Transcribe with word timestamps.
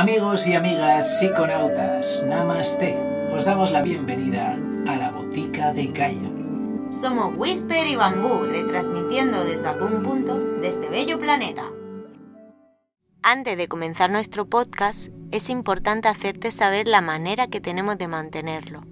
Amigos 0.00 0.46
y 0.46 0.54
amigas 0.54 1.18
psiconautas, 1.20 2.24
Namaste. 2.26 2.96
Os 3.34 3.44
damos 3.44 3.70
la 3.70 3.82
bienvenida 3.82 4.56
a 4.86 4.96
la 4.96 5.10
Botica 5.10 5.74
de 5.74 5.88
Gaia. 5.88 6.30
Somos 6.90 7.36
Whisper 7.36 7.86
y 7.86 7.96
Bambú, 7.96 8.44
retransmitiendo 8.44 9.44
desde 9.44 9.68
algún 9.68 10.02
punto 10.02 10.38
de 10.38 10.68
este 10.68 10.88
bello 10.88 11.20
planeta. 11.20 11.66
Antes 13.22 13.58
de 13.58 13.68
comenzar 13.68 14.08
nuestro 14.10 14.46
podcast, 14.46 15.08
es 15.32 15.50
importante 15.50 16.08
hacerte 16.08 16.50
saber 16.50 16.88
la 16.88 17.02
manera 17.02 17.48
que 17.48 17.60
tenemos 17.60 17.98
de 17.98 18.08
mantenerlo. 18.08 18.84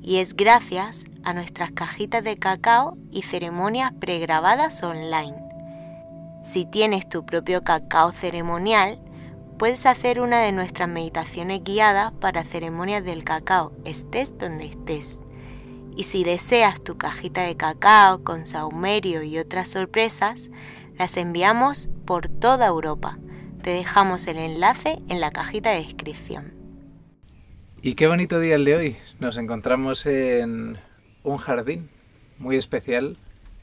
Y 0.00 0.16
es 0.16 0.34
gracias 0.34 1.04
a 1.22 1.34
nuestras 1.34 1.70
cajitas 1.70 2.24
de 2.24 2.36
cacao 2.36 2.96
y 3.12 3.22
ceremonias 3.22 3.92
pregrabadas 3.92 4.82
online. 4.82 5.36
Si 6.42 6.66
tienes 6.66 7.08
tu 7.08 7.24
propio 7.24 7.62
cacao 7.62 8.10
ceremonial, 8.10 8.98
puedes 9.62 9.86
hacer 9.86 10.20
una 10.20 10.42
de 10.42 10.50
nuestras 10.50 10.88
meditaciones 10.88 11.62
guiadas 11.62 12.10
para 12.14 12.42
ceremonias 12.42 13.04
del 13.04 13.22
cacao, 13.22 13.72
estés 13.84 14.36
donde 14.36 14.64
estés. 14.66 15.20
Y 15.96 16.02
si 16.02 16.24
deseas 16.24 16.82
tu 16.82 16.98
cajita 16.98 17.42
de 17.42 17.56
cacao 17.56 18.24
con 18.24 18.44
saumerio 18.44 19.22
y 19.22 19.38
otras 19.38 19.68
sorpresas, 19.68 20.50
las 20.98 21.16
enviamos 21.16 21.90
por 22.04 22.26
toda 22.26 22.66
Europa. 22.66 23.20
Te 23.62 23.70
dejamos 23.70 24.26
el 24.26 24.38
enlace 24.38 25.00
en 25.08 25.20
la 25.20 25.30
cajita 25.30 25.70
de 25.70 25.84
descripción. 25.84 26.54
Y 27.82 27.94
qué 27.94 28.08
bonito 28.08 28.40
día 28.40 28.56
el 28.56 28.64
de 28.64 28.74
hoy. 28.74 28.96
Nos 29.20 29.36
encontramos 29.36 30.06
en 30.06 30.76
un 31.22 31.36
jardín 31.36 31.88
muy 32.36 32.56
especial, 32.56 33.16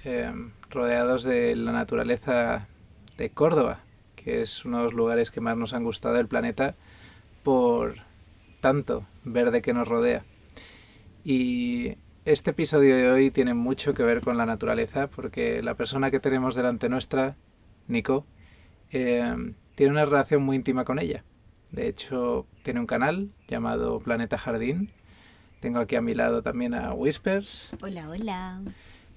eh, 0.05 0.31
rodeados 0.70 1.26
de 1.26 1.57
la 1.57 1.73
naturaleza 1.73 2.70
de 3.18 3.31
Córdoba, 3.31 3.81
que 4.29 4.43
es 4.43 4.63
uno 4.63 4.77
de 4.77 4.83
los 4.83 4.93
lugares 4.93 5.31
que 5.31 5.41
más 5.41 5.57
nos 5.57 5.73
han 5.73 5.84
gustado 5.84 6.13
del 6.13 6.27
planeta 6.27 6.76
por 7.41 7.95
tanto 8.62 9.07
verde 9.23 9.63
que 9.63 9.73
nos 9.73 9.87
rodea. 9.87 10.23
Y 11.23 11.95
este 12.26 12.51
episodio 12.51 12.95
de 12.95 13.09
hoy 13.09 13.31
tiene 13.31 13.55
mucho 13.55 13.95
que 13.95 14.04
ver 14.04 14.21
con 14.21 14.37
la 14.37 14.45
naturaleza, 14.45 15.07
porque 15.07 15.63
la 15.63 15.73
persona 15.73 16.12
que 16.12 16.20
tenemos 16.20 16.54
delante 16.54 16.89
nuestra, 16.89 17.37
Nico, 17.87 18.27
eh, 18.91 19.35
tiene 19.73 19.91
una 19.93 20.05
relación 20.05 20.43
muy 20.43 20.57
íntima 20.57 20.85
con 20.85 20.99
ella. 20.99 21.23
De 21.71 21.87
hecho, 21.87 22.45
tiene 22.61 22.79
un 22.79 22.85
canal 22.85 23.32
llamado 23.48 23.99
Planeta 23.99 24.37
Jardín. 24.37 24.91
Tengo 25.59 25.79
aquí 25.79 25.95
a 25.95 26.01
mi 26.01 26.13
lado 26.13 26.43
también 26.43 26.76
a 26.76 26.93
Whispers. 26.93 27.71
Hola, 27.82 28.07
hola. 28.07 28.61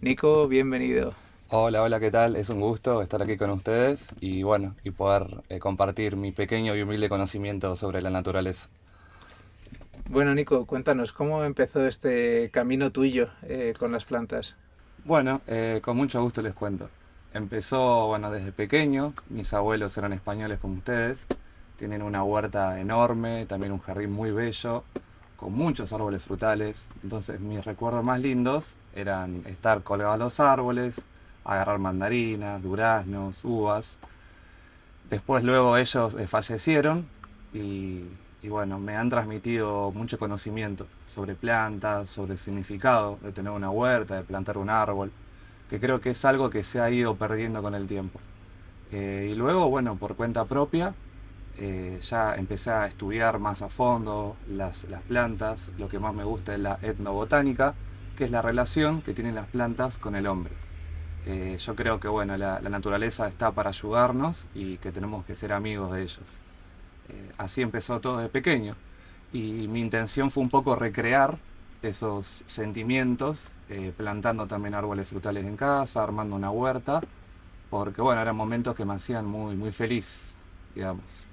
Nico, 0.01 0.49
bienvenido. 0.49 1.15
Hola, 1.55 1.83
hola, 1.83 2.01
¿qué 2.01 2.11
tal? 2.11 2.37
Es 2.37 2.49
un 2.49 2.61
gusto 2.61 3.03
estar 3.03 3.21
aquí 3.23 3.37
con 3.37 3.51
ustedes 3.51 4.15
y 4.21 4.43
bueno, 4.43 4.75
y 4.85 4.91
poder 4.91 5.43
eh, 5.51 5.59
compartir 5.59 6.17
mi 6.17 6.33
pequeño 6.33 6.75
y 6.75 6.81
humilde 6.81 7.11
conocimiento 7.11 7.77
sobre 7.77 8.01
la 8.01 8.09
naturaleza. 8.09 8.71
Bueno, 10.09 10.35
Nico, 10.35 10.65
cuéntanos, 10.65 11.13
¿cómo 11.13 11.45
empezó 11.45 11.87
este 11.87 12.49
camino 12.51 12.91
tuyo 12.91 13.29
eh, 13.43 13.75
con 13.79 13.93
las 13.93 14.07
plantas? 14.07 14.57
Bueno, 15.05 15.43
eh, 15.47 15.83
con 15.85 15.99
mucho 15.99 16.23
gusto 16.23 16.41
les 16.41 16.55
cuento. 16.55 16.89
Empezó, 17.35 18.07
bueno, 18.07 18.31
desde 18.31 18.51
pequeño, 18.51 19.13
mis 19.29 19.53
abuelos 19.53 19.99
eran 19.99 20.15
españoles 20.15 20.59
como 20.59 20.77
ustedes, 20.79 21.27
tienen 21.79 22.01
una 22.01 22.25
huerta 22.25 22.81
enorme, 22.81 23.45
también 23.45 23.73
un 23.73 23.81
jardín 23.81 24.11
muy 24.11 24.31
bello, 24.31 24.85
con 25.37 25.53
muchos 25.53 25.93
árboles 25.93 26.23
frutales, 26.23 26.89
entonces 27.03 27.41
mis 27.41 27.63
recuerdos 27.63 28.03
más 28.03 28.21
lindos 28.21 28.75
eran 28.95 29.43
estar 29.45 29.83
colgados 29.83 30.15
a 30.15 30.17
los 30.17 30.41
árboles, 30.41 31.03
agarrar 31.45 31.79
mandarinas, 31.79 32.63
duraznos, 32.63 33.45
uvas. 33.45 33.99
Después 35.11 35.45
luego 35.45 35.77
ellos 35.77 36.15
eh, 36.15 36.27
fallecieron 36.27 37.07
y, 37.53 38.05
bueno, 38.49 38.79
me 38.79 38.97
han 38.97 39.11
transmitido 39.11 39.91
mucho 39.93 40.19
conocimiento 40.19 40.87
sobre 41.07 41.35
plantas, 41.35 42.11
sobre 42.11 42.33
el 42.33 42.39
significado 42.39 43.19
de 43.23 43.33
tener 43.33 43.53
una 43.53 43.71
huerta, 43.71 44.17
de 44.17 44.23
plantar 44.23 44.59
un 44.59 44.71
árbol, 44.71 45.13
que 45.69 45.79
creo 45.79 46.01
que 46.01 46.11
es 46.11 46.25
algo 46.25 46.51
que 46.51 46.63
se 46.63 46.81
ha 46.81 46.91
ido 46.91 47.15
perdiendo 47.17 47.63
con 47.63 47.75
el 47.75 47.87
tiempo. 47.87 48.21
Eh, 48.91 49.29
y 49.33 49.35
luego, 49.35 49.69
bueno, 49.71 49.97
por 49.97 50.17
cuenta 50.17 50.45
propia, 50.45 50.95
eh, 51.59 51.99
ya 52.03 52.35
empecé 52.35 52.71
a 52.71 52.87
estudiar 52.87 53.39
más 53.39 53.63
a 53.63 53.69
fondo 53.69 54.37
las, 54.49 54.85
las 54.85 55.03
plantas. 55.03 55.71
Lo 55.79 55.89
que 55.89 55.99
más 55.99 56.15
me 56.15 56.25
gusta 56.25 56.55
es 56.55 56.61
la 56.61 56.79
etnobotánica, 56.83 57.75
que 58.17 58.25
es 58.25 58.31
la 58.31 58.43
relación 58.43 59.03
que 59.03 59.15
tienen 59.15 59.35
las 59.35 59.47
plantas 59.49 59.99
con 59.99 60.15
el 60.15 60.27
hombre. 60.27 60.53
Eh, 61.27 61.57
yo 61.59 61.77
creo 61.77 62.01
que 62.01 62.09
bueno, 62.09 62.37
la, 62.37 62.61
naturaleza 62.61 63.29
está 63.29 63.53
para 63.53 63.71
ayudarnos 63.71 64.45
y 64.55 64.79
que 64.79 64.91
tenemos 64.91 65.25
que 65.25 65.35
ser 65.35 65.53
amigos 65.53 65.93
de 65.93 66.03
ellos. 66.03 66.21
Eh, 67.09 67.33
así 67.39 67.63
empezó 67.63 68.01
todo 68.01 68.19
de 68.19 68.29
pequeño 68.29 68.75
y 69.33 69.69
mi 69.69 69.81
intención 69.81 70.31
fue 70.31 70.43
un 70.43 70.51
poco 70.51 70.75
recrear 70.75 71.39
esos 71.83 72.45
sentimientos, 72.47 73.49
eh, 73.69 73.93
plantando 73.97 74.47
también 74.47 74.75
árboles 74.75 75.09
frutales 75.09 75.45
en 75.47 75.57
casa, 75.57 76.03
armando 76.03 76.37
una 76.37 76.51
huerta, 76.51 77.01
porque 77.71 78.03
bueno, 78.03 78.21
eran 78.21 78.37
momentos 78.37 78.75
que 78.75 78.85
me 78.85 78.95
hacían 78.95 79.25
muy, 79.27 79.57
muy 79.57 79.73
feliz, 79.73 80.35
digamos. 80.75 81.27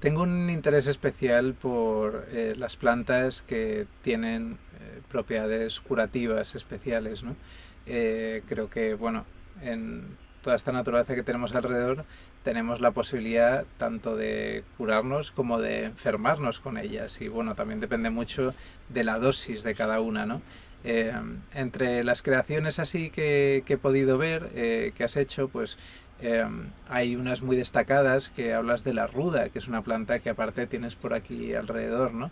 Tengo 0.00 0.22
un 0.22 0.48
interés 0.48 0.86
especial 0.86 1.54
por 1.54 2.28
las 2.32 2.76
plantas 2.76 3.42
que 3.42 3.86
tienen 4.02 4.58
propiedades 5.08 5.80
curativas 5.80 6.54
especiales. 6.54 7.22
¿no? 7.22 7.36
Eh, 7.86 8.42
creo 8.48 8.68
que, 8.68 8.94
bueno, 8.94 9.24
en 9.62 10.16
toda 10.42 10.56
esta 10.56 10.72
naturaleza 10.72 11.14
que 11.14 11.22
tenemos 11.22 11.54
alrededor, 11.54 12.04
tenemos 12.44 12.80
la 12.80 12.92
posibilidad 12.92 13.64
tanto 13.78 14.16
de 14.16 14.64
curarnos 14.76 15.32
como 15.32 15.60
de 15.60 15.84
enfermarnos 15.84 16.60
con 16.60 16.78
ellas. 16.78 17.20
Y 17.20 17.28
bueno, 17.28 17.54
también 17.54 17.80
depende 17.80 18.10
mucho 18.10 18.52
de 18.88 19.04
la 19.04 19.18
dosis 19.18 19.62
de 19.62 19.74
cada 19.74 20.00
una, 20.00 20.26
¿no? 20.26 20.42
Eh, 20.84 21.12
entre 21.54 22.04
las 22.04 22.22
creaciones 22.22 22.78
así 22.78 23.10
que, 23.10 23.64
he 23.66 23.76
podido 23.76 24.18
ver, 24.18 24.50
eh, 24.54 24.92
que 24.94 25.02
has 25.04 25.16
hecho, 25.16 25.48
pues 25.48 25.78
hay 26.88 27.14
unas 27.14 27.42
muy 27.42 27.56
destacadas 27.56 28.30
que 28.30 28.54
hablas 28.54 28.84
de 28.84 28.94
la 28.94 29.06
ruda, 29.06 29.50
que 29.50 29.58
es 29.58 29.68
una 29.68 29.82
planta 29.82 30.20
que 30.20 30.30
aparte 30.30 30.66
tienes 30.66 30.96
por 30.96 31.12
aquí 31.12 31.52
alrededor, 31.52 32.14
¿no? 32.14 32.30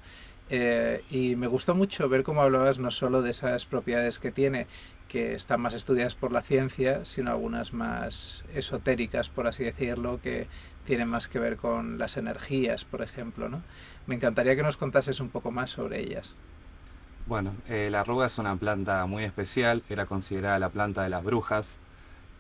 Eh, 0.50 1.03
y 1.10 1.37
me 1.37 1.47
gustó 1.47 1.75
mucho 1.75 2.09
ver 2.09 2.22
cómo 2.22 2.43
hablabas 2.43 2.78
no 2.78 2.91
solo 2.91 3.22
de 3.22 3.31
esas 3.31 3.65
propiedades 3.65 4.19
que 4.19 4.31
tiene, 4.31 4.66
que 5.09 5.34
están 5.34 5.60
más 5.60 5.75
estudiadas 5.75 6.15
por 6.15 6.32
la 6.32 6.43
ciencia, 6.43 7.05
sino 7.05 7.31
algunas 7.31 7.72
más 7.72 8.44
esotéricas, 8.55 9.28
por 9.28 9.47
así 9.47 9.65
decirlo, 9.65 10.21
que 10.21 10.49
tienen 10.84 11.09
más 11.09 11.28
que 11.28 11.38
ver 11.38 11.56
con 11.56 11.99
las 11.99 12.16
energías, 12.16 12.84
por 12.84 13.03
ejemplo. 13.03 13.49
¿no? 13.49 13.62
Me 14.06 14.15
encantaría 14.15 14.56
que 14.56 14.62
nos 14.62 14.77
contases 14.77 15.21
un 15.21 15.31
poco 15.31 15.50
más 15.50 15.71
sobre 15.71 16.00
ellas. 16.00 16.34
Bueno, 17.26 17.55
eh, 17.69 17.88
la 17.91 18.00
arruga 18.00 18.26
es 18.26 18.37
una 18.37 18.55
planta 18.56 19.06
muy 19.06 19.25
especial, 19.25 19.82
era 19.88 20.05
considerada 20.05 20.59
la 20.59 20.69
planta 20.69 21.03
de 21.03 21.09
las 21.09 21.25
brujas. 21.25 21.78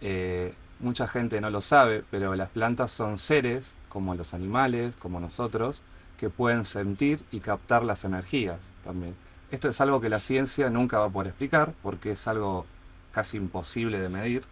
Eh, 0.02 0.52
mucha 0.78 1.06
gente 1.06 1.40
no 1.40 1.48
lo 1.48 1.62
sabe, 1.62 2.04
pero 2.10 2.34
las 2.34 2.50
plantas 2.50 2.92
son 2.92 3.16
seres, 3.16 3.74
como 3.88 4.14
los 4.14 4.34
animales, 4.34 4.94
como 4.96 5.20
nosotros, 5.20 5.82
que 6.24 6.30
pueden 6.30 6.64
sentir 6.64 7.20
y 7.32 7.40
captar 7.40 7.84
las 7.84 8.06
energías 8.06 8.56
también. 8.82 9.14
Esto 9.50 9.68
es 9.68 9.78
algo 9.82 10.00
que 10.00 10.08
la 10.08 10.20
ciencia 10.20 10.70
nunca 10.70 10.98
va 10.98 11.06
a 11.06 11.10
poder 11.10 11.28
explicar 11.28 11.74
porque 11.82 12.12
es 12.12 12.26
algo 12.26 12.64
casi 13.12 13.36
imposible 13.36 14.00
de 14.00 14.08
medir. 14.08 14.44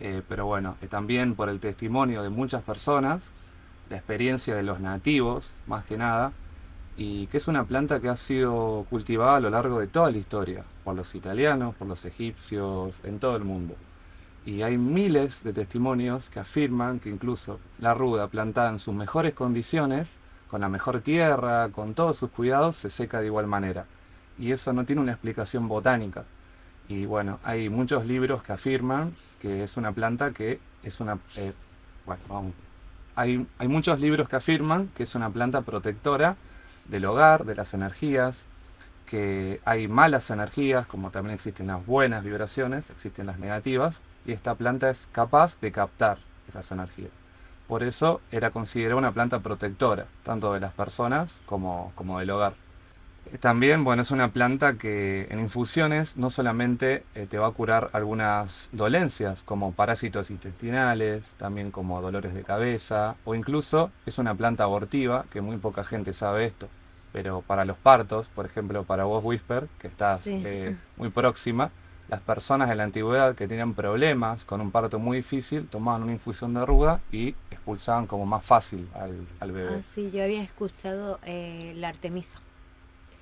Eh, 0.00 0.22
pero 0.28 0.46
bueno, 0.46 0.76
eh, 0.82 0.88
también 0.88 1.36
por 1.36 1.48
el 1.48 1.60
testimonio 1.60 2.24
de 2.24 2.28
muchas 2.28 2.64
personas, 2.64 3.22
la 3.88 3.98
experiencia 3.98 4.56
de 4.56 4.64
los 4.64 4.80
nativos, 4.80 5.52
más 5.68 5.84
que 5.84 5.96
nada, 5.96 6.32
y 6.96 7.28
que 7.28 7.36
es 7.36 7.46
una 7.46 7.62
planta 7.62 8.00
que 8.00 8.08
ha 8.08 8.16
sido 8.16 8.84
cultivada 8.90 9.36
a 9.36 9.40
lo 9.40 9.50
largo 9.50 9.78
de 9.78 9.86
toda 9.86 10.10
la 10.10 10.18
historia, 10.18 10.64
por 10.82 10.96
los 10.96 11.14
italianos, 11.14 11.76
por 11.76 11.86
los 11.86 12.04
egipcios, 12.04 12.98
en 13.04 13.20
todo 13.20 13.36
el 13.36 13.44
mundo. 13.44 13.76
Y 14.44 14.62
hay 14.62 14.76
miles 14.76 15.44
de 15.44 15.52
testimonios 15.52 16.30
que 16.30 16.40
afirman 16.40 16.98
que 16.98 17.10
incluso 17.10 17.60
la 17.78 17.94
ruda 17.94 18.26
plantada 18.26 18.70
en 18.70 18.80
sus 18.80 18.94
mejores 18.94 19.34
condiciones 19.34 20.18
con 20.50 20.60
la 20.60 20.68
mejor 20.68 21.00
tierra, 21.00 21.68
con 21.70 21.94
todos 21.94 22.16
sus 22.16 22.30
cuidados, 22.30 22.76
se 22.76 22.90
seca 22.90 23.20
de 23.20 23.26
igual 23.26 23.46
manera. 23.46 23.86
Y 24.38 24.52
eso 24.52 24.72
no 24.72 24.84
tiene 24.84 25.02
una 25.02 25.12
explicación 25.12 25.68
botánica. 25.68 26.24
Y 26.88 27.06
bueno, 27.06 27.38
hay 27.42 27.68
muchos 27.68 28.06
libros 28.06 28.42
que 28.42 28.52
afirman 28.52 29.14
que 29.40 29.64
es 29.64 29.76
una 29.76 29.92
planta 29.92 30.32
que 30.32 30.60
es 30.82 31.00
una... 31.00 31.18
Eh, 31.36 31.52
bueno. 32.04 32.52
Hay, 33.16 33.46
hay 33.58 33.68
muchos 33.68 33.98
libros 33.98 34.28
que 34.28 34.36
afirman 34.36 34.88
que 34.94 35.04
es 35.04 35.14
una 35.14 35.30
planta 35.30 35.62
protectora 35.62 36.36
del 36.86 37.06
hogar, 37.06 37.44
de 37.44 37.54
las 37.56 37.72
energías, 37.72 38.44
que 39.06 39.60
hay 39.64 39.88
malas 39.88 40.30
energías, 40.30 40.86
como 40.86 41.10
también 41.10 41.34
existen 41.34 41.68
las 41.68 41.84
buenas 41.86 42.24
vibraciones, 42.24 42.90
existen 42.90 43.26
las 43.26 43.38
negativas, 43.38 44.00
y 44.26 44.32
esta 44.32 44.54
planta 44.54 44.90
es 44.90 45.08
capaz 45.12 45.58
de 45.60 45.72
captar 45.72 46.18
esas 46.48 46.70
energías. 46.72 47.10
Por 47.68 47.82
eso 47.82 48.20
era 48.30 48.50
considerada 48.50 48.96
una 48.96 49.12
planta 49.12 49.40
protectora, 49.40 50.06
tanto 50.22 50.52
de 50.52 50.60
las 50.60 50.72
personas 50.72 51.40
como, 51.46 51.92
como 51.96 52.20
del 52.20 52.30
hogar. 52.30 52.54
También, 53.40 53.82
bueno, 53.82 54.02
es 54.02 54.12
una 54.12 54.28
planta 54.32 54.74
que 54.74 55.26
en 55.30 55.40
infusiones 55.40 56.16
no 56.16 56.30
solamente 56.30 57.02
eh, 57.16 57.26
te 57.28 57.38
va 57.38 57.48
a 57.48 57.50
curar 57.50 57.90
algunas 57.92 58.70
dolencias 58.72 59.42
como 59.42 59.72
parásitos 59.72 60.30
intestinales, 60.30 61.32
también 61.36 61.72
como 61.72 62.00
dolores 62.00 62.34
de 62.34 62.44
cabeza, 62.44 63.16
o 63.24 63.34
incluso 63.34 63.90
es 64.06 64.18
una 64.18 64.36
planta 64.36 64.62
abortiva, 64.62 65.24
que 65.32 65.40
muy 65.40 65.56
poca 65.56 65.82
gente 65.82 66.12
sabe 66.12 66.44
esto, 66.44 66.68
pero 67.12 67.42
para 67.42 67.64
los 67.64 67.76
partos, 67.76 68.28
por 68.28 68.46
ejemplo, 68.46 68.84
para 68.84 69.04
vos 69.04 69.24
Whisper, 69.24 69.66
que 69.80 69.88
estás 69.88 70.24
eh, 70.28 70.76
muy 70.96 71.10
próxima, 71.10 71.72
las 72.08 72.20
personas 72.20 72.70
en 72.70 72.78
la 72.78 72.84
antigüedad 72.84 73.34
que 73.34 73.48
tenían 73.48 73.74
problemas 73.74 74.44
con 74.44 74.60
un 74.60 74.70
parto 74.70 74.98
muy 74.98 75.18
difícil 75.18 75.66
tomaban 75.66 76.04
una 76.04 76.12
infusión 76.12 76.54
de 76.54 76.64
ruda 76.64 77.00
y 77.10 77.34
expulsaban 77.50 78.06
como 78.06 78.26
más 78.26 78.44
fácil 78.44 78.88
al, 78.94 79.26
al 79.40 79.52
bebé. 79.52 79.76
Ah, 79.78 79.82
sí, 79.82 80.10
yo 80.12 80.22
había 80.22 80.42
escuchado 80.42 81.18
eh, 81.24 81.72
la 81.76 81.88
artemisa. 81.88 82.40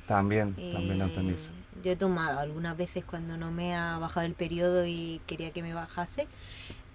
También, 0.07 0.55
también 0.55 0.99
la 0.99 1.07
artemisa. 1.07 1.51
Yo 1.83 1.93
he 1.93 1.97
tomado 1.97 2.39
algunas 2.39 2.77
veces 2.77 3.05
cuando 3.05 3.39
no 3.39 3.51
me 3.51 3.75
ha 3.75 3.99
bajado 3.99 4.27
el 4.27 4.35
periodo 4.35 4.85
y 4.87 5.23
quería 5.27 5.51
que 5.51 5.63
me 5.63 5.73
bajase, 5.73 6.29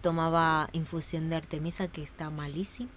tomaba 0.01 0.69
infusión 0.73 1.29
de 1.29 1.37
artemisa 1.37 1.87
que 1.87 2.03
está 2.03 2.29
malísima. 2.29 2.89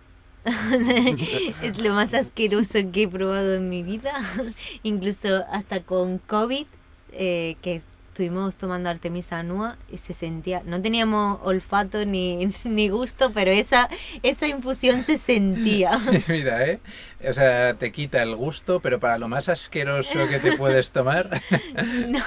es 1.62 1.80
lo 1.80 1.94
más 1.94 2.14
asqueroso 2.14 2.78
que 2.92 3.04
he 3.04 3.08
probado 3.08 3.54
en 3.54 3.68
mi 3.68 3.82
vida. 3.82 4.12
Incluso 4.82 5.44
hasta 5.50 5.82
con 5.82 6.18
COVID, 6.18 6.66
eh, 7.12 7.56
que 7.62 7.82
estuvimos 8.12 8.56
tomando 8.56 8.90
Artemisa 8.90 9.38
Anua 9.38 9.78
y 9.90 9.96
se 9.96 10.12
sentía, 10.12 10.62
no 10.66 10.82
teníamos 10.82 11.38
olfato 11.44 12.04
ni, 12.04 12.52
ni 12.64 12.90
gusto, 12.90 13.32
pero 13.32 13.50
esa, 13.50 13.88
esa 14.22 14.46
infusión 14.46 15.02
se 15.02 15.16
sentía. 15.16 15.98
Mira, 16.28 16.62
¿eh? 16.66 16.80
O 17.26 17.32
sea, 17.32 17.72
te 17.72 17.90
quita 17.90 18.22
el 18.22 18.36
gusto, 18.36 18.80
pero 18.80 19.00
para 19.00 19.16
lo 19.16 19.28
más 19.28 19.48
asqueroso 19.48 20.28
que 20.28 20.40
te 20.40 20.58
puedes 20.58 20.90
tomar. 20.90 21.40
no, 22.08 22.20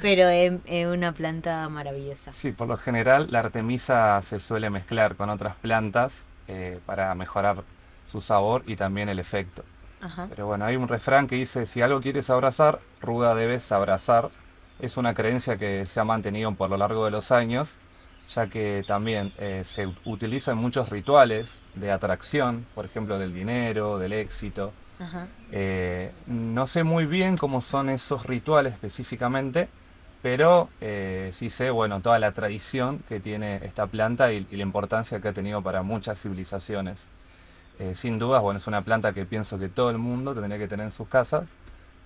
pero 0.00 0.26
es, 0.26 0.52
una 0.86 1.12
planta 1.12 1.68
maravillosa. 1.68 2.32
Sí, 2.32 2.52
por 2.52 2.68
lo 2.68 2.78
general 2.78 3.26
la 3.30 3.40
Artemisa 3.40 4.22
se 4.22 4.40
suele 4.40 4.70
mezclar 4.70 5.16
con 5.16 5.28
otras 5.28 5.54
plantas 5.56 6.28
eh, 6.48 6.80
para 6.86 7.14
mejorar 7.14 7.62
su 8.06 8.22
sabor 8.22 8.62
y 8.66 8.76
también 8.76 9.10
el 9.10 9.18
efecto. 9.18 9.64
Pero 10.30 10.46
bueno, 10.46 10.64
hay 10.64 10.76
un 10.76 10.88
refrán 10.88 11.28
que 11.28 11.36
dice, 11.36 11.66
si 11.66 11.82
algo 11.82 12.00
quieres 12.00 12.30
abrazar, 12.30 12.80
ruda 13.02 13.34
debes 13.34 13.70
abrazar 13.70 14.30
es 14.82 14.96
una 14.96 15.14
creencia 15.14 15.56
que 15.56 15.86
se 15.86 16.00
ha 16.00 16.04
mantenido 16.04 16.52
por 16.54 16.70
lo 16.70 16.76
largo 16.76 17.04
de 17.04 17.10
los 17.10 17.32
años, 17.32 17.74
ya 18.34 18.48
que 18.48 18.84
también 18.86 19.32
eh, 19.38 19.62
se 19.64 19.88
utiliza 20.04 20.52
en 20.52 20.58
muchos 20.58 20.88
rituales 20.88 21.60
de 21.74 21.90
atracción, 21.90 22.66
por 22.74 22.84
ejemplo 22.84 23.18
del 23.18 23.34
dinero, 23.34 23.98
del 23.98 24.12
éxito. 24.12 24.72
Eh, 25.50 26.12
no 26.26 26.66
sé 26.66 26.84
muy 26.84 27.06
bien 27.06 27.38
cómo 27.38 27.62
son 27.62 27.88
esos 27.88 28.26
rituales 28.26 28.74
específicamente, 28.74 29.68
pero 30.22 30.68
eh, 30.82 31.30
sí 31.32 31.48
sé, 31.48 31.70
bueno, 31.70 32.02
toda 32.02 32.18
la 32.18 32.32
tradición 32.32 33.02
que 33.08 33.18
tiene 33.18 33.64
esta 33.64 33.86
planta 33.86 34.30
y, 34.32 34.46
la 34.50 34.62
importancia 34.62 35.20
que 35.20 35.28
ha 35.28 35.32
tenido 35.32 35.62
para 35.62 35.82
muchas 35.82 36.20
civilizaciones. 36.20 37.08
sin 37.94 38.18
dudas, 38.18 38.42
bueno, 38.42 38.58
es 38.58 38.66
una 38.66 38.82
planta 38.82 39.14
que 39.14 39.24
pienso 39.24 39.58
que 39.58 39.70
todo 39.70 39.88
el 39.88 39.96
mundo 39.96 40.34
tendría 40.34 40.58
que 40.58 40.68
tener 40.68 40.84
en 40.84 40.92
sus 40.92 41.08
casas 41.08 41.48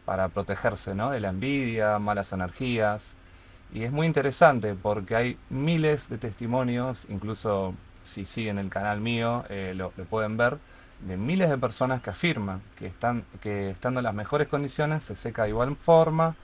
para 0.04 0.28
protegerse 0.28 0.94
¿no? 0.94 1.10
de 1.10 1.20
la 1.20 1.30
envidia, 1.30 1.98
malas 1.98 2.32
energías. 2.32 3.14
Y 3.72 3.84
es 3.84 3.92
muy 3.92 4.06
interesante 4.06 4.74
porque 4.74 5.16
hay 5.16 5.38
miles 5.50 6.08
de 6.08 6.18
testimonios, 6.18 7.06
incluso 7.08 7.74
si 8.02 8.24
siguen 8.24 8.58
el 8.58 8.68
canal 8.68 9.00
mío 9.00 9.44
eh, 9.48 9.72
lo, 9.74 9.90
pueden 9.90 10.36
ver, 10.36 10.58
de 11.00 11.16
miles 11.16 11.50
de 11.50 11.58
personas 11.58 12.00
que 12.00 12.10
afirman 12.10 12.62
que, 12.76 12.86
están, 12.86 13.24
que 13.40 13.70
estando 13.70 14.00
en 14.00 14.04
las 14.04 14.14
mejores 14.14 14.48
condiciones 14.48 15.02
se 15.02 15.16
seca 15.16 15.44
de 15.44 15.50
igual 15.50 15.74
forma 15.76 16.36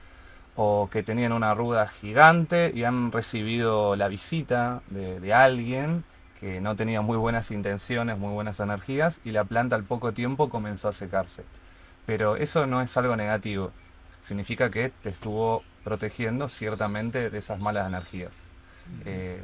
o 0.57 0.89
que 0.91 1.03
tenían 1.03 1.33
una 1.33 1.55
ruda 1.55 1.87
gigante 1.87 2.73
y 2.75 2.85
han 2.85 3.12
recibido 3.12 3.95
la 3.95 4.09
visita 4.09 4.83
de, 4.89 5.21
de 5.21 5.33
alguien 5.33 6.05
que 6.41 6.61
no 6.61 6.75
tenía 6.75 7.03
muy 7.03 7.17
buenas 7.17 7.51
intenciones, 7.51 8.19
muy 8.19 8.33
buenas 8.33 8.59
energías 8.61 9.21
y 9.25 9.31
la 9.31 9.45
planta 9.45 9.77
al 9.77 9.85
poco 9.85 10.12
tiempo 10.12 10.49
comenzó 10.49 10.89
a 10.89 10.93
secarse. 10.93 11.45
Pero 12.11 12.35
eso 12.35 12.67
no 12.67 12.83
es 12.83 12.97
algo 12.97 13.15
negativo. 13.15 13.71
Significa 14.21 14.69
que 14.69 14.91
te 15.01 15.11
estuvo 15.11 15.62
protegiendo 15.85 16.49
ciertamente 16.49 17.31
de 17.31 17.39
esas 17.39 17.61
malas 17.61 17.87
energías. 17.87 18.49
Eh, 19.05 19.41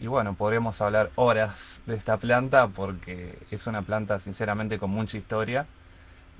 y 0.00 0.08
bueno, 0.08 0.34
podríamos 0.34 0.80
hablar 0.80 1.12
horas 1.14 1.80
de 1.86 1.94
esta 1.94 2.16
planta 2.16 2.66
porque 2.66 3.38
es 3.52 3.64
una 3.68 3.82
planta 3.82 4.18
sinceramente 4.18 4.76
con 4.76 4.90
mucha 4.90 5.18
historia. 5.18 5.66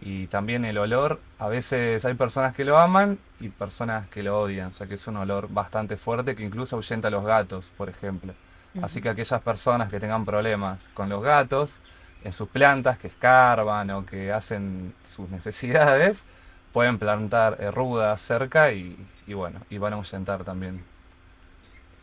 Y 0.03 0.27
también 0.27 0.65
el 0.65 0.77
olor, 0.77 1.21
a 1.39 1.47
veces 1.47 2.05
hay 2.05 2.15
personas 2.15 2.53
que 2.53 2.65
lo 2.65 2.77
aman 2.77 3.21
y 3.39 3.51
personas 3.51 4.09
que 4.09 4.25
lo 4.25 4.41
odian. 4.41 4.73
O 4.73 4.75
sea 4.75 4.89
que 4.89 4.95
es 4.95 5.07
un 5.07 5.19
olor 5.19 5.47
bastante 5.53 5.97
fuerte 5.97 6.35
que 6.35 6.43
incluso 6.43 6.75
ahuyenta 6.75 7.07
a 7.07 7.13
los 7.13 7.25
gatos, 7.25 7.71
por 7.77 7.89
ejemplo. 7.89 8.35
Así 8.83 9.01
que 9.01 9.09
aquellas 9.09 9.41
personas 9.41 9.89
que 9.89 10.01
tengan 10.01 10.25
problemas 10.25 10.89
con 10.95 11.09
los 11.09 11.23
gatos, 11.23 11.79
en 12.25 12.33
sus 12.33 12.49
plantas 12.49 12.99
que 12.99 13.07
escarban 13.07 13.91
o 13.91 14.07
que 14.07 14.33
hacen 14.33 14.95
sus 15.05 15.29
necesidades, 15.31 16.25
pueden 16.73 16.99
plantar 16.99 17.59
rudas 17.75 18.21
cerca 18.21 18.73
y, 18.73 18.97
bueno, 19.27 19.61
y 19.71 19.79
van 19.79 19.93
a 19.93 19.97
ahuyentar 19.97 20.45
también. 20.45 20.85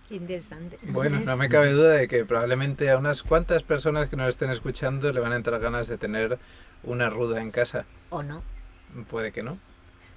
interesante. 0.10 0.78
Bueno, 0.84 1.20
no 1.20 1.38
me 1.38 1.50
cabe 1.50 1.72
duda 1.72 1.92
de 1.92 2.08
que 2.08 2.26
probablemente 2.26 2.90
a 2.90 2.98
unas 2.98 3.24
cuantas 3.24 3.64
personas 3.64 4.10
que 4.10 4.16
nos 4.16 4.30
estén 4.30 4.50
escuchando 4.50 5.12
le 5.12 5.20
van 5.20 5.34
a 5.34 5.36
entrar 5.36 5.60
ganas 5.60 5.88
de 5.88 5.98
tener 5.98 6.40
una 6.84 7.10
ruda 7.10 7.42
en 7.42 7.52
casa. 7.52 7.86
¿O 8.10 8.24
no? 8.24 8.44
Puede 9.10 9.32
que 9.32 9.44
no. 9.44 9.58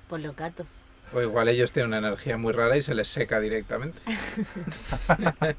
Por 0.08 0.20
los 0.20 0.34
gatos. 0.34 0.82
O 1.12 1.20
igual 1.20 1.48
ellos 1.48 1.72
tienen 1.72 1.88
una 1.88 1.98
energía 1.98 2.36
muy 2.36 2.52
rara 2.52 2.76
y 2.76 2.82
se 2.82 2.94
les 2.94 3.08
seca 3.08 3.40
directamente. 3.40 4.00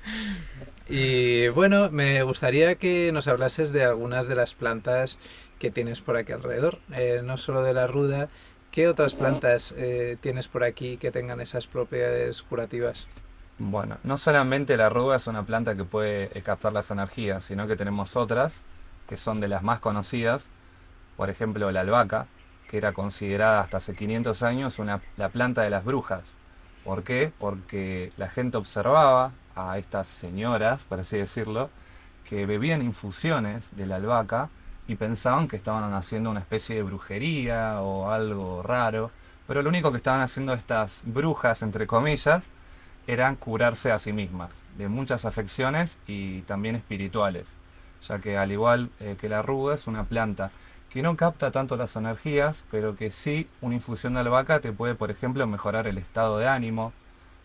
y 0.92 1.48
bueno, 1.50 1.90
me 1.90 2.22
gustaría 2.24 2.76
que 2.76 3.12
nos 3.14 3.28
hablases 3.28 3.72
de 3.72 3.84
algunas 3.84 4.28
de 4.28 4.36
las 4.36 4.54
plantas 4.54 5.18
que 5.58 5.72
tienes 5.72 6.02
por 6.02 6.18
aquí 6.18 6.34
alrededor. 6.34 6.80
Eh, 6.94 7.22
no 7.24 7.38
solo 7.38 7.64
de 7.64 7.74
la 7.74 7.88
ruda, 7.88 8.28
¿qué 8.72 8.88
otras 8.88 9.14
plantas 9.14 9.74
eh, 9.78 10.18
tienes 10.20 10.48
por 10.48 10.64
aquí 10.64 10.98
que 10.98 11.12
tengan 11.12 11.40
esas 11.40 11.68
propiedades 11.68 12.42
curativas? 12.44 13.08
Bueno, 13.58 13.98
no 14.04 14.18
solamente 14.18 14.76
la 14.76 14.90
ruda 14.90 15.16
es 15.16 15.28
una 15.28 15.46
planta 15.46 15.76
que 15.76 15.84
puede 15.84 16.30
captar 16.42 16.74
las 16.74 16.92
energías, 16.92 17.44
sino 17.44 17.68
que 17.68 17.76
tenemos 17.76 18.16
otras 18.16 18.64
que 19.08 19.18
son 19.18 19.40
de 19.40 19.48
las 19.48 19.62
más 19.62 19.80
conocidas. 19.80 20.50
Por 21.16 21.30
ejemplo, 21.30 21.70
la 21.72 21.82
albahaca, 21.82 22.28
que 22.70 22.78
era 22.78 22.94
considerada 22.94 23.62
hasta 23.62 23.78
hace 23.78 23.94
500 23.94 24.42
años 24.44 24.80
una, 24.80 25.02
la 25.18 25.30
planta 25.30 25.62
de 25.62 25.70
las 25.70 25.86
brujas. 25.86 26.36
¿Por 26.84 27.04
qué? 27.04 27.32
Porque 27.38 28.12
la 28.18 28.30
gente 28.30 28.58
observaba 28.58 29.32
a 29.56 29.78
estas 29.78 30.08
señoras, 30.08 30.82
por 30.84 31.00
así 31.00 31.18
decirlo, 31.18 31.70
que 32.28 32.46
bebían 32.46 32.82
infusiones 32.82 33.76
de 33.76 33.86
la 33.86 33.98
albahaca 33.98 34.50
y 34.88 34.96
pensaban 34.96 35.48
que 35.48 35.56
estaban 35.56 35.94
haciendo 35.94 36.30
una 36.30 36.40
especie 36.40 36.76
de 36.76 36.84
brujería 36.84 37.82
o 37.82 38.12
algo 38.12 38.64
raro, 38.64 39.12
pero 39.48 39.62
lo 39.62 39.70
único 39.70 39.92
que 39.92 39.98
estaban 39.98 40.22
haciendo 40.22 40.54
estas 40.54 41.04
brujas, 41.06 41.62
entre 41.62 41.88
comillas, 41.88 42.44
eran 43.08 43.36
curarse 43.36 43.92
a 43.92 44.00
sí 44.00 44.14
mismas 44.14 44.52
de 44.78 44.88
muchas 44.88 45.26
afecciones 45.26 45.98
y 46.08 46.42
también 46.42 46.76
espirituales, 46.76 47.48
ya 48.08 48.20
que 48.20 48.38
al 48.38 48.52
igual 48.52 48.90
eh, 49.00 49.18
que 49.20 49.30
la 49.30 49.42
ruda 49.42 49.76
es 49.76 49.88
una 49.88 50.04
planta 50.04 50.52
que 50.92 51.02
no 51.02 51.16
capta 51.16 51.52
tanto 51.52 51.78
las 51.78 51.96
energías, 51.96 52.64
pero 52.70 52.96
que 52.98 53.12
sí 53.12 53.48
una 53.62 53.76
infusión 53.76 54.14
de 54.14 54.20
albahaca 54.20 54.60
te 54.60 54.74
puede, 54.74 54.94
por 54.94 55.10
ejemplo, 55.10 55.48
mejorar 55.48 55.88
el 55.88 55.98
estado 55.98 56.38
de 56.38 56.48
ánimo. 56.48 56.92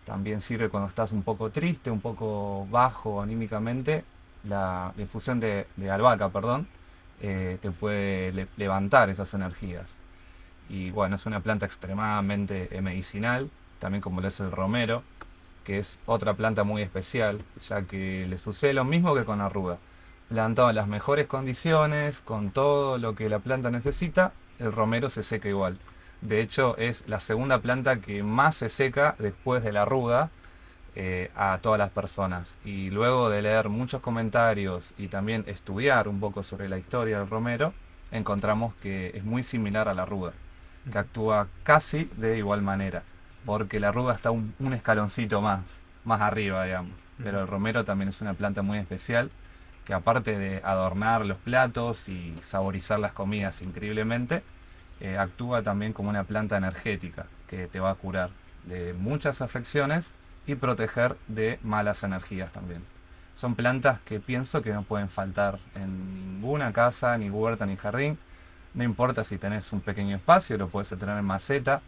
También 0.06 0.40
sirve 0.40 0.70
cuando 0.70 0.88
estás 0.88 1.12
un 1.12 1.22
poco 1.22 1.50
triste, 1.50 1.90
un 1.90 2.00
poco 2.00 2.66
bajo 2.70 3.20
anímicamente. 3.20 4.04
La, 4.44 4.94
infusión 4.96 5.40
de, 5.40 5.66
albahaca, 5.90 6.30
perdón, 6.30 6.66
eh, 7.20 7.58
te 7.60 7.70
puede 7.70 8.48
levantar 8.56 9.10
esas 9.10 9.34
energías. 9.34 9.98
Y 10.70 10.90
bueno, 10.90 11.16
es 11.16 11.26
una 11.26 11.40
planta 11.40 11.66
extremadamente 11.66 12.68
eh, 12.74 12.80
medicinal, 12.80 13.50
también 13.80 14.00
como 14.00 14.22
lo 14.22 14.28
es 14.28 14.40
el 14.40 14.50
romero, 14.50 15.02
que 15.64 15.78
es 15.78 15.98
otra 16.06 16.34
planta 16.34 16.64
muy 16.64 16.80
especial, 16.82 17.40
ya 17.68 17.82
que 17.82 18.26
le 18.28 18.38
sucede 18.38 18.72
lo 18.72 18.84
mismo 18.84 19.14
que 19.14 19.24
con 19.24 19.38
la 19.38 19.48
ruda 19.50 19.78
plantado 20.28 20.70
en 20.70 20.76
las 20.76 20.88
mejores 20.88 21.26
condiciones, 21.26 22.20
con 22.20 22.50
todo 22.50 22.98
lo 22.98 23.14
que 23.14 23.28
la 23.28 23.38
planta 23.38 23.70
necesita, 23.70 24.32
el 24.58 24.72
romero 24.72 25.10
se 25.10 25.22
seca 25.22 25.48
igual. 25.48 25.78
De 26.20 26.40
hecho, 26.40 26.76
es 26.78 27.04
la 27.06 27.20
segunda 27.20 27.58
planta 27.60 28.00
que 28.00 28.22
más 28.22 28.56
se 28.56 28.68
seca 28.68 29.14
después 29.18 29.62
de 29.62 29.72
la 29.72 29.84
ruda 29.84 30.30
eh, 30.94 31.30
a 31.36 31.58
todas 31.60 31.78
las 31.78 31.90
personas. 31.90 32.56
Y 32.64 32.90
luego 32.90 33.28
de 33.28 33.42
leer 33.42 33.68
muchos 33.68 34.00
comentarios 34.00 34.94
y 34.96 35.08
también 35.08 35.44
estudiar 35.46 36.08
un 36.08 36.20
poco 36.20 36.42
sobre 36.42 36.68
la 36.68 36.78
historia 36.78 37.18
del 37.18 37.28
romero, 37.28 37.74
encontramos 38.10 38.74
que 38.76 39.12
es 39.14 39.24
muy 39.24 39.42
similar 39.42 39.88
a 39.88 39.94
la 39.94 40.06
ruda, 40.06 40.32
que 40.90 40.98
actúa 40.98 41.48
casi 41.64 42.10
de 42.16 42.38
igual 42.38 42.62
manera, 42.62 43.02
porque 43.44 43.78
la 43.78 43.92
ruda 43.92 44.14
está 44.14 44.30
un, 44.30 44.54
un 44.58 44.72
escaloncito 44.72 45.40
más, 45.40 45.60
más 46.04 46.20
arriba, 46.20 46.64
digamos. 46.64 46.92
Pero 47.22 47.40
el 47.40 47.46
romero 47.46 47.84
también 47.84 48.08
es 48.08 48.20
una 48.20 48.34
planta 48.34 48.62
muy 48.62 48.78
especial 48.78 49.30
que 49.86 49.94
aparte 49.94 50.36
de 50.36 50.60
adornar 50.64 51.24
los 51.24 51.38
platos 51.38 52.08
y 52.08 52.34
saborizar 52.42 52.98
las 52.98 53.12
comidas 53.12 53.62
increíblemente, 53.62 54.42
eh, 55.00 55.18
actúa 55.18 55.62
también 55.62 55.92
como 55.92 56.08
una 56.08 56.24
planta 56.24 56.56
energética 56.56 57.26
que 57.48 57.66
te 57.66 57.80
va 57.80 57.90
a 57.90 57.94
curar 57.94 58.30
de 58.64 58.94
muchas 58.94 59.42
afecciones 59.42 60.10
y 60.46 60.54
proteger 60.54 61.16
de 61.28 61.58
malas 61.62 62.02
energías 62.02 62.52
también. 62.52 62.82
Son 63.34 63.54
plantas 63.54 64.00
que 64.00 64.20
pienso 64.20 64.62
que 64.62 64.72
no 64.72 64.82
pueden 64.82 65.08
faltar 65.08 65.58
en 65.74 66.40
ninguna 66.40 66.72
casa, 66.72 67.18
ni 67.18 67.28
huerta, 67.28 67.66
ni 67.66 67.76
jardín. 67.76 68.18
No 68.72 68.82
importa 68.82 69.24
si 69.24 69.36
tenés 69.36 69.72
un 69.72 69.80
pequeño 69.80 70.16
espacio, 70.16 70.56
lo 70.56 70.68
puedes 70.68 70.88
tener 70.88 71.18
en 71.18 71.24
maceta. 71.24 71.82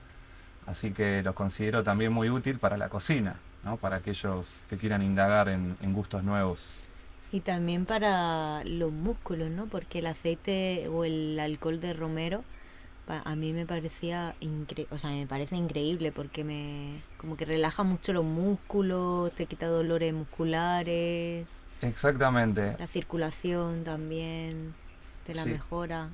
Así 0.67 0.91
que 0.91 1.23
los 1.23 1.35
considero 1.35 1.83
también 1.83 2.12
muy 2.12 2.29
útil 2.29 2.59
para 2.59 2.77
la 2.77 2.91
cocina, 2.91 3.37
¿no? 3.65 3.79
para 3.79 3.97
aquellos 3.97 4.65
que 4.69 4.77
quieran 4.77 5.03
indagar 5.03 5.49
en, 5.49 5.77
en 5.81 5.95
gustos 5.95 6.23
nuevos. 6.23 6.83
Y 7.33 7.41
también 7.41 7.87
para 7.87 8.62
los 8.65 8.91
músculos, 8.91 9.50
¿no? 9.50 9.67
Porque 9.67 9.99
el 9.99 10.07
aceite 10.07 10.88
o 10.88 11.05
el 11.05 11.38
alcohol 11.38 11.79
de 11.79 11.93
romero 11.93 12.43
a 13.09 13.35
mí 13.37 13.53
me 13.53 13.67
parecía 13.67 14.35
increíble, 14.41 14.95
o 14.95 14.99
sea, 14.99 15.11
me 15.11 15.27
parece 15.27 15.57
increíble 15.57 16.12
porque 16.12 16.45
me 16.45 17.03
como 17.17 17.37
que 17.37 17.45
relaja 17.45 17.83
mucho 17.83 18.12
los 18.12 18.25
músculos, 18.25 19.33
te 19.33 19.47
quita 19.47 19.67
dolores 19.67 20.12
musculares. 20.12 21.65
Exactamente. 21.81 22.77
La 22.79 22.87
circulación 22.87 23.85
también 23.85 24.75
te 25.25 25.35
la 25.35 25.45
mejora, 25.45 26.09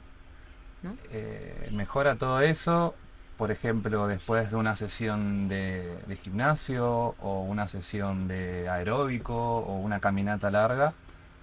¿no? 0.83 0.97
Eh, 1.11 1.69
mejora 1.73 2.17
todo 2.17 2.41
eso, 2.41 2.95
por 3.37 3.51
ejemplo, 3.51 4.07
después 4.07 4.51
de 4.51 4.57
una 4.57 4.77
sesión 4.77 5.49
de, 5.49 5.97
de 6.07 6.17
gimnasio 6.17 7.15
o 7.21 7.43
una 7.43 7.67
sesión 7.67 8.29
de 8.29 8.69
aeróbico 8.69 9.35
o 9.35 9.79
una 9.79 10.01
caminata 10.01 10.51
larga 10.51 10.95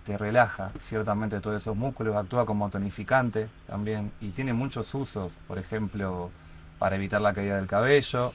te 0.06 0.18
relaja 0.18 0.70
ciertamente 0.80 1.40
todos 1.40 1.62
esos 1.62 1.76
músculos, 1.76 2.16
actúa 2.16 2.46
como 2.46 2.70
tonificante 2.70 3.48
también 3.68 4.12
y 4.20 4.30
tiene 4.30 4.54
muchos 4.54 4.94
usos, 4.96 5.32
por 5.48 5.60
ejemplo, 5.60 6.32
para 6.80 6.96
evitar 6.96 7.22
la 7.22 7.34
caída 7.34 7.58
del 7.58 7.68
cabello, 7.68 8.34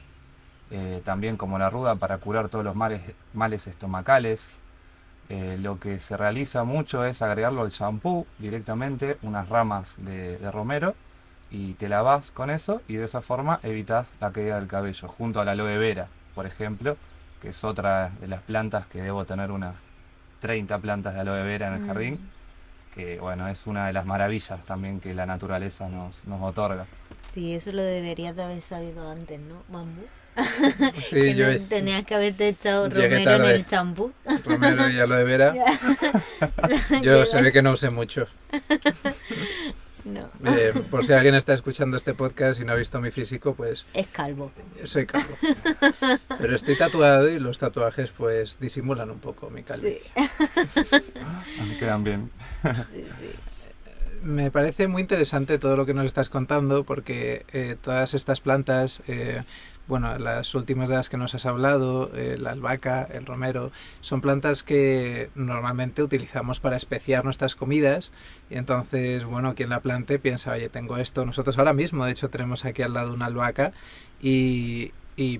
eh, 0.71 1.01
también 1.03 1.37
como 1.37 1.59
la 1.59 1.69
ruda 1.69 1.95
para 1.95 2.17
curar 2.17 2.49
todos 2.49 2.63
los 2.63 2.75
males, 2.75 3.01
males 3.33 3.67
estomacales. 3.67 4.59
Eh, 5.29 5.57
lo 5.61 5.77
que 5.77 5.99
se 5.99 6.15
realiza 6.15 6.63
mucho 6.63 7.03
es 7.03 7.21
agregarlo 7.21 7.63
al 7.63 7.71
champú 7.71 8.25
directamente, 8.39 9.17
unas 9.23 9.49
ramas 9.49 9.95
de, 9.97 10.37
de, 10.37 10.51
romero, 10.51 10.95
y 11.51 11.73
te 11.73 11.89
lavas 11.89 12.31
con 12.31 12.49
eso 12.49 12.81
y 12.87 12.95
de 12.95 13.05
esa 13.05 13.21
forma 13.21 13.59
evitas 13.63 14.07
la 14.21 14.31
caída 14.31 14.55
del 14.57 14.67
cabello, 14.67 15.07
junto 15.09 15.41
a 15.41 15.45
la 15.45 15.51
aloe 15.51 15.77
vera, 15.77 16.07
por 16.33 16.45
ejemplo, 16.45 16.95
que 17.41 17.49
es 17.49 17.63
otra 17.65 18.11
de 18.21 18.27
las 18.27 18.41
plantas 18.41 18.87
que 18.87 19.01
debo 19.01 19.25
tener 19.25 19.51
unas 19.51 19.75
30 20.39 20.77
plantas 20.79 21.13
de 21.13 21.21
aloe 21.21 21.43
vera 21.43 21.67
en 21.67 21.73
el 21.73 21.79
mm. 21.81 21.87
jardín, 21.87 22.29
que 22.93 23.19
bueno, 23.19 23.47
es 23.47 23.67
una 23.67 23.87
de 23.87 23.93
las 23.93 24.05
maravillas 24.05 24.63
también 24.65 24.99
que 24.99 25.13
la 25.13 25.25
naturaleza 25.25 25.89
nos, 25.89 26.25
nos 26.25 26.41
otorga. 26.41 26.85
Sí, 27.25 27.53
eso 27.53 27.71
lo 27.71 27.81
deberías 27.81 28.35
de 28.35 28.43
haber 28.43 28.61
sabido 28.61 29.09
antes, 29.09 29.39
¿no? 29.39 29.63
Bambú. 29.69 30.03
Sí, 31.09 31.35
yo 31.35 31.59
tenías 31.63 32.05
que 32.05 32.15
haberte 32.15 32.49
echado 32.49 32.89
romero 32.89 33.45
en 33.45 33.55
el 33.55 33.65
champú. 33.65 34.11
Romero 34.45 34.89
y 34.89 34.99
aloe 34.99 35.23
vera. 35.23 35.53
yo 37.01 37.25
se 37.25 37.41
ve 37.41 37.51
que 37.51 37.61
no 37.61 37.71
usé 37.71 37.89
mucho. 37.89 38.27
Eh, 40.45 40.73
por 40.89 41.05
si 41.05 41.13
alguien 41.13 41.35
está 41.35 41.53
escuchando 41.53 41.97
este 41.97 42.13
podcast 42.13 42.59
y 42.59 42.65
no 42.65 42.73
ha 42.73 42.75
visto 42.75 42.99
mi 43.01 43.11
físico, 43.11 43.55
pues... 43.55 43.85
Es 43.93 44.07
calvo. 44.07 44.51
Soy 44.83 45.05
calvo. 45.05 45.35
Pero 46.37 46.55
estoy 46.55 46.77
tatuado 46.77 47.29
y 47.29 47.39
los 47.39 47.57
tatuajes 47.57 48.11
pues 48.11 48.59
disimulan 48.59 49.11
un 49.11 49.19
poco 49.19 49.49
mi 49.49 49.63
calvicie. 49.63 50.01
Sí. 50.15 51.01
Me 51.67 51.77
quedan 51.77 52.03
bien. 52.03 52.31
Sí, 52.91 53.05
sí 53.19 53.33
me 54.23 54.51
parece 54.51 54.87
muy 54.87 55.01
interesante 55.01 55.57
todo 55.57 55.75
lo 55.75 55.85
que 55.85 55.93
nos 55.93 56.05
estás 56.05 56.29
contando 56.29 56.83
porque 56.83 57.45
eh, 57.53 57.75
todas 57.81 58.13
estas 58.13 58.41
plantas 58.41 59.01
eh, 59.07 59.43
bueno, 59.87 60.17
las 60.17 60.53
últimas 60.53 60.89
de 60.89 60.95
las 60.95 61.09
que 61.09 61.17
nos 61.17 61.33
has 61.33 61.45
hablado, 61.45 62.11
eh, 62.13 62.37
la 62.37 62.51
albahaca, 62.51 63.03
el 63.03 63.25
romero, 63.25 63.71
son 64.01 64.19
plantas 64.19 64.63
que 64.63 65.29
normalmente 65.35 66.03
utilizamos 66.03 66.59
para 66.59 66.75
especiar 66.75 67.23
nuestras 67.23 67.55
comidas 67.55 68.11
y 68.49 68.55
entonces, 68.55 69.23
bueno, 69.23 69.55
quien 69.55 69.69
la 69.69 69.79
plante 69.79 70.19
piensa, 70.19 70.51
oye, 70.51 70.67
tengo 70.69 70.97
esto. 70.97 71.25
Nosotros 71.25 71.57
ahora 71.57 71.73
mismo, 71.73 72.05
de 72.05 72.11
hecho, 72.11 72.29
tenemos 72.29 72.65
aquí 72.65 72.81
al 72.81 72.93
lado 72.93 73.13
una 73.13 73.27
albahaca 73.27 73.71
y, 74.21 74.91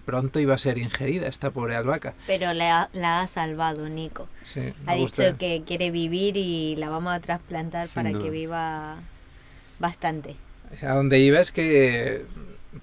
pronto 0.05 0.39
iba 0.39 0.55
a 0.55 0.57
ser 0.57 0.77
ingerida 0.77 1.27
esta 1.27 1.51
pobre 1.51 1.75
albahaca. 1.75 2.13
Pero 2.25 2.53
la, 2.53 2.89
la 2.93 3.21
ha 3.21 3.27
salvado, 3.27 3.89
Nico. 3.89 4.27
Sí, 4.43 4.73
ha 4.85 4.95
dicho 4.95 5.37
que 5.37 5.63
quiere 5.67 5.91
vivir 5.91 6.37
y 6.37 6.75
la 6.77 6.89
vamos 6.89 7.13
a 7.13 7.19
trasplantar 7.19 7.87
para 7.93 8.11
que 8.11 8.29
viva 8.29 8.95
bastante. 9.79 10.35
A 10.81 10.93
donde 10.93 11.19
iba 11.19 11.39
es 11.39 11.51
que 11.51 12.25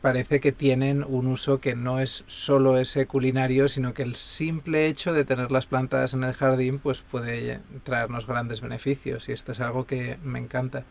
parece 0.01 0.41
que 0.41 0.53
tienen 0.53 1.05
un 1.07 1.27
uso 1.27 1.61
que 1.61 1.75
no 1.75 2.01
es 2.01 2.25
solo 2.27 2.79
ese 2.79 3.07
culinario, 3.07 3.69
sino 3.69 3.95
que 3.95 4.03
el 4.03 4.15
simple 4.15 4.87
hecho 4.87 5.13
de 5.13 5.25
tener 5.25 5.51
las 5.51 5.67
plantas 5.67 6.15
en 6.15 6.25
el 6.25 6.35
jardín 6.35 6.79
pues 6.79 7.01
puede 7.03 7.61
traernos 7.83 8.27
grandes 8.27 8.61
beneficios 8.61 9.29
y 9.29 9.33
esto 9.33 9.53
es 9.53 9.61
algo 9.61 9.87
que 9.87 10.19
me 10.23 10.39
encanta. 10.39 10.85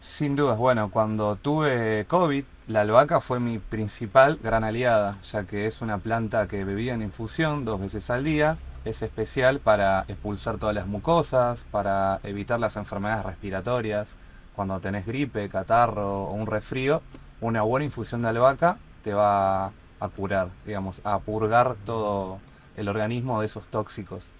Sin 0.00 0.36
dudas, 0.36 0.58
bueno, 0.58 0.90
cuando 0.90 1.36
tuve 1.36 2.04
COVID, 2.08 2.44
la 2.68 2.82
albahaca 2.82 3.20
fue 3.20 3.40
mi 3.40 3.58
principal 3.58 4.38
gran 4.42 4.62
aliada, 4.62 5.18
ya 5.22 5.44
que 5.44 5.66
es 5.66 5.80
una 5.80 5.96
planta 5.96 6.46
que 6.46 6.64
bebía 6.64 6.92
en 6.92 7.00
infusión 7.00 7.64
dos 7.64 7.80
veces 7.80 8.10
al 8.10 8.22
día, 8.22 8.58
es 8.84 9.00
especial 9.00 9.60
para 9.60 10.04
expulsar 10.08 10.58
todas 10.58 10.74
las 10.74 10.86
mucosas, 10.86 11.64
para 11.70 12.20
evitar 12.22 12.60
las 12.60 12.76
enfermedades 12.76 13.24
respiratorias, 13.24 14.16
cuando 14.54 14.78
tenés 14.80 15.06
gripe, 15.06 15.48
catarro 15.48 16.24
o 16.24 16.34
un 16.34 16.46
resfrío, 16.46 17.02
una 17.44 17.62
buena 17.62 17.84
infusión 17.84 18.22
de 18.22 18.28
albahaca 18.28 18.78
te 19.02 19.12
va 19.12 19.66
a 19.66 20.08
curar, 20.16 20.48
digamos, 20.64 21.02
a 21.04 21.18
purgar 21.18 21.76
todo 21.84 22.38
el 22.76 22.88
organismo 22.88 23.40
de 23.40 23.46
esos 23.46 23.66
tóxicos. 23.66 24.30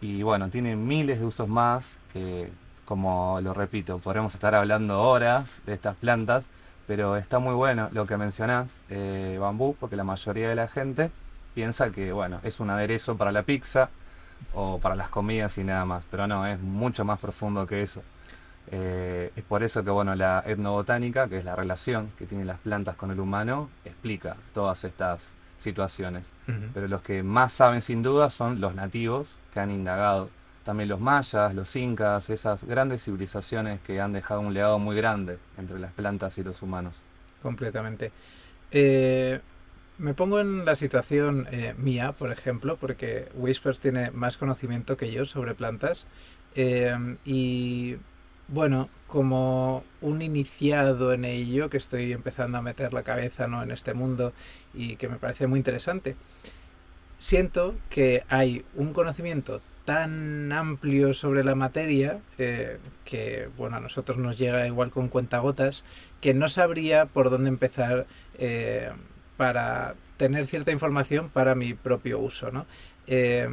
Y 0.00 0.22
bueno, 0.24 0.48
tiene 0.48 0.74
miles 0.74 1.20
de 1.20 1.26
usos 1.26 1.48
más 1.48 1.98
que, 2.12 2.50
como 2.86 3.40
lo 3.40 3.54
repito, 3.54 3.98
podremos 3.98 4.34
estar 4.34 4.54
hablando 4.54 5.00
horas 5.00 5.58
de 5.64 5.74
estas 5.74 5.94
plantas, 5.96 6.44
pero 6.88 7.16
está 7.16 7.38
muy 7.38 7.54
bueno 7.54 7.88
lo 7.92 8.06
que 8.06 8.16
mencionás, 8.16 8.80
eh, 8.88 9.38
bambú, 9.40 9.76
porque 9.78 9.94
la 9.94 10.04
mayoría 10.04 10.48
de 10.48 10.56
la 10.56 10.66
gente 10.66 11.10
piensa 11.54 11.90
que, 11.90 12.10
bueno, 12.10 12.40
es 12.42 12.58
un 12.58 12.70
aderezo 12.70 13.16
para 13.16 13.30
la 13.30 13.44
pizza 13.44 13.90
o 14.54 14.78
para 14.78 14.96
las 14.96 15.08
comidas 15.08 15.56
y 15.58 15.62
nada 15.62 15.84
más, 15.84 16.04
pero 16.10 16.26
no, 16.26 16.46
es 16.46 16.58
mucho 16.58 17.04
más 17.04 17.20
profundo 17.20 17.64
que 17.66 17.82
eso. 17.82 18.02
Eh, 18.72 19.32
es 19.34 19.44
por 19.44 19.62
eso 19.62 19.82
que 19.82 19.90
bueno, 19.90 20.14
la 20.14 20.44
etnobotánica, 20.46 21.28
que 21.28 21.38
es 21.38 21.44
la 21.44 21.56
relación 21.56 22.12
que 22.18 22.26
tienen 22.26 22.46
las 22.46 22.58
plantas 22.60 22.96
con 22.96 23.10
el 23.10 23.18
humano, 23.18 23.68
explica 23.84 24.36
todas 24.54 24.84
estas 24.84 25.32
situaciones. 25.58 26.32
Pero 26.72 26.88
los 26.88 27.02
que 27.02 27.22
más 27.22 27.52
saben 27.52 27.82
sin 27.82 28.02
duda 28.02 28.30
son 28.30 28.60
los 28.60 28.74
nativos 28.74 29.36
que 29.52 29.60
han 29.60 29.70
indagado. 29.70 30.30
También 30.64 30.88
los 30.88 31.00
mayas, 31.00 31.54
los 31.54 31.74
incas, 31.76 32.30
esas 32.30 32.64
grandes 32.64 33.04
civilizaciones 33.04 33.80
que 33.80 34.00
han 34.00 34.12
dejado 34.12 34.40
un 34.40 34.54
legado 34.54 34.78
muy 34.78 34.96
grande 34.96 35.38
entre 35.58 35.78
las 35.78 35.92
plantas 35.92 36.38
y 36.38 36.44
los 36.44 36.62
humanos. 36.62 36.96
Completamente. 37.42 38.12
Eh, 38.70 39.40
me 39.98 40.14
pongo 40.14 40.40
en 40.40 40.64
la 40.64 40.76
situación 40.76 41.46
eh, 41.50 41.74
mía, 41.76 42.12
por 42.12 42.30
ejemplo, 42.30 42.76
porque 42.76 43.28
Whispers 43.34 43.80
tiene 43.80 44.10
más 44.12 44.36
conocimiento 44.36 44.96
que 44.96 45.10
yo 45.10 45.24
sobre 45.24 45.54
plantas. 45.54 46.06
y 47.24 47.96
bueno, 48.52 48.88
como 49.06 49.84
un 50.00 50.22
iniciado 50.22 51.12
en 51.12 51.24
ello, 51.24 51.70
que 51.70 51.76
estoy 51.76 52.12
empezando 52.12 52.58
a 52.58 52.62
meter 52.62 52.92
la 52.92 53.02
cabeza 53.02 53.46
¿no? 53.46 53.62
en 53.62 53.70
este 53.70 53.94
mundo 53.94 54.32
y 54.74 54.96
que 54.96 55.08
me 55.08 55.16
parece 55.16 55.46
muy 55.46 55.58
interesante, 55.58 56.16
siento 57.18 57.74
que 57.90 58.24
hay 58.28 58.64
un 58.74 58.92
conocimiento 58.92 59.60
tan 59.84 60.52
amplio 60.52 61.14
sobre 61.14 61.42
la 61.42 61.54
materia 61.54 62.20
eh, 62.38 62.78
que 63.04 63.48
bueno 63.56 63.76
a 63.76 63.80
nosotros 63.80 64.18
nos 64.18 64.38
llega 64.38 64.66
igual 64.66 64.90
con 64.90 65.08
cuentagotas 65.08 65.84
que 66.20 66.34
no 66.34 66.48
sabría 66.48 67.06
por 67.06 67.30
dónde 67.30 67.48
empezar 67.48 68.06
eh, 68.38 68.90
para 69.36 69.94
tener 70.16 70.46
cierta 70.46 70.70
información 70.70 71.30
para 71.30 71.54
mi 71.54 71.74
propio 71.74 72.20
uso 72.20 72.50
¿no? 72.50 72.66
Eh, 73.06 73.48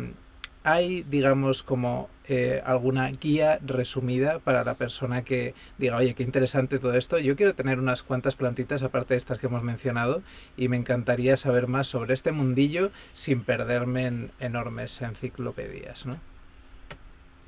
hay, 0.67 1.03
digamos, 1.03 1.63
como 1.63 2.09
eh, 2.27 2.61
alguna 2.65 3.07
guía 3.09 3.57
resumida 3.65 4.39
para 4.39 4.65
la 4.65 4.73
persona 4.73 5.21
que 5.21 5.53
diga, 5.77 5.95
oye, 5.95 6.13
qué 6.13 6.23
interesante 6.23 6.77
todo 6.77 6.93
esto. 6.93 7.17
Yo 7.19 7.37
quiero 7.37 7.55
tener 7.55 7.79
unas 7.79 8.03
cuantas 8.03 8.35
plantitas, 8.35 8.83
aparte 8.83 9.13
de 9.13 9.17
estas 9.17 9.39
que 9.39 9.47
hemos 9.47 9.63
mencionado, 9.63 10.21
y 10.57 10.67
me 10.67 10.75
encantaría 10.75 11.37
saber 11.37 11.67
más 11.67 11.87
sobre 11.87 12.13
este 12.13 12.33
mundillo 12.33 12.91
sin 13.13 13.43
perderme 13.43 14.07
en 14.07 14.31
enormes 14.41 15.01
enciclopedias, 15.01 16.05
¿no? 16.05 16.17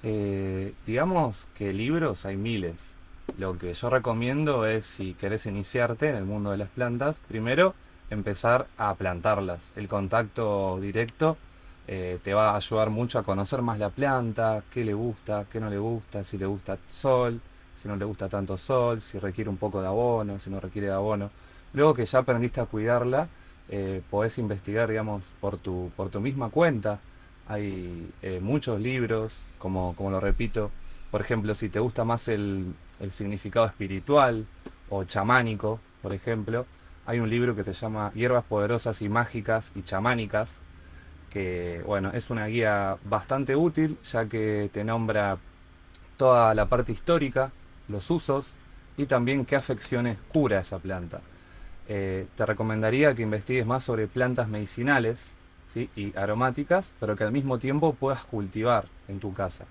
Eh, 0.04 0.72
digamos 0.88 1.50
que 1.56 1.74
libros 1.74 2.26
hay 2.26 2.38
miles. 2.38 2.96
Lo 3.38 3.58
que 3.58 3.74
yo 3.74 3.90
recomiendo 3.90 4.66
es, 4.66 4.86
si 4.86 5.14
querés 5.14 5.46
iniciarte 5.46 6.08
en 6.08 6.16
el 6.16 6.24
mundo 6.24 6.52
de 6.52 6.58
las 6.58 6.70
plantas, 6.70 7.20
primero 7.28 7.76
empezar 8.10 8.68
a 8.78 8.96
plantarlas. 8.96 9.74
El 9.76 9.90
contacto 9.90 10.80
directo 10.80 11.38
eh, 11.92 12.20
te 12.24 12.36
va 12.36 12.52
a 12.52 12.58
ayudar 12.58 12.92
mucho 12.92 13.18
a 13.18 13.24
conocer 13.24 13.64
más 13.64 13.80
la 13.80 13.90
planta, 13.90 14.62
qué 14.72 14.86
le 14.86 14.94
gusta, 14.94 15.48
qué 15.52 15.60
no 15.60 15.72
le 15.72 15.80
gusta, 15.80 16.24
si 16.24 16.38
le 16.38 16.46
gusta 16.46 16.78
sol, 16.92 17.42
si 17.82 17.88
no 17.88 17.96
le 17.96 18.06
gusta 18.06 18.30
tanto 18.30 18.58
sol, 18.58 19.02
si 19.02 19.18
requiere 19.18 19.50
un 19.50 19.58
poco 19.58 19.82
de 19.82 19.88
abono, 19.88 20.38
si 20.38 20.52
no 20.52 20.60
requiere 20.60 20.90
de 20.90 20.94
abono. 20.94 21.32
Luego 21.74 21.96
que 21.96 22.06
ya 22.06 22.20
aprendiste 22.20 22.62
a 22.62 22.68
cuidarla, 22.68 23.28
eh, 23.70 24.04
podés 24.08 24.38
investigar, 24.38 24.88
digamos, 24.88 25.26
por 25.42 25.58
tu, 25.58 25.92
por 25.96 26.10
tu 26.10 26.22
misma 26.22 26.52
cuenta. 26.52 27.00
Hay 27.48 28.12
eh, 28.22 28.40
muchos 28.40 28.80
libros, 28.80 29.40
como, 29.58 29.96
como 29.96 30.12
lo 30.12 30.20
repito. 30.20 30.70
Por 31.10 31.22
ejemplo, 31.22 31.56
si 31.56 31.70
te 31.70 31.80
gusta 31.80 32.06
más 32.06 32.28
el, 32.28 32.72
el 33.00 33.10
significado 33.10 33.66
espiritual 33.66 34.46
o 34.92 35.06
chamánico, 35.06 35.80
por 36.04 36.14
ejemplo, 36.14 36.68
hay 37.08 37.20
un 37.20 37.32
libro 37.32 37.56
que 37.56 37.64
se 37.64 37.74
llama 37.74 38.12
Hierbas 38.14 38.44
Poderosas 38.44 39.02
y 39.02 39.10
Mágicas 39.10 39.72
y 39.74 39.82
Chamánicas, 39.82 40.60
que 41.30 41.82
bueno, 41.86 42.12
es 42.14 42.30
una 42.30 42.48
guía 42.48 42.98
bastante 43.06 43.56
útil 43.56 43.98
ya 44.04 44.26
que 44.26 44.70
te 44.74 44.84
nombra 44.84 45.38
toda 46.18 46.54
la 46.54 46.66
parte 46.66 46.92
histórica, 46.92 47.52
los 47.88 48.10
usos 48.12 48.48
y 48.98 49.06
también 49.06 49.46
qué 49.46 49.56
afecciones 49.56 50.18
cura 50.32 50.60
esa 50.60 50.80
planta. 50.80 51.22
Eh, 51.88 52.28
te 52.36 52.46
recomendaría 52.46 53.16
que 53.16 53.24
investigues 53.24 53.66
más 53.66 53.84
sobre 53.84 54.08
plantas 54.08 54.48
medicinales 54.48 55.34
y 55.96 56.18
aromáticas, 56.18 56.94
pero 57.00 57.16
que 57.16 57.24
al 57.24 57.32
mismo 57.32 57.60
tiempo 57.60 57.94
puedas 57.94 58.26
cultivar 58.26 58.86
en 59.08 59.20
tu 59.20 59.34
casa. 59.34 59.66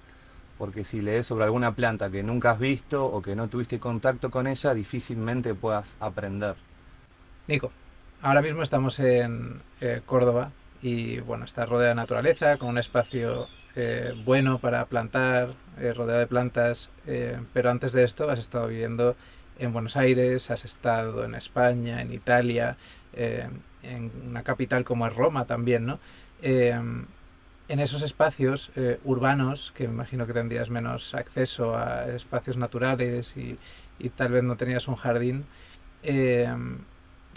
Porque 0.57 0.85
si 0.85 1.01
lees 1.01 1.27
sobre 1.27 1.45
alguna 1.45 1.73
planta 1.75 2.11
que 2.11 2.23
nunca 2.23 2.53
has 2.53 2.59
visto 2.59 3.05
o 3.05 3.21
que 3.21 3.37
no 3.37 3.49
tuviste 3.49 3.79
contacto 3.79 4.31
con 4.31 4.47
ella, 4.47 4.75
difícilmente 4.75 5.55
puedas 5.55 5.97
aprender. 6.01 6.57
Nico, 7.47 7.71
ahora 8.23 8.43
mismo 8.43 8.63
estamos 8.63 8.99
en 9.01 9.61
eh, 9.81 10.01
Córdoba 10.07 10.51
y 10.83 11.21
bueno, 11.21 11.45
está 11.45 11.67
rodeada 11.67 11.91
de 11.91 11.95
naturaleza, 11.97 12.57
con 12.57 12.69
un 12.69 12.79
espacio 12.79 13.49
eh, 13.77 14.15
bueno 14.25 14.59
para 14.59 14.87
plantar, 14.87 15.55
rodeado 15.77 16.21
de 16.21 16.27
plantas, 16.27 16.91
pero 17.53 17.71
antes 17.71 17.93
de 17.93 18.03
esto 18.03 18.29
has 18.31 18.41
estado 18.41 18.67
viviendo 18.67 19.15
en 19.59 19.73
Buenos 19.73 19.97
Aires, 19.97 20.51
has 20.51 20.65
estado 20.65 21.25
en 21.25 21.35
España, 21.35 22.01
en 22.01 22.13
Italia, 22.13 22.77
eh, 23.13 23.49
en 23.83 24.11
una 24.29 24.43
capital 24.43 24.85
como 24.85 25.07
es 25.07 25.15
Roma 25.15 25.47
también, 25.47 25.87
¿no? 25.87 25.99
Eh, 26.43 26.79
en 27.69 27.81
esos 27.81 28.03
espacios 28.03 28.71
eh, 28.77 28.99
urbanos, 29.05 29.73
que 29.77 29.87
me 29.89 29.95
imagino 29.95 30.27
que 30.27 30.33
tendrías 30.33 30.71
menos 30.71 31.15
acceso 31.15 31.77
a 31.77 32.07
espacios 32.07 32.57
naturales 32.57 33.37
y, 33.37 33.59
y 33.99 34.09
tal 34.09 34.33
vez 34.33 34.43
no 34.43 34.57
tenías 34.57 34.89
un 34.89 34.97
jardín, 34.97 35.45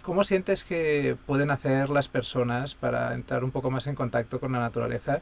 ¿cómo 0.01 0.23
sientes 0.23 0.63
que 0.63 1.17
pueden 1.25 1.51
hacer 1.51 1.89
las 1.89 2.07
personas 2.07 2.75
para 2.75 3.13
entrar 3.13 3.43
un 3.43 3.51
poco 3.51 3.71
más 3.71 3.87
en 3.87 3.95
contacto 3.95 4.39
con 4.39 4.51
la 4.51 4.59
naturaleza? 4.59 5.21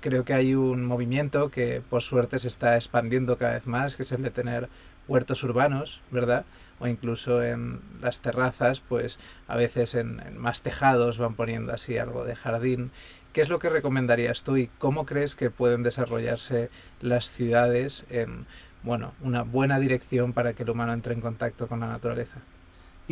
creo 0.00 0.24
que 0.24 0.34
hay 0.34 0.56
un 0.56 0.84
movimiento 0.84 1.48
que 1.48 1.82
por 1.88 2.02
suerte 2.02 2.40
se 2.40 2.48
está 2.48 2.74
expandiendo 2.74 3.38
cada 3.38 3.52
vez 3.52 3.68
más, 3.68 3.94
que 3.94 4.02
es 4.02 4.10
el 4.10 4.20
de 4.24 4.30
tener 4.30 4.68
huertos 5.08 5.42
urbanos, 5.42 6.00
¿verdad? 6.10 6.44
O 6.80 6.86
incluso 6.86 7.42
en 7.42 7.80
las 8.00 8.20
terrazas, 8.20 8.80
pues 8.80 9.18
a 9.46 9.56
veces 9.56 9.94
en, 9.94 10.20
más 10.38 10.62
tejados 10.62 11.18
van 11.18 11.34
poniendo 11.34 11.72
así 11.72 11.98
algo 11.98 12.24
de 12.24 12.36
jardín. 12.36 12.90
¿Qué 13.32 13.40
es 13.40 13.48
lo 13.48 13.58
que 13.58 13.70
recomendarías 13.70 14.42
tú 14.42 14.56
y 14.56 14.68
cómo 14.78 15.06
crees 15.06 15.34
que 15.34 15.50
pueden 15.50 15.82
desarrollarse 15.82 16.70
las 17.00 17.30
ciudades 17.30 18.04
en, 18.10 18.46
bueno, 18.82 19.12
una 19.22 19.42
buena 19.42 19.78
dirección 19.78 20.32
para 20.32 20.52
que 20.54 20.64
el 20.64 20.70
humano 20.70 20.92
entre 20.92 21.14
en 21.14 21.20
contacto 21.20 21.68
con 21.68 21.80
la 21.80 21.88
naturaleza? 21.88 22.40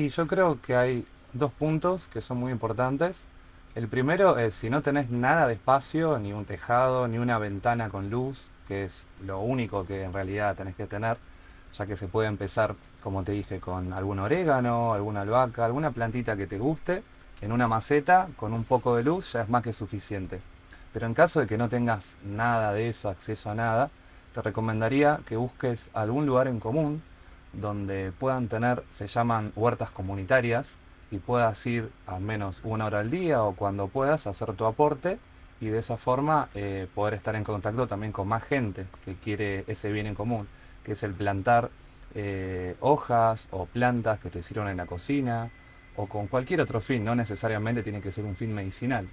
Y 0.00 0.08
yo 0.08 0.26
creo 0.26 0.58
que 0.62 0.76
hay 0.76 1.04
dos 1.34 1.52
puntos 1.52 2.08
que 2.08 2.22
son 2.22 2.38
muy 2.38 2.52
importantes. 2.52 3.26
El 3.74 3.86
primero 3.86 4.38
es 4.38 4.54
si 4.54 4.70
no 4.70 4.80
tenés 4.80 5.10
nada 5.10 5.46
de 5.46 5.52
espacio, 5.52 6.18
ni 6.18 6.32
un 6.32 6.46
tejado, 6.46 7.06
ni 7.06 7.18
una 7.18 7.36
ventana 7.36 7.90
con 7.90 8.08
luz, 8.08 8.48
que 8.66 8.84
es 8.84 9.06
lo 9.26 9.40
único 9.40 9.86
que 9.86 10.04
en 10.04 10.14
realidad 10.14 10.56
tenés 10.56 10.74
que 10.74 10.86
tener, 10.86 11.18
ya 11.74 11.84
que 11.84 11.96
se 11.96 12.08
puede 12.08 12.28
empezar, 12.28 12.76
como 13.02 13.24
te 13.24 13.32
dije, 13.32 13.60
con 13.60 13.92
algún 13.92 14.20
orégano, 14.20 14.94
alguna 14.94 15.20
albahaca, 15.20 15.66
alguna 15.66 15.90
plantita 15.90 16.34
que 16.34 16.46
te 16.46 16.56
guste, 16.56 17.02
en 17.42 17.52
una 17.52 17.68
maceta 17.68 18.28
con 18.38 18.54
un 18.54 18.64
poco 18.64 18.96
de 18.96 19.02
luz 19.02 19.34
ya 19.34 19.42
es 19.42 19.50
más 19.50 19.62
que 19.62 19.74
suficiente. 19.74 20.40
Pero 20.94 21.04
en 21.04 21.12
caso 21.12 21.40
de 21.40 21.46
que 21.46 21.58
no 21.58 21.68
tengas 21.68 22.16
nada 22.24 22.72
de 22.72 22.88
eso, 22.88 23.10
acceso 23.10 23.50
a 23.50 23.54
nada, 23.54 23.90
te 24.32 24.40
recomendaría 24.40 25.20
que 25.26 25.36
busques 25.36 25.90
algún 25.92 26.24
lugar 26.24 26.48
en 26.48 26.58
común 26.58 27.02
donde 27.52 28.12
puedan 28.18 28.48
tener, 28.48 28.84
se 28.90 29.06
llaman 29.06 29.52
huertas 29.56 29.90
comunitarias, 29.90 30.78
y 31.10 31.18
puedas 31.18 31.64
ir 31.66 31.90
al 32.06 32.20
menos 32.20 32.60
una 32.64 32.86
hora 32.86 33.00
al 33.00 33.10
día 33.10 33.42
o 33.42 33.54
cuando 33.54 33.88
puedas 33.88 34.26
hacer 34.26 34.52
tu 34.54 34.64
aporte 34.64 35.18
y 35.60 35.66
de 35.66 35.78
esa 35.78 35.96
forma 35.96 36.48
eh, 36.54 36.86
poder 36.94 37.14
estar 37.14 37.34
en 37.34 37.44
contacto 37.44 37.86
también 37.86 38.12
con 38.12 38.28
más 38.28 38.44
gente 38.44 38.86
que 39.04 39.14
quiere 39.16 39.64
ese 39.66 39.90
bien 39.92 40.06
en 40.06 40.14
común 40.14 40.46
que 40.84 40.92
es 40.92 41.02
el 41.02 41.12
plantar 41.12 41.70
eh, 42.14 42.76
hojas 42.80 43.48
o 43.50 43.66
plantas 43.66 44.18
que 44.20 44.30
te 44.30 44.42
sirvan 44.42 44.68
en 44.68 44.76
la 44.76 44.86
cocina 44.86 45.50
o 45.96 46.06
con 46.06 46.28
cualquier 46.28 46.60
otro 46.60 46.80
fin, 46.80 47.04
no 47.04 47.14
necesariamente 47.14 47.82
tiene 47.82 48.00
que 48.00 48.12
ser 48.12 48.24
un 48.24 48.36
fin 48.36 48.54
medicinal. 48.54 49.08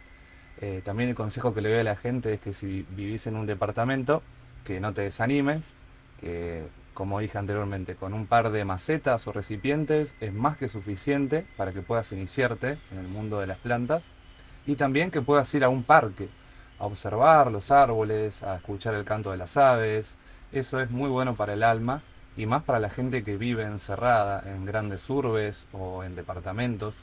Eh, 0.61 0.81
también 0.85 1.09
el 1.09 1.15
consejo 1.15 1.53
que 1.53 1.61
le 1.61 1.69
doy 1.69 1.79
a 1.79 1.83
la 1.83 1.95
gente 1.95 2.33
es 2.33 2.39
que 2.39 2.53
si 2.53 2.85
vivís 2.91 3.27
en 3.27 3.35
un 3.35 3.45
departamento, 3.45 4.21
que 4.63 4.79
no 4.79 4.93
te 4.93 5.01
desanimes, 5.01 5.73
que 6.21 6.63
como 6.97 7.19
dije 7.19 7.37
anteriormente, 7.37 7.93
con 7.93 8.15
un 8.15 8.25
par 8.25 8.49
de 8.49 8.65
macetas 8.65 9.27
o 9.27 9.31
recipientes 9.31 10.15
es 10.19 10.33
más 10.33 10.57
que 10.57 10.67
suficiente 10.67 11.45
para 11.55 11.71
que 11.71 11.83
puedas 11.83 12.11
iniciarte 12.11 12.79
en 12.91 12.97
el 12.97 13.07
mundo 13.07 13.39
de 13.39 13.45
las 13.45 13.59
plantas 13.59 14.03
y 14.65 14.73
también 14.73 15.11
que 15.11 15.21
puedas 15.21 15.53
ir 15.53 15.63
a 15.63 15.69
un 15.69 15.83
parque 15.83 16.27
a 16.79 16.87
observar 16.87 17.51
los 17.51 17.69
árboles, 17.69 18.41
a 18.41 18.55
escuchar 18.55 18.95
el 18.95 19.05
canto 19.05 19.29
de 19.29 19.37
las 19.37 19.57
aves, 19.57 20.15
eso 20.51 20.79
es 20.79 20.89
muy 20.89 21.07
bueno 21.07 21.35
para 21.35 21.53
el 21.53 21.61
alma 21.61 22.01
y 22.35 22.47
más 22.47 22.63
para 22.63 22.79
la 22.79 22.89
gente 22.89 23.23
que 23.23 23.37
vive 23.37 23.61
encerrada 23.61 24.41
en 24.47 24.65
grandes 24.65 25.07
urbes 25.07 25.67
o 25.73 26.03
en 26.03 26.15
departamentos, 26.15 26.97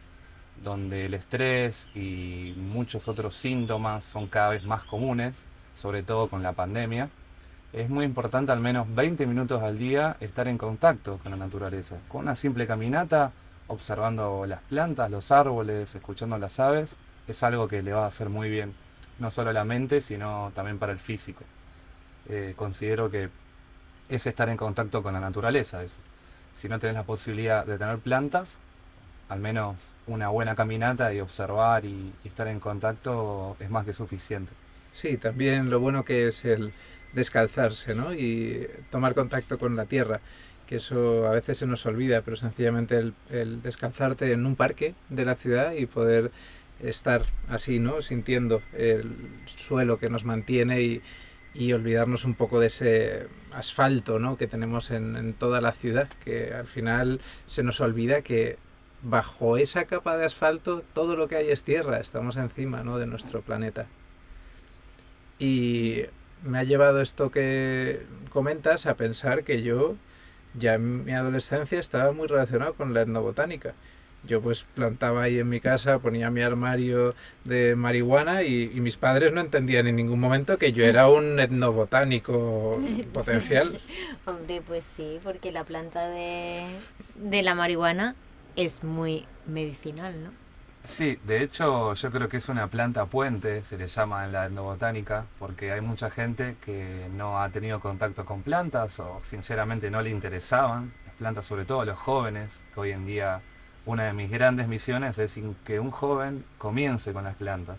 donde 0.60 1.06
el 1.06 1.14
estrés 1.14 1.88
y 1.94 2.52
muchos 2.56 3.06
otros 3.06 3.36
síntomas 3.36 4.02
son 4.02 4.26
cada 4.26 4.48
vez 4.48 4.64
más 4.64 4.82
comunes, 4.82 5.44
sobre 5.76 6.02
todo 6.02 6.26
con 6.26 6.42
la 6.42 6.52
pandemia. 6.52 7.10
Es 7.74 7.90
muy 7.90 8.04
importante 8.04 8.52
al 8.52 8.60
menos 8.60 8.86
20 8.94 9.26
minutos 9.26 9.60
al 9.60 9.76
día 9.76 10.16
estar 10.20 10.46
en 10.46 10.56
contacto 10.56 11.18
con 11.18 11.32
la 11.32 11.36
naturaleza, 11.36 11.96
con 12.06 12.20
una 12.20 12.36
simple 12.36 12.68
caminata, 12.68 13.32
observando 13.66 14.46
las 14.46 14.62
plantas, 14.62 15.10
los 15.10 15.32
árboles, 15.32 15.92
escuchando 15.92 16.38
las 16.38 16.60
aves, 16.60 16.96
es 17.26 17.42
algo 17.42 17.66
que 17.66 17.82
le 17.82 17.92
va 17.92 18.04
a 18.04 18.06
hacer 18.06 18.28
muy 18.28 18.48
bien, 18.48 18.72
no 19.18 19.32
solo 19.32 19.50
a 19.50 19.52
la 19.52 19.64
mente, 19.64 20.00
sino 20.00 20.52
también 20.54 20.78
para 20.78 20.92
el 20.92 21.00
físico. 21.00 21.42
Eh, 22.28 22.54
considero 22.56 23.10
que 23.10 23.28
es 24.08 24.24
estar 24.24 24.48
en 24.48 24.56
contacto 24.56 25.02
con 25.02 25.12
la 25.12 25.18
naturaleza. 25.20 25.80
Si 26.52 26.68
no 26.68 26.78
tenés 26.78 26.94
la 26.94 27.02
posibilidad 27.02 27.66
de 27.66 27.76
tener 27.76 27.98
plantas, 27.98 28.56
al 29.28 29.40
menos 29.40 29.74
una 30.06 30.28
buena 30.28 30.54
caminata 30.54 31.12
y 31.12 31.18
observar 31.18 31.84
y, 31.84 32.12
estar 32.22 32.46
en 32.46 32.60
contacto 32.60 33.56
es 33.58 33.68
más 33.68 33.84
que 33.84 33.94
suficiente. 33.94 34.52
Sí, 34.92 35.16
también 35.16 35.70
lo 35.70 35.80
bueno 35.80 36.04
que 36.04 36.28
es 36.28 36.44
el 36.44 36.72
descalzarse 37.14 37.94
¿no? 37.94 38.12
y 38.12 38.66
tomar 38.90 39.14
contacto 39.14 39.58
con 39.58 39.76
la 39.76 39.86
tierra, 39.86 40.20
que 40.66 40.76
eso 40.76 41.26
a 41.26 41.30
veces 41.30 41.58
se 41.58 41.66
nos 41.66 41.84
olvida, 41.86 42.22
pero 42.22 42.36
sencillamente 42.36 42.96
el, 42.96 43.14
el 43.30 43.62
descalzarte 43.62 44.32
en 44.32 44.46
un 44.46 44.56
parque 44.56 44.94
de 45.10 45.24
la 45.24 45.34
ciudad 45.34 45.72
y 45.72 45.86
poder 45.86 46.30
estar 46.80 47.22
así, 47.48 47.78
¿no? 47.78 48.02
sintiendo 48.02 48.62
el 48.72 49.14
suelo 49.46 49.98
que 49.98 50.10
nos 50.10 50.24
mantiene 50.24 50.82
y, 50.82 51.02
y 51.54 51.72
olvidarnos 51.72 52.24
un 52.24 52.34
poco 52.34 52.60
de 52.60 52.66
ese 52.66 53.28
asfalto 53.52 54.18
¿no? 54.18 54.36
que 54.36 54.46
tenemos 54.46 54.90
en, 54.90 55.34
toda 55.34 55.60
la 55.60 55.72
ciudad, 55.72 56.08
que 56.24 56.52
al 56.52 56.66
final 56.66 57.20
se 57.46 57.62
nos 57.62 57.80
olvida 57.80 58.22
que 58.22 58.58
bajo 59.02 59.56
esa 59.56 59.84
capa 59.84 60.16
de 60.16 60.24
asfalto 60.24 60.82
todo 60.92 61.14
lo 61.14 61.28
que 61.28 61.36
hay 61.36 61.50
es 61.50 61.62
tierra, 61.62 61.98
estamos 61.98 62.36
encima 62.36 62.82
¿no? 62.82 62.98
de 62.98 63.06
nuestro 63.06 63.40
planeta. 63.40 63.86
Y 65.38 66.02
me 66.44 66.58
ha 66.58 66.64
llevado 66.64 67.00
esto 67.00 67.30
que 67.30 68.02
comentas 68.30 68.86
a 68.86 68.94
pensar 68.94 69.44
que 69.44 69.62
yo 69.62 69.96
ya 70.54 70.74
en 70.74 71.04
mi 71.04 71.12
adolescencia 71.12 71.80
estaba 71.80 72.12
muy 72.12 72.28
relacionado 72.28 72.74
con 72.74 72.94
la 72.94 73.02
etnobotánica 73.02 73.74
yo 74.26 74.40
pues 74.40 74.64
plantaba 74.74 75.22
ahí 75.22 75.38
en 75.38 75.48
mi 75.48 75.60
casa, 75.60 75.98
ponía 75.98 76.30
mi 76.30 76.42
armario 76.42 77.14
de 77.44 77.76
marihuana 77.76 78.42
y, 78.42 78.68
mis 78.84 78.96
padres 78.96 79.32
no 79.32 79.40
entendían 79.40 79.86
en 79.86 79.96
ningún 79.96 80.20
momento 80.20 80.58
que 80.58 80.72
yo 80.72 80.84
era 80.84 81.08
un 81.08 81.38
etnobotánico 81.40 82.80
potencial. 83.12 83.80
Hombre, 84.26 84.62
pues 84.66 84.84
sí, 84.84 85.20
porque 85.22 85.52
la 85.52 85.64
planta 85.64 86.08
de, 86.08 86.64
de 87.16 87.42
la 87.42 87.54
marihuana 87.54 88.14
es 88.56 88.82
muy 88.82 89.26
medicinal, 89.46 90.22
¿no? 90.22 90.43
Sí, 90.84 91.18
de 91.24 91.42
hecho 91.42 91.94
yo 91.94 92.10
creo 92.10 92.28
que 92.28 92.36
es 92.36 92.48
una 92.48 92.66
planta 92.68 93.06
puente, 93.06 93.64
se 93.64 93.78
le 93.78 93.86
llama 93.88 94.24
en 94.26 94.32
la 94.32 94.46
etnobotánica, 94.46 95.24
porque 95.38 95.72
hay 95.72 95.80
mucha 95.80 96.10
gente 96.10 96.56
que 96.64 97.08
no 97.14 97.42
ha 97.42 97.48
tenido 97.48 97.80
contacto 97.80 98.24
con 98.26 98.42
plantas 98.42 99.00
o 99.00 99.20
sinceramente 99.24 99.90
no 99.90 100.02
le 100.02 100.10
interesaban 100.10 100.92
las 101.06 101.14
plantas, 101.16 101.46
sobre 101.46 101.64
todo 101.64 101.84
los 101.86 101.98
jóvenes, 101.98 102.62
que 102.74 102.80
hoy 102.80 102.92
en 102.92 103.06
día 103.06 103.40
una 103.86 104.04
de 104.04 104.12
mis 104.12 104.30
grandes 104.30 104.68
misiones 104.68 105.18
es 105.18 105.38
que 105.64 105.80
un 105.80 105.90
joven 105.90 106.44
comience 106.58 107.12
con 107.14 107.24
las 107.24 107.36
plantas, 107.36 107.78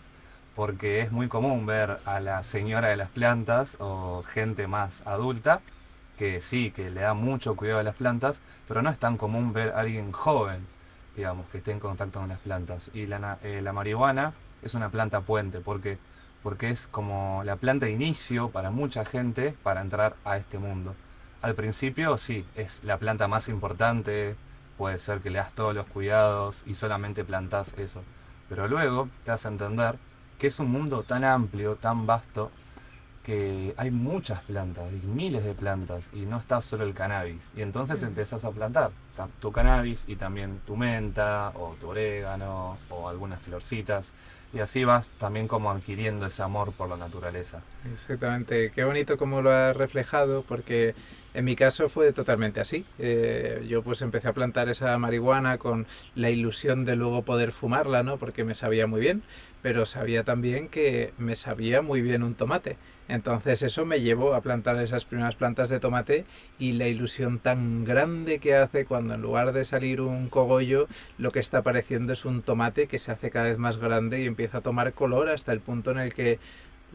porque 0.56 1.00
es 1.00 1.12
muy 1.12 1.28
común 1.28 1.64
ver 1.64 2.00
a 2.06 2.18
la 2.20 2.42
señora 2.42 2.88
de 2.88 2.96
las 2.96 3.10
plantas 3.10 3.76
o 3.78 4.24
gente 4.24 4.66
más 4.66 5.06
adulta 5.06 5.60
que 6.18 6.40
sí, 6.40 6.72
que 6.72 6.90
le 6.90 7.02
da 7.02 7.14
mucho 7.14 7.56
cuidado 7.56 7.80
a 7.80 7.84
las 7.84 7.96
plantas, 7.96 8.40
pero 8.66 8.82
no 8.82 8.90
es 8.90 8.98
tan 8.98 9.16
común 9.16 9.52
ver 9.52 9.70
a 9.70 9.80
alguien 9.80 10.12
joven, 10.12 10.66
digamos, 11.16 11.46
que 11.48 11.58
esté 11.58 11.72
en 11.72 11.80
contacto 11.80 12.20
con 12.20 12.28
las 12.28 12.38
plantas. 12.40 12.90
Y 12.94 13.06
la, 13.06 13.38
eh, 13.42 13.60
la 13.62 13.72
marihuana 13.72 14.34
es 14.62 14.74
una 14.74 14.90
planta 14.90 15.20
puente, 15.20 15.60
porque, 15.60 15.98
porque 16.42 16.70
es 16.70 16.86
como 16.86 17.42
la 17.44 17.56
planta 17.56 17.86
de 17.86 17.92
inicio 17.92 18.50
para 18.50 18.70
mucha 18.70 19.04
gente 19.04 19.54
para 19.62 19.80
entrar 19.80 20.16
a 20.24 20.36
este 20.36 20.58
mundo. 20.58 20.94
Al 21.42 21.54
principio 21.54 22.16
sí, 22.16 22.44
es 22.54 22.82
la 22.84 22.98
planta 22.98 23.28
más 23.28 23.48
importante, 23.48 24.36
puede 24.76 24.98
ser 24.98 25.20
que 25.20 25.30
le 25.30 25.38
das 25.38 25.52
todos 25.52 25.74
los 25.74 25.86
cuidados 25.86 26.62
y 26.66 26.74
solamente 26.74 27.24
plantas 27.24 27.74
eso. 27.78 28.02
Pero 28.48 28.68
luego 28.68 29.08
te 29.24 29.32
hace 29.32 29.48
entender 29.48 29.96
que 30.38 30.48
es 30.48 30.58
un 30.60 30.70
mundo 30.70 31.02
tan 31.02 31.24
amplio, 31.24 31.76
tan 31.76 32.06
vasto, 32.06 32.50
que 33.26 33.74
hay 33.76 33.90
muchas 33.90 34.40
plantas, 34.42 34.84
hay 34.84 35.00
miles 35.04 35.42
de 35.42 35.52
plantas 35.52 36.10
y 36.12 36.20
no 36.20 36.38
está 36.38 36.60
solo 36.60 36.84
el 36.84 36.94
cannabis. 36.94 37.50
Y 37.56 37.62
entonces 37.62 38.00
mm. 38.00 38.06
empiezas 38.06 38.44
a 38.44 38.52
plantar 38.52 38.92
tu 39.40 39.50
cannabis 39.50 40.04
y 40.06 40.14
también 40.14 40.60
tu 40.64 40.76
menta 40.76 41.50
o 41.56 41.74
tu 41.80 41.88
orégano 41.88 42.78
o 42.88 43.08
algunas 43.08 43.42
florcitas. 43.42 44.12
Y 44.54 44.60
así 44.60 44.84
vas 44.84 45.08
también 45.18 45.48
como 45.48 45.72
adquiriendo 45.72 46.24
ese 46.24 46.44
amor 46.44 46.70
por 46.70 46.88
la 46.88 46.96
naturaleza. 46.96 47.62
Exactamente, 47.92 48.70
qué 48.70 48.84
bonito 48.84 49.18
como 49.18 49.42
lo 49.42 49.50
has 49.50 49.76
reflejado 49.76 50.42
porque 50.42 50.94
en 51.36 51.44
mi 51.44 51.54
caso 51.54 51.90
fue 51.90 52.14
totalmente 52.14 52.60
así. 52.60 52.86
Eh, 52.98 53.66
yo 53.68 53.82
pues 53.82 54.00
empecé 54.00 54.28
a 54.28 54.32
plantar 54.32 54.70
esa 54.70 54.96
marihuana 54.96 55.58
con 55.58 55.86
la 56.14 56.30
ilusión 56.30 56.86
de 56.86 56.96
luego 56.96 57.22
poder 57.26 57.52
fumarla, 57.52 58.02
¿no? 58.02 58.16
Porque 58.16 58.42
me 58.42 58.54
sabía 58.54 58.86
muy 58.86 59.02
bien, 59.02 59.22
pero 59.60 59.84
sabía 59.84 60.24
también 60.24 60.68
que 60.68 61.12
me 61.18 61.36
sabía 61.36 61.82
muy 61.82 62.00
bien 62.00 62.22
un 62.22 62.34
tomate. 62.36 62.78
Entonces 63.06 63.62
eso 63.62 63.84
me 63.84 64.00
llevó 64.00 64.32
a 64.32 64.40
plantar 64.40 64.80
esas 64.80 65.04
primeras 65.04 65.36
plantas 65.36 65.68
de 65.68 65.78
tomate 65.78 66.24
y 66.58 66.72
la 66.72 66.88
ilusión 66.88 67.38
tan 67.38 67.84
grande 67.84 68.38
que 68.38 68.54
hace 68.54 68.86
cuando 68.86 69.12
en 69.12 69.20
lugar 69.20 69.52
de 69.52 69.66
salir 69.66 70.00
un 70.00 70.30
cogollo, 70.30 70.88
lo 71.18 71.32
que 71.32 71.40
está 71.40 71.58
apareciendo 71.58 72.14
es 72.14 72.24
un 72.24 72.40
tomate 72.40 72.86
que 72.86 72.98
se 72.98 73.12
hace 73.12 73.30
cada 73.30 73.44
vez 73.44 73.58
más 73.58 73.76
grande 73.76 74.22
y 74.22 74.26
empieza 74.26 74.58
a 74.58 74.62
tomar 74.62 74.94
color 74.94 75.28
hasta 75.28 75.52
el 75.52 75.60
punto 75.60 75.90
en 75.90 75.98
el 75.98 76.14
que 76.14 76.38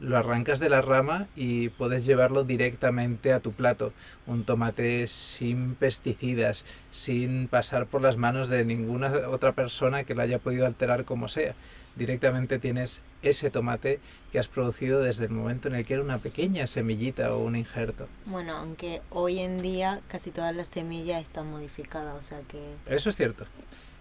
lo 0.02 0.18
arrancas 0.18 0.60
de 0.60 0.70
la 0.70 0.82
rama 0.82 1.28
y 1.36 1.70
puedes 1.70 2.06
llevarlo 2.06 2.44
directamente 2.44 3.34
a 3.34 3.40
tu 3.40 3.52
plato. 3.52 3.94
Un 4.26 4.44
tomate 4.44 5.06
sin 5.06 5.76
pesticidas, 5.76 6.66
sin 6.92 7.48
pasar 7.48 7.86
por 7.86 8.02
las 8.02 8.18
manos 8.18 8.50
de 8.50 8.66
ninguna 8.66 9.12
otra 9.30 9.52
persona 9.54 10.04
que 10.04 10.16
lo 10.16 10.24
haya 10.24 10.40
podido 10.40 10.66
alterar 10.66 11.06
como 11.06 11.28
sea. 11.28 11.54
Directamente 11.96 12.58
tienes 12.58 13.02
ese 13.22 13.52
tomate 13.52 14.00
que 14.32 14.40
has 14.40 14.48
producido 14.48 15.02
desde 15.02 15.26
el 15.26 15.32
momento 15.32 15.68
en 15.68 15.76
el 15.76 15.86
que 15.86 15.94
era 15.94 16.04
una 16.04 16.18
pequeña 16.18 16.66
semillita 16.66 17.36
o 17.36 17.44
un 17.44 17.56
injerto. 17.56 18.08
Bueno, 18.26 18.56
aunque 18.56 19.02
hoy 19.12 19.40
en 19.40 19.60
día 19.60 20.02
casi 20.08 20.32
todas 20.32 20.56
las 20.56 20.70
semillas 20.70 21.22
están 21.22 21.52
modificadas, 21.52 22.18
o 22.18 22.22
sea 22.24 22.40
que... 22.48 22.60
Eso 22.88 23.10
es 23.10 23.16
cierto. 23.16 23.46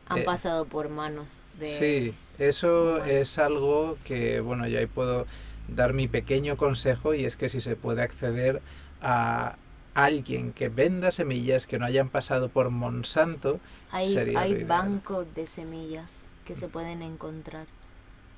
Han 0.09 0.21
eh, 0.21 0.23
pasado 0.23 0.65
por 0.65 0.89
manos 0.89 1.43
de... 1.59 1.79
Sí, 1.79 2.15
eso 2.39 3.05
es 3.05 3.39
algo 3.39 3.99
que, 4.05 4.41
bueno, 4.41 4.67
yo 4.67 4.79
ahí 4.79 4.87
puedo 4.87 5.27
dar 5.75 5.93
mi 5.93 6.09
pequeño 6.09 6.57
consejo 6.57 7.15
y 7.15 7.25
es 7.25 7.37
que 7.37 7.49
si 7.49 7.61
se 7.61 7.77
puede 7.77 8.03
acceder 8.03 8.63
a 9.01 9.57
alguien 9.95 10.53
que 10.53 10.69
venda 10.69 11.11
semillas 11.11 11.67
que 11.67 11.79
no 11.79 11.87
hayan 11.87 12.09
pasado 12.09 12.49
por 12.49 12.71
Monsanto, 12.71 13.61
hay, 13.91 14.17
hay 14.37 14.65
bancos 14.65 15.33
de 15.35 15.47
semillas 15.47 16.25
que 16.45 16.57
se 16.57 16.69
pueden 16.69 17.03
encontrar. 17.03 17.67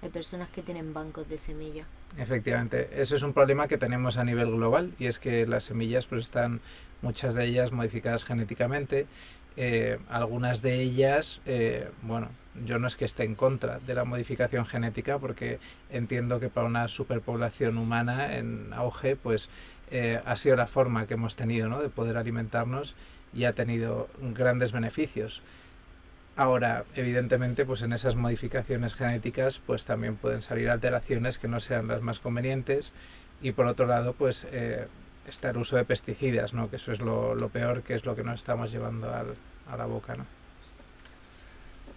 Hay 0.02 0.08
personas 0.08 0.48
que 0.48 0.62
tienen 0.62 0.92
bancos 0.92 1.28
de 1.28 1.38
semillas. 1.38 1.86
Efectivamente, 2.18 2.90
eso 3.00 3.14
es 3.14 3.22
un 3.22 3.32
problema 3.32 3.68
que 3.68 3.78
tenemos 3.78 4.16
a 4.18 4.24
nivel 4.24 4.50
global 4.50 4.92
y 4.98 5.06
es 5.06 5.18
que 5.18 5.46
las 5.46 5.64
semillas 5.64 6.06
pues 6.06 6.22
están 6.22 6.60
muchas 7.00 7.34
de 7.34 7.44
ellas 7.44 7.72
modificadas 7.72 8.24
genéticamente 8.24 9.06
eh, 9.56 9.98
algunas 10.08 10.62
de 10.62 10.80
ellas, 10.80 11.40
eh, 11.44 11.90
bueno, 12.02 12.28
yo 12.66 12.78
no 12.78 12.86
es 12.86 12.96
que 12.96 13.04
esté 13.04 13.24
en 13.24 13.34
contra 13.34 13.78
de 13.78 13.94
la 13.94 14.04
modificación 14.04 14.66
genética, 14.66 15.18
porque 15.18 15.58
entiendo 15.90 16.40
que 16.40 16.48
para 16.48 16.66
una 16.66 16.88
superpoblación 16.88 17.78
humana 17.78 18.36
en 18.36 18.72
auge, 18.74 19.16
pues 19.16 19.48
eh, 19.90 20.20
ha 20.24 20.36
sido 20.36 20.56
la 20.56 20.66
forma 20.66 21.06
que 21.06 21.14
hemos 21.14 21.36
tenido 21.36 21.68
¿no? 21.68 21.80
de 21.80 21.88
poder 21.88 22.16
alimentarnos 22.16 22.94
y 23.34 23.44
ha 23.44 23.54
tenido 23.54 24.08
grandes 24.20 24.72
beneficios. 24.72 25.42
Ahora, 26.36 26.84
evidentemente, 26.94 27.66
pues 27.66 27.82
en 27.82 27.92
esas 27.92 28.16
modificaciones 28.16 28.94
genéticas, 28.94 29.58
pues 29.58 29.84
también 29.84 30.16
pueden 30.16 30.42
salir 30.42 30.70
alteraciones 30.70 31.38
que 31.38 31.48
no 31.48 31.60
sean 31.60 31.88
las 31.88 32.00
más 32.00 32.20
convenientes 32.20 32.92
y 33.42 33.52
por 33.52 33.66
otro 33.66 33.86
lado, 33.86 34.14
pues 34.14 34.46
está 35.26 35.50
el 35.50 35.58
uso 35.58 35.76
de 35.76 35.84
pesticidas, 35.84 36.54
¿no? 36.54 36.70
que 36.70 36.76
eso 36.76 36.92
es 36.92 37.00
lo, 37.00 37.48
peor, 37.50 37.82
que 37.82 37.94
es 37.94 38.04
lo 38.04 38.16
que 38.16 38.24
nos 38.24 38.36
estamos 38.36 38.72
llevando 38.72 39.12
al, 39.14 39.34
a 39.70 39.76
la 39.76 39.86
boca. 39.86 40.16
¿no? 40.16 40.41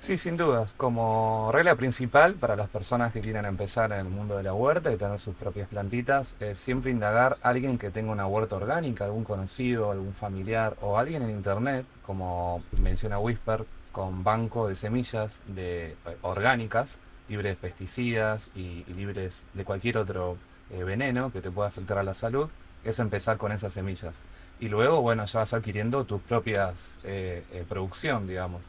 Sí, 0.06 0.20
sin 0.20 0.38
dudas. 0.38 0.76
Como 0.78 1.50
regla 1.52 1.74
principal 1.74 2.36
para 2.36 2.56
las 2.56 2.70
personas 2.70 3.12
que 3.12 3.22
quieran 3.22 3.46
empezar 3.46 3.92
en 3.92 4.02
el 4.02 4.06
mundo 4.06 4.38
de 4.38 4.44
la 4.44 4.54
huerta 4.54 4.92
y 4.94 4.98
tener 4.98 5.18
sus 5.18 5.34
propias 5.34 5.68
plantitas, 5.68 6.36
es 6.40 6.60
siempre 6.60 6.92
indagar 6.92 7.38
a 7.42 7.50
alguien 7.50 7.80
que 7.80 7.90
tenga 7.90 8.12
una 8.12 8.28
huerta 8.28 8.56
orgánica, 8.56 9.06
algún 9.06 9.24
conocido, 9.24 9.90
algún 9.90 10.14
familiar 10.14 10.78
o 10.82 11.00
alguien 11.00 11.24
en 11.24 11.32
internet, 11.32 11.88
como 12.06 12.62
menciona 12.84 13.18
Whisper, 13.18 13.66
con 13.92 14.24
banco 14.24 14.68
de 14.68 14.76
semillas 14.76 15.40
de, 15.48 15.94
eh, 15.94 16.18
orgánicas, 16.22 17.00
libres 17.28 17.60
de 17.60 17.68
pesticidas 17.68 18.52
y, 18.56 18.84
libres 18.96 19.48
de 19.56 19.66
cualquier 19.66 19.98
otro 19.98 20.38
eh, 20.70 20.84
veneno 20.84 21.32
que 21.32 21.42
te 21.42 21.50
pueda 21.50 21.70
afectar 21.70 21.98
a 21.98 22.04
la 22.04 22.14
salud 22.14 22.48
es 22.84 23.00
empezar 23.00 23.38
con 23.38 23.52
esas 23.52 23.74
semillas. 23.74 24.14
Y 24.60 24.70
luego, 24.70 25.02
bueno, 25.02 25.26
ya 25.26 25.40
vas 25.40 25.54
adquiriendo 25.56 26.06
tus 26.06 26.22
propias 26.22 27.00
eh, 27.04 27.44
eh, 27.52 27.66
producción, 27.68 28.28
digamos. 28.28 28.62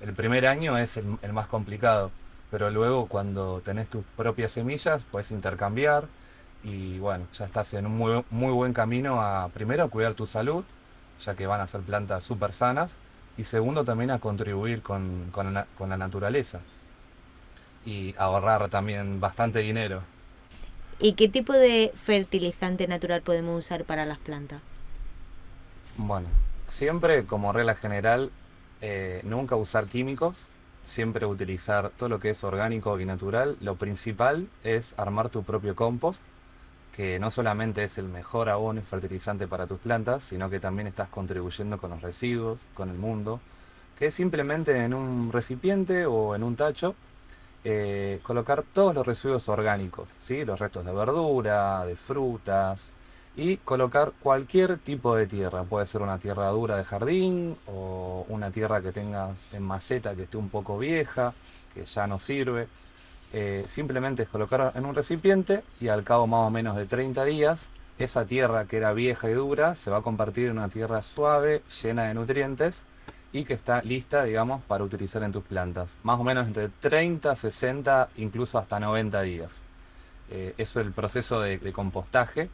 El 0.00 0.14
primer 0.14 0.46
año 0.46 0.78
es 0.78 0.96
el, 0.96 1.32
más 1.32 1.46
complicado, 1.46 2.10
pero 2.50 2.70
luego 2.70 3.06
cuando 3.06 3.60
tenés 3.64 3.88
tus 3.88 4.04
propias 4.16 4.52
semillas, 4.52 5.04
puedes 5.10 5.30
intercambiar 5.30 6.04
y 6.64 6.98
bueno, 6.98 7.26
ya 7.34 7.44
estás 7.46 7.74
en 7.74 7.86
un 7.86 7.96
muy, 7.96 8.24
muy 8.30 8.52
buen 8.52 8.72
camino 8.72 9.20
a, 9.20 9.48
primero, 9.48 9.88
cuidar 9.90 10.14
tu 10.14 10.26
salud, 10.26 10.64
ya 11.24 11.34
que 11.34 11.46
van 11.46 11.60
a 11.60 11.66
ser 11.66 11.82
plantas 11.82 12.24
súper 12.24 12.52
sanas, 12.52 12.94
y 13.36 13.44
segundo, 13.44 13.84
también 13.84 14.10
a 14.10 14.18
contribuir 14.18 14.82
con, 14.82 15.28
con, 15.32 15.54
la, 15.54 15.66
con 15.76 15.90
la 15.90 15.96
naturaleza 15.96 16.60
y 17.84 18.14
ahorrar 18.18 18.68
también 18.68 19.20
bastante 19.20 19.60
dinero. 19.60 20.02
¿Y 20.98 21.14
qué 21.14 21.28
tipo 21.28 21.52
de 21.54 21.92
fertilizante 21.94 22.86
natural 22.86 23.22
podemos 23.22 23.58
usar 23.58 23.84
para 23.84 24.04
las 24.04 24.18
plantas? 24.18 24.60
Bueno, 25.96 26.28
siempre 26.66 27.24
como 27.24 27.52
regla 27.52 27.74
general, 27.74 28.30
eh, 28.80 29.20
nunca 29.24 29.56
usar 29.56 29.86
químicos, 29.86 30.48
siempre 30.84 31.26
utilizar 31.26 31.90
todo 31.90 32.08
lo 32.08 32.20
que 32.20 32.30
es 32.30 32.44
orgánico 32.44 32.98
y 33.00 33.04
natural. 33.04 33.56
Lo 33.60 33.76
principal 33.76 34.48
es 34.64 34.94
armar 34.98 35.28
tu 35.28 35.42
propio 35.42 35.74
compost, 35.74 36.22
que 36.96 37.18
no 37.18 37.30
solamente 37.30 37.84
es 37.84 37.98
el 37.98 38.08
mejor 38.08 38.48
abono 38.48 38.80
y 38.80 38.82
fertilizante 38.82 39.46
para 39.46 39.66
tus 39.66 39.78
plantas, 39.78 40.24
sino 40.24 40.50
que 40.50 40.60
también 40.60 40.88
estás 40.88 41.08
contribuyendo 41.08 41.78
con 41.78 41.90
los 41.90 42.02
residuos, 42.02 42.58
con 42.74 42.90
el 42.90 42.96
mundo, 42.96 43.40
que 43.98 44.06
es 44.06 44.14
simplemente 44.14 44.84
en 44.84 44.94
un 44.94 45.30
recipiente 45.32 46.06
o 46.06 46.34
en 46.34 46.42
un 46.42 46.56
tacho 46.56 46.94
eh, 47.62 48.20
colocar 48.22 48.64
todos 48.72 48.94
los 48.94 49.06
residuos 49.06 49.48
orgánicos, 49.50 50.08
¿sí? 50.20 50.44
los 50.44 50.58
restos 50.58 50.84
de 50.84 50.92
verdura, 50.92 51.84
de 51.84 51.94
frutas, 51.94 52.94
y 53.36 53.56
colocar 53.58 54.12
cualquier 54.22 54.78
tipo 54.78 55.14
de 55.14 55.26
tierra. 55.26 55.64
Puede 55.64 55.86
ser 55.86 56.02
una 56.02 56.18
tierra 56.18 56.48
dura 56.50 56.76
de 56.76 56.84
jardín 56.84 57.56
o 57.66 58.26
una 58.28 58.50
tierra 58.50 58.82
que 58.82 58.92
tengas 58.92 59.52
en 59.54 59.62
maceta 59.62 60.14
que 60.14 60.24
esté 60.24 60.36
un 60.36 60.48
poco 60.48 60.78
vieja, 60.78 61.32
que 61.74 61.84
ya 61.84 62.06
no 62.06 62.18
sirve. 62.18 62.68
Eh, 63.32 63.64
simplemente 63.68 64.24
es 64.24 64.28
colocar 64.28 64.72
en 64.74 64.84
un 64.84 64.94
recipiente 64.94 65.62
y 65.80 65.88
al 65.88 66.02
cabo 66.02 66.26
más 66.26 66.46
o 66.46 66.50
menos 66.50 66.76
de 66.76 66.86
30 66.86 67.24
días, 67.24 67.70
esa 67.98 68.24
tierra 68.24 68.64
que 68.64 68.78
era 68.78 68.92
vieja 68.92 69.30
y 69.30 69.34
dura 69.34 69.74
se 69.74 69.90
va 69.90 69.98
a 69.98 70.02
convertir 70.02 70.46
en 70.46 70.58
una 70.58 70.68
tierra 70.68 71.02
suave, 71.02 71.62
llena 71.82 72.04
de 72.04 72.14
nutrientes 72.14 72.84
y 73.32 73.44
que 73.44 73.54
está 73.54 73.82
lista, 73.82 74.24
digamos, 74.24 74.62
para 74.64 74.84
utilizar 74.84 75.22
en 75.22 75.32
tus 75.32 75.44
plantas. 75.44 75.96
Más 76.02 76.18
o 76.18 76.24
menos 76.24 76.46
entre 76.46 76.68
30, 76.68 77.36
60, 77.36 78.08
incluso 78.16 78.58
hasta 78.58 78.80
90 78.80 79.22
días. 79.22 79.62
Eh, 80.30 80.54
eso 80.58 80.80
es 80.80 80.86
el 80.86 80.92
proceso 80.92 81.40
de, 81.40 81.58
compostaje, 81.72 82.48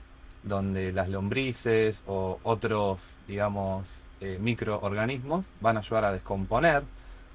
donde 0.47 0.93
las 0.93 1.09
lombrices 1.09 2.03
o 2.07 2.39
otros, 2.43 3.17
digamos, 3.27 4.03
eh, 4.21 4.39
microorganismos 4.41 5.45
van 5.61 5.77
a 5.77 5.81
ayudar 5.81 6.05
a 6.05 6.13
descomponer 6.13 6.85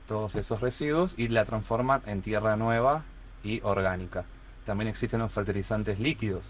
todos 0.08 0.36
esos 0.36 0.62
residuos 0.62 1.14
y 1.18 1.28
la 1.28 1.46
transforman 1.46 2.02
en 2.06 2.22
tierra 2.22 2.56
nueva 2.56 3.04
y 3.44 3.62
orgánica. 3.62 4.24
También 4.66 4.88
existen 4.88 5.20
los 5.20 5.32
fertilizantes 5.32 6.00
líquidos, 6.00 6.46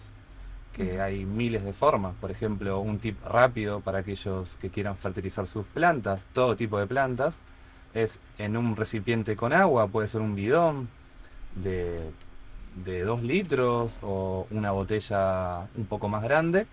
que 0.74 1.02
hay 1.02 1.26
miles 1.26 1.64
de 1.64 1.74
formas. 1.74 2.14
Por 2.22 2.32
ejemplo, 2.32 2.80
un 2.80 3.00
tip 3.00 3.18
rápido 3.26 3.82
para 3.82 4.00
aquellos 4.00 4.56
que 4.58 4.70
quieran 4.70 4.98
fertilizar 4.98 5.48
sus 5.48 5.66
plantas, 5.66 6.26
todo 6.34 6.56
tipo 6.56 6.80
de 6.80 6.88
plantas, 6.88 7.36
es 7.94 8.20
en 8.38 8.56
un 8.56 8.76
recipiente 8.76 9.36
con 9.36 9.52
agua, 9.52 9.88
puede 9.88 10.08
ser 10.08 10.22
un 10.22 10.36
bidón 10.36 10.90
de, 11.56 12.12
de 12.76 13.04
2 13.04 13.24
litros 13.24 13.98
o 14.02 14.48
una 14.52 14.72
botella 14.72 15.68
un 15.76 15.86
poco 15.86 16.08
más 16.08 16.24
grande. 16.24 16.68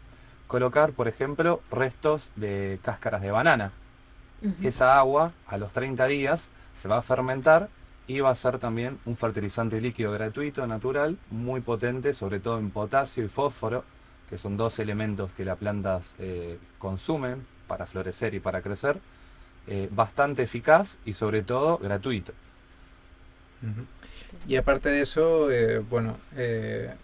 colocar, 0.47 0.93
por 0.93 1.09
ejemplo, 1.09 1.61
restos 1.71 2.31
de 2.35 2.79
cáscaras 2.83 3.21
de 3.21 3.31
banana. 3.31 3.71
Esa 4.63 4.99
agua, 4.99 5.33
a 5.47 5.59
los 5.59 5.73
30 5.73 6.07
días, 6.07 6.49
se 6.75 6.89
va 6.89 6.99
a 6.99 7.03
fermentar 7.03 7.69
y 8.07 8.21
va 8.21 8.31
a 8.31 8.35
ser 8.35 8.59
también 8.59 8.99
un 9.05 9.17
fertilizante 9.17 9.79
líquido 9.81 10.13
gratuito, 10.13 10.67
natural, 10.67 11.19
muy 11.31 11.61
potente, 11.61 12.15
sobre 12.15 12.41
todo 12.41 12.59
en 12.59 12.71
potasio 12.71 13.23
y 13.23 13.29
fósforo, 13.29 13.85
que 14.31 14.39
son 14.39 14.57
dos 14.57 14.79
elementos 14.79 15.31
que 15.33 15.45
las 15.45 15.59
plantas 15.59 16.15
eh, 16.19 16.59
consumen 16.79 17.47
para 17.67 17.85
florecer 17.85 18.35
y 18.35 18.41
para 18.41 18.63
crecer, 18.63 18.99
eh, 19.67 19.89
bastante 19.93 20.45
eficaz 20.45 20.97
y 21.05 21.13
sobre 21.13 21.43
todo 21.43 21.77
gratuito. 21.77 22.33
Y 24.47 24.57
aparte 24.57 24.89
de 24.89 25.01
eso, 25.03 25.51
eh, 25.51 25.79
bueno, 25.79 26.17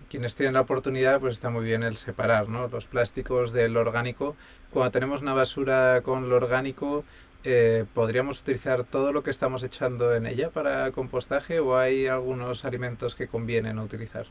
quienes 0.08 0.34
tienen 0.34 0.54
la 0.54 0.62
oportunidad, 0.62 1.20
pues 1.20 1.34
está 1.34 1.50
muy 1.50 1.64
bien 1.64 1.82
el 1.82 1.96
separar 1.96 2.48
¿no? 2.48 2.68
los 2.68 2.86
plásticos 2.86 3.52
del 3.52 3.76
orgánico. 3.76 4.36
Cuando 4.70 4.90
tenemos 4.90 5.22
una 5.22 5.34
basura 5.34 6.00
con 6.02 6.28
lo 6.28 6.36
orgánico, 6.36 7.04
eh, 7.46 7.84
¿podríamos 7.92 8.40
utilizar 8.40 8.84
todo 8.84 9.12
lo 9.12 9.22
que 9.22 9.30
estamos 9.30 9.62
echando 9.62 10.14
en 10.14 10.26
ella 10.26 10.48
para 10.48 10.90
compostaje 10.92 11.60
o 11.60 11.76
hay 11.76 12.06
algunos 12.06 12.64
alimentos 12.64 13.14
que 13.14 13.28
convienen 13.28 13.78
utilizar? 13.78 14.26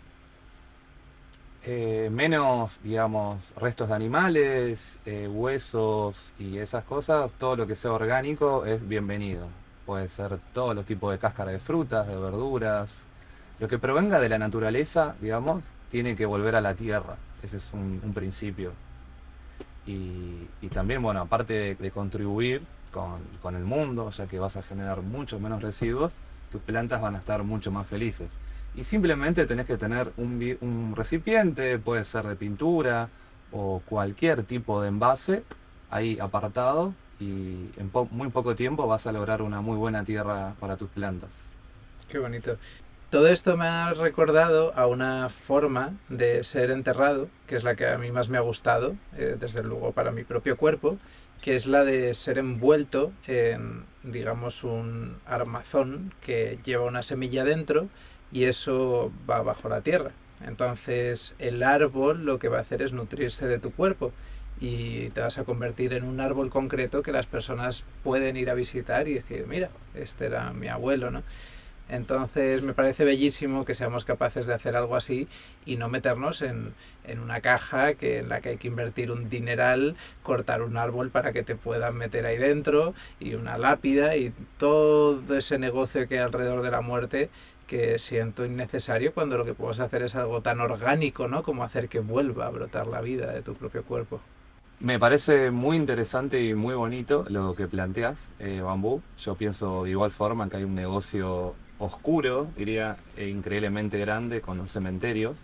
Eh, 1.66 2.10
menos, 2.12 2.80
digamos, 2.84 3.54
restos 3.56 3.90
de 3.90 3.96
animales, 3.96 5.00
eh, 5.06 5.30
huesos 5.32 6.34
y 6.40 6.58
esas 6.58 6.84
cosas, 6.86 7.32
todo 7.34 7.56
lo 7.56 7.68
que 7.68 7.76
sea 7.76 7.92
orgánico 7.92 8.66
es 8.66 8.86
bienvenido. 8.86 9.48
Puede 9.86 10.08
ser 10.10 10.40
todos 10.54 10.76
los 10.76 10.86
tipos 10.86 11.12
de 11.12 11.20
cáscara 11.20 11.52
de 11.52 11.60
frutas, 11.60 12.08
de 12.08 12.16
verduras. 12.16 13.06
Lo 13.60 13.68
que 13.68 13.78
provenga 13.80 14.20
de 14.20 14.30
la 14.30 14.38
naturaleza, 14.38 15.16
digamos, 15.22 15.64
tiene 15.92 16.16
que 16.16 16.26
volver 16.26 16.56
a 16.56 16.62
la 16.62 16.74
tierra. 16.74 17.18
Ese 17.42 17.58
es 17.58 17.74
un, 17.74 18.00
principio. 18.14 18.72
Y, 19.86 20.48
también, 20.70 21.02
bueno, 21.02 21.22
aparte 21.22 21.76
de 21.76 21.92
contribuir 21.92 22.62
con, 23.42 23.56
el 23.56 23.64
mundo, 23.64 24.12
ya 24.12 24.28
que 24.28 24.40
vas 24.40 24.56
a 24.56 24.62
generar 24.62 25.02
mucho 25.02 25.40
menos 25.40 25.62
residuos, 25.62 26.14
tus 26.52 26.62
plantas 26.62 27.02
van 27.02 27.16
a 27.16 27.18
estar 27.18 27.44
mucho 27.44 27.72
más 27.72 27.88
felices. 27.88 28.32
Y 28.76 28.84
simplemente 28.84 29.46
tenés 29.46 29.66
que 29.66 29.78
tener 29.78 30.14
un, 30.18 30.94
recipiente, 30.96 31.78
puede 31.80 32.06
ser 32.06 32.26
de 32.28 32.36
pintura 32.36 33.10
o 33.52 33.82
cualquier 33.86 34.44
tipo 34.44 34.82
de 34.82 34.88
envase 34.88 35.44
ahí 35.90 36.18
apartado 36.20 36.94
y 37.24 37.80
en 37.80 37.92
muy 38.12 38.30
poco 38.30 38.56
tiempo 38.56 38.88
vas 38.88 39.08
a 39.08 39.12
lograr 39.12 39.42
una 39.42 39.62
muy 39.62 39.78
buena 39.78 40.04
tierra 40.04 40.56
para 40.60 40.78
tus 40.78 40.90
plantas. 40.90 41.54
Qué 42.10 42.20
bonito. 42.20 42.58
Todo 43.10 43.28
esto 43.28 43.58
me 43.58 43.68
ha 43.68 43.94
recordado 43.94 44.74
a 44.76 44.88
una 44.88 45.30
forma 45.30 45.94
de 46.10 46.44
ser 46.44 46.72
enterrado, 46.72 47.30
que 47.46 47.56
es 47.56 47.64
la 47.64 47.76
que 47.76 47.88
a 47.88 47.98
mí 47.98 48.12
más 48.12 48.28
me 48.28 48.38
ha 48.38 48.42
gustado, 48.42 48.96
eh, 49.16 49.38
desde 49.40 49.64
luego 49.64 49.92
para 49.92 50.12
mi 50.12 50.24
propio 50.24 50.58
cuerpo, 50.58 50.98
que 51.42 51.56
es 51.56 51.68
la 51.68 51.84
de 51.84 52.14
ser 52.16 52.40
envuelto 52.40 53.12
en, 53.28 53.86
digamos, 54.02 54.64
un 54.64 55.18
armazón 55.26 56.14
que 56.22 56.58
lleva 56.64 56.86
una 56.86 57.04
semilla 57.04 57.44
dentro 57.44 57.88
y 58.32 58.46
eso 58.46 59.12
va 59.30 59.44
bajo 59.44 59.70
la 59.70 59.82
tierra. 59.82 60.12
Entonces 60.46 61.36
el 61.40 61.62
árbol 61.62 62.26
lo 62.26 62.40
que 62.40 62.48
va 62.48 62.58
a 62.58 62.62
hacer 62.62 62.82
es 62.82 62.94
nutrirse 62.94 63.48
de 63.48 63.60
tu 63.60 63.72
cuerpo 63.72 64.12
y 64.64 65.10
te 65.10 65.20
vas 65.20 65.38
a 65.40 65.44
convertir 65.44 65.92
en 65.92 66.06
un 66.06 66.22
árbol 66.22 66.50
concreto 66.50 67.04
que 67.04 67.12
las 67.12 67.26
personas 67.26 67.84
pueden 68.02 68.38
ir 68.38 68.50
a 68.50 68.54
visitar 68.54 69.10
y 69.10 69.16
decir, 69.16 69.46
mira, 69.46 69.70
este 69.94 70.28
era 70.28 70.54
mi 70.54 70.70
abuelo, 70.70 71.12
¿no? 71.12 71.22
Entonces 71.90 72.62
me 72.62 72.74
parece 72.74 73.04
bellísimo 73.04 73.66
que 73.66 73.76
seamos 73.76 74.06
capaces 74.06 74.48
de 74.48 74.54
hacer 74.54 74.78
algo 74.78 74.96
así 74.96 75.28
y 75.66 75.76
no 75.76 75.90
meternos 75.90 76.42
en, 76.42 76.74
una 77.22 77.42
caja 77.42 77.96
que, 77.96 78.20
en 78.20 78.30
la 78.30 78.40
que 78.40 78.50
hay 78.50 78.58
que 78.58 78.70
invertir 78.70 79.12
un 79.12 79.30
dineral, 79.30 79.98
cortar 80.24 80.62
un 80.62 80.78
árbol 80.78 81.10
para 81.10 81.34
que 81.34 81.44
te 81.44 81.56
puedan 81.58 81.98
meter 81.98 82.26
ahí 82.26 82.38
dentro 82.38 82.94
y 83.20 83.36
una 83.36 83.58
lápida 83.58 84.16
y 84.16 84.34
todo 84.58 85.22
ese 85.36 85.60
negocio 85.60 86.08
que 86.08 86.20
hay 86.20 86.24
alrededor 86.24 86.62
de 86.62 86.72
la 86.72 86.80
muerte 86.80 87.30
que 87.68 88.00
siento 88.00 88.46
innecesario 88.46 89.14
cuando 89.14 89.38
lo 89.38 89.44
que 89.44 89.54
podemos 89.54 89.82
hacer 89.82 90.04
es 90.04 90.16
algo 90.16 90.42
tan 90.42 90.62
orgánico, 90.62 91.28
¿no? 91.28 91.44
Como 91.44 91.66
hacer 91.66 91.90
que 91.90 92.00
vuelva 92.00 92.46
a 92.46 92.50
brotar 92.50 92.88
la 92.88 93.02
vida 93.02 93.30
de 93.34 93.42
tu 93.42 93.56
propio 93.56 93.84
cuerpo. 93.84 94.22
Me 94.84 95.00
parece 95.00 95.50
muy 95.50 95.78
interesante 95.78 96.44
y 96.44 96.54
muy 96.56 96.76
bonito 96.76 97.24
lo 97.30 97.56
que 97.56 97.70
planteas, 97.70 98.34
eh, 98.40 98.60
Bambú. 98.60 99.02
Yo 99.18 99.36
pienso 99.36 99.86
de 99.86 99.92
igual 99.92 100.12
forma 100.12 100.50
que 100.50 100.58
hay 100.58 100.66
un 100.66 100.76
negocio 100.76 101.56
oscuro, 101.80 102.48
diría, 102.58 102.98
e 103.16 103.30
increíblemente 103.30 103.98
grande 103.98 104.42
con 104.42 104.58
los 104.58 104.70
cementerios. 104.70 105.38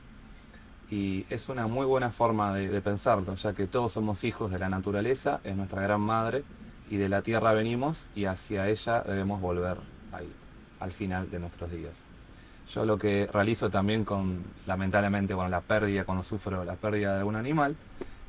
Y 0.91 1.25
es 1.29 1.47
una 1.47 1.67
muy 1.67 1.85
buena 1.85 2.11
forma 2.11 2.53
de, 2.53 2.81
pensarlo, 2.81 3.33
ya 3.35 3.53
que 3.53 3.65
todos 3.65 3.93
somos 3.93 4.25
hijos 4.25 4.51
de 4.51 4.59
la 4.59 4.67
naturaleza, 4.67 5.39
es 5.45 5.55
nuestra 5.55 5.83
gran 5.83 6.01
madre, 6.01 6.43
y 6.89 6.97
de 6.97 7.07
la 7.07 7.21
tierra 7.21 7.53
venimos 7.53 8.07
y 8.15 8.25
hacia 8.25 8.67
ella 8.67 9.03
debemos 9.07 9.39
volver 9.39 9.77
ahí, 10.11 10.29
al 10.81 10.91
final 10.91 11.31
de 11.31 11.39
nuestros 11.39 11.71
días. 11.71 12.03
Yo 12.73 12.83
lo 12.83 12.97
que 12.97 13.29
realizo 13.31 13.69
también 13.69 14.03
con, 14.03 14.43
lamentablemente, 14.67 15.33
con 15.33 15.49
la 15.49 15.61
pérdida, 15.61 16.03
cuando 16.03 16.25
sufro 16.25 16.65
la 16.65 16.75
pérdida 16.75 17.13
de 17.13 17.19
algún 17.19 17.37
animal, 17.37 17.77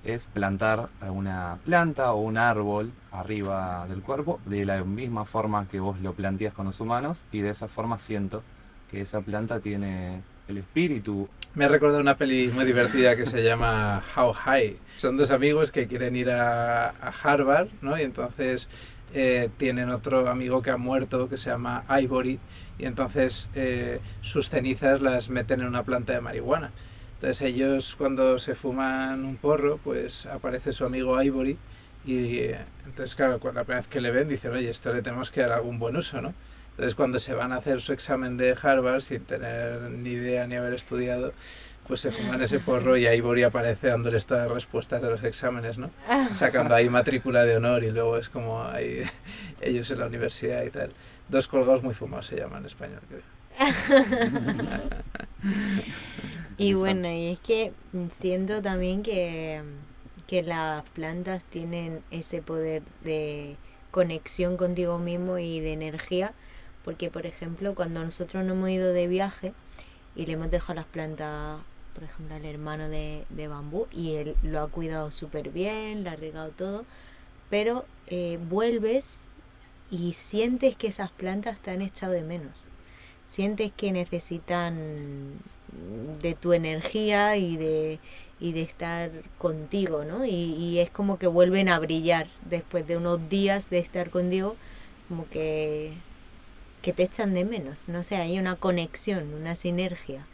es 0.05 0.27
plantar 0.27 0.89
una 1.03 1.59
planta 1.65 2.13
o 2.13 2.21
un 2.21 2.39
árbol 2.39 2.93
arriba 3.13 3.87
del 3.89 4.01
cuerpo 4.01 4.41
de 4.47 4.65
la 4.65 4.83
misma 4.85 5.25
forma 5.25 5.69
que 5.69 5.81
vos 5.81 6.01
lo 6.01 6.15
planteas 6.15 6.55
con 6.55 6.67
los 6.67 6.81
humanos 6.81 7.23
y 7.33 7.41
de 7.41 7.51
esa 7.51 7.69
forma 7.69 7.99
siento 7.99 8.43
que 8.91 9.03
esa 9.03 9.21
planta 9.21 9.61
tiene 9.61 10.23
el 10.49 10.59
espíritu. 10.59 11.29
Me 11.55 11.65
ha 11.65 11.69
recordado 11.69 12.01
una 12.01 12.17
peli 12.17 12.49
muy 12.49 12.65
divertida 12.65 13.17
que 13.17 13.27
se 13.27 13.43
llama 13.43 14.03
How 14.17 14.33
High. 14.33 14.79
Son 14.97 15.17
dos 15.17 15.31
amigos 15.31 15.71
que 15.71 15.87
quieren 15.87 16.17
ir 16.17 16.31
a, 16.31 16.91
Harvard, 17.23 17.69
¿no? 17.83 17.99
Y 17.99 18.03
entonces 18.03 18.69
eh, 19.15 19.49
tienen 19.57 19.91
otro 19.91 20.29
amigo 20.29 20.63
que 20.63 20.71
ha 20.71 20.77
muerto 20.77 21.29
que 21.29 21.37
se 21.37 21.51
llama 21.51 21.85
Ivory 21.89 22.39
y 22.79 22.85
entonces 22.85 23.49
eh, 23.55 24.01
sus 24.21 24.49
cenizas 24.49 25.01
las 25.01 25.31
meten 25.31 25.61
en 25.61 25.69
una 25.69 25.85
planta 25.85 26.13
de 26.13 26.21
marihuana. 26.21 26.71
Entonces 27.21 27.43
ellos 27.43 27.97
cuando 27.99 28.39
se 28.39 28.55
fuman 28.55 29.27
un 29.27 29.37
porro, 29.37 29.79
pues 29.85 30.25
aparece 30.25 30.73
su 30.73 30.87
amigo 30.87 31.23
Ivory 31.23 31.59
y 32.07 32.45
entonces 32.87 33.15
claro, 33.15 33.35
la 33.35 33.39
primera 33.39 33.81
vez 33.81 33.89
que 33.89 34.01
le 34.01 34.11
ven 34.11 34.27
dicen, 34.27 34.53
oye, 34.53 34.71
esto 34.71 34.91
le 34.91 35.03
tenemos 35.03 35.31
que 35.31 35.43
dar 35.43 35.53
algún 35.53 35.79
buen 35.79 35.99
uso, 35.99 36.23
¿no? 36.23 36.33
Entonces 36.71 36.95
cuando 36.95 37.19
se 37.19 37.35
van 37.35 37.53
a 37.53 37.57
hacer 37.57 37.83
su 37.83 37.93
examen 37.93 38.39
de 38.39 38.57
Harvard 38.63 39.03
sin 39.03 39.21
tener 39.25 39.83
ni 39.83 40.13
idea 40.13 40.47
ni 40.47 40.55
haber 40.55 40.73
estudiado, 40.73 41.35
pues 41.87 42.01
se 42.01 42.11
fuman 42.11 42.41
ese 42.41 42.59
porro 42.59 42.97
y 42.97 43.07
Ivory 43.07 43.43
aparece 43.43 43.89
dándoles 43.89 44.25
todas 44.25 44.45
las 44.45 44.55
respuestas 44.55 45.03
de 45.03 45.11
los 45.11 45.23
exámenes, 45.23 45.77
¿no? 45.77 45.91
Sacando 46.35 46.75
ahí 46.75 46.89
matrícula 46.89 47.45
de 47.45 47.59
honor 47.59 47.85
y 47.85 47.91
luego 47.91 48.17
es 48.17 48.31
como 48.31 48.65
ahí 48.65 49.03
ellos 49.61 49.91
en 49.91 49.99
la 49.99 50.07
universidad 50.07 50.65
y 50.65 50.71
tal. 50.71 50.95
Dos 51.29 51.49
colgados 51.49 51.83
muy 51.83 51.93
fumados 51.93 52.29
se 52.29 52.37
llaman 52.37 52.61
en 52.61 52.67
español, 52.67 53.01
creo. 53.11 53.21
y 56.61 56.75
bueno, 56.75 57.09
y 57.11 57.29
es 57.29 57.39
que 57.41 57.73
siento 58.11 58.61
también 58.61 59.03
que, 59.03 59.63
que 60.27 60.43
las 60.43 60.83
plantas 60.91 61.43
tienen 61.45 62.03
ese 62.11 62.43
poder 62.43 62.83
de 63.03 63.57
conexión 63.91 64.57
contigo 64.57 64.99
mismo 64.99 65.39
y 65.39 65.61
de 65.61 65.73
energía, 65.73 66.35
porque 66.85 67.11
por 67.11 67.27
ejemplo 67.27 67.75
cuando 67.75 68.05
nosotros 68.05 68.45
nos 68.45 68.57
hemos 68.57 68.71
ido 68.71 68.93
de 68.93 69.07
viaje 69.07 69.53
y 70.15 70.27
le 70.27 70.35
hemos 70.35 70.51
dejado 70.51 70.75
las 70.75 70.85
plantas, 70.85 71.61
por 71.95 72.05
ejemplo 72.05 72.37
al 72.37 72.45
hermano 72.45 72.89
de, 72.89 73.25
bambú, 73.49 73.87
y 73.91 74.17
él 74.17 74.37
lo 74.43 74.61
ha 74.61 74.69
cuidado 74.69 75.11
súper 75.11 75.51
bien, 75.51 76.05
lo 76.05 76.11
ha 76.11 76.17
regado 76.17 76.51
todo, 76.51 76.85
pero 77.49 77.87
eh, 78.07 78.39
vuelves 78.49 79.21
y 79.91 80.13
sientes 80.13 80.77
que 80.77 80.89
esas 80.89 81.11
plantas 81.11 81.59
te 81.59 81.71
han 81.71 81.83
echado 81.83 82.13
de 82.13 82.23
menos. 82.23 82.69
Sientes 83.27 83.73
que 83.77 83.93
necesitan 83.93 85.39
de 86.23 86.35
tu 86.35 86.53
energía 86.53 87.37
y 87.37 87.57
de, 87.57 87.99
y 88.41 88.53
de 88.53 88.63
estar 88.63 89.11
contigo, 89.39 90.05
¿no? 90.05 90.25
Y, 90.25 90.79
es 90.79 90.91
como 90.91 91.19
que 91.19 91.27
vuelven 91.27 91.69
a 91.69 91.79
brillar 91.79 92.27
después 92.47 92.87
de 92.87 92.97
unos 92.97 93.29
días 93.29 93.71
de 93.71 93.79
estar 93.79 94.11
contigo, 94.11 94.57
como 95.09 95.29
que, 95.29 95.93
que 96.83 96.93
te 96.93 97.03
echan 97.03 97.35
de 97.35 97.45
menos, 97.45 97.89
no 97.89 98.03
sé, 98.03 98.17
hay 98.17 98.39
una 98.39 98.57
conexión, 98.57 99.35
una 99.35 99.55
sinergia. 99.55 100.25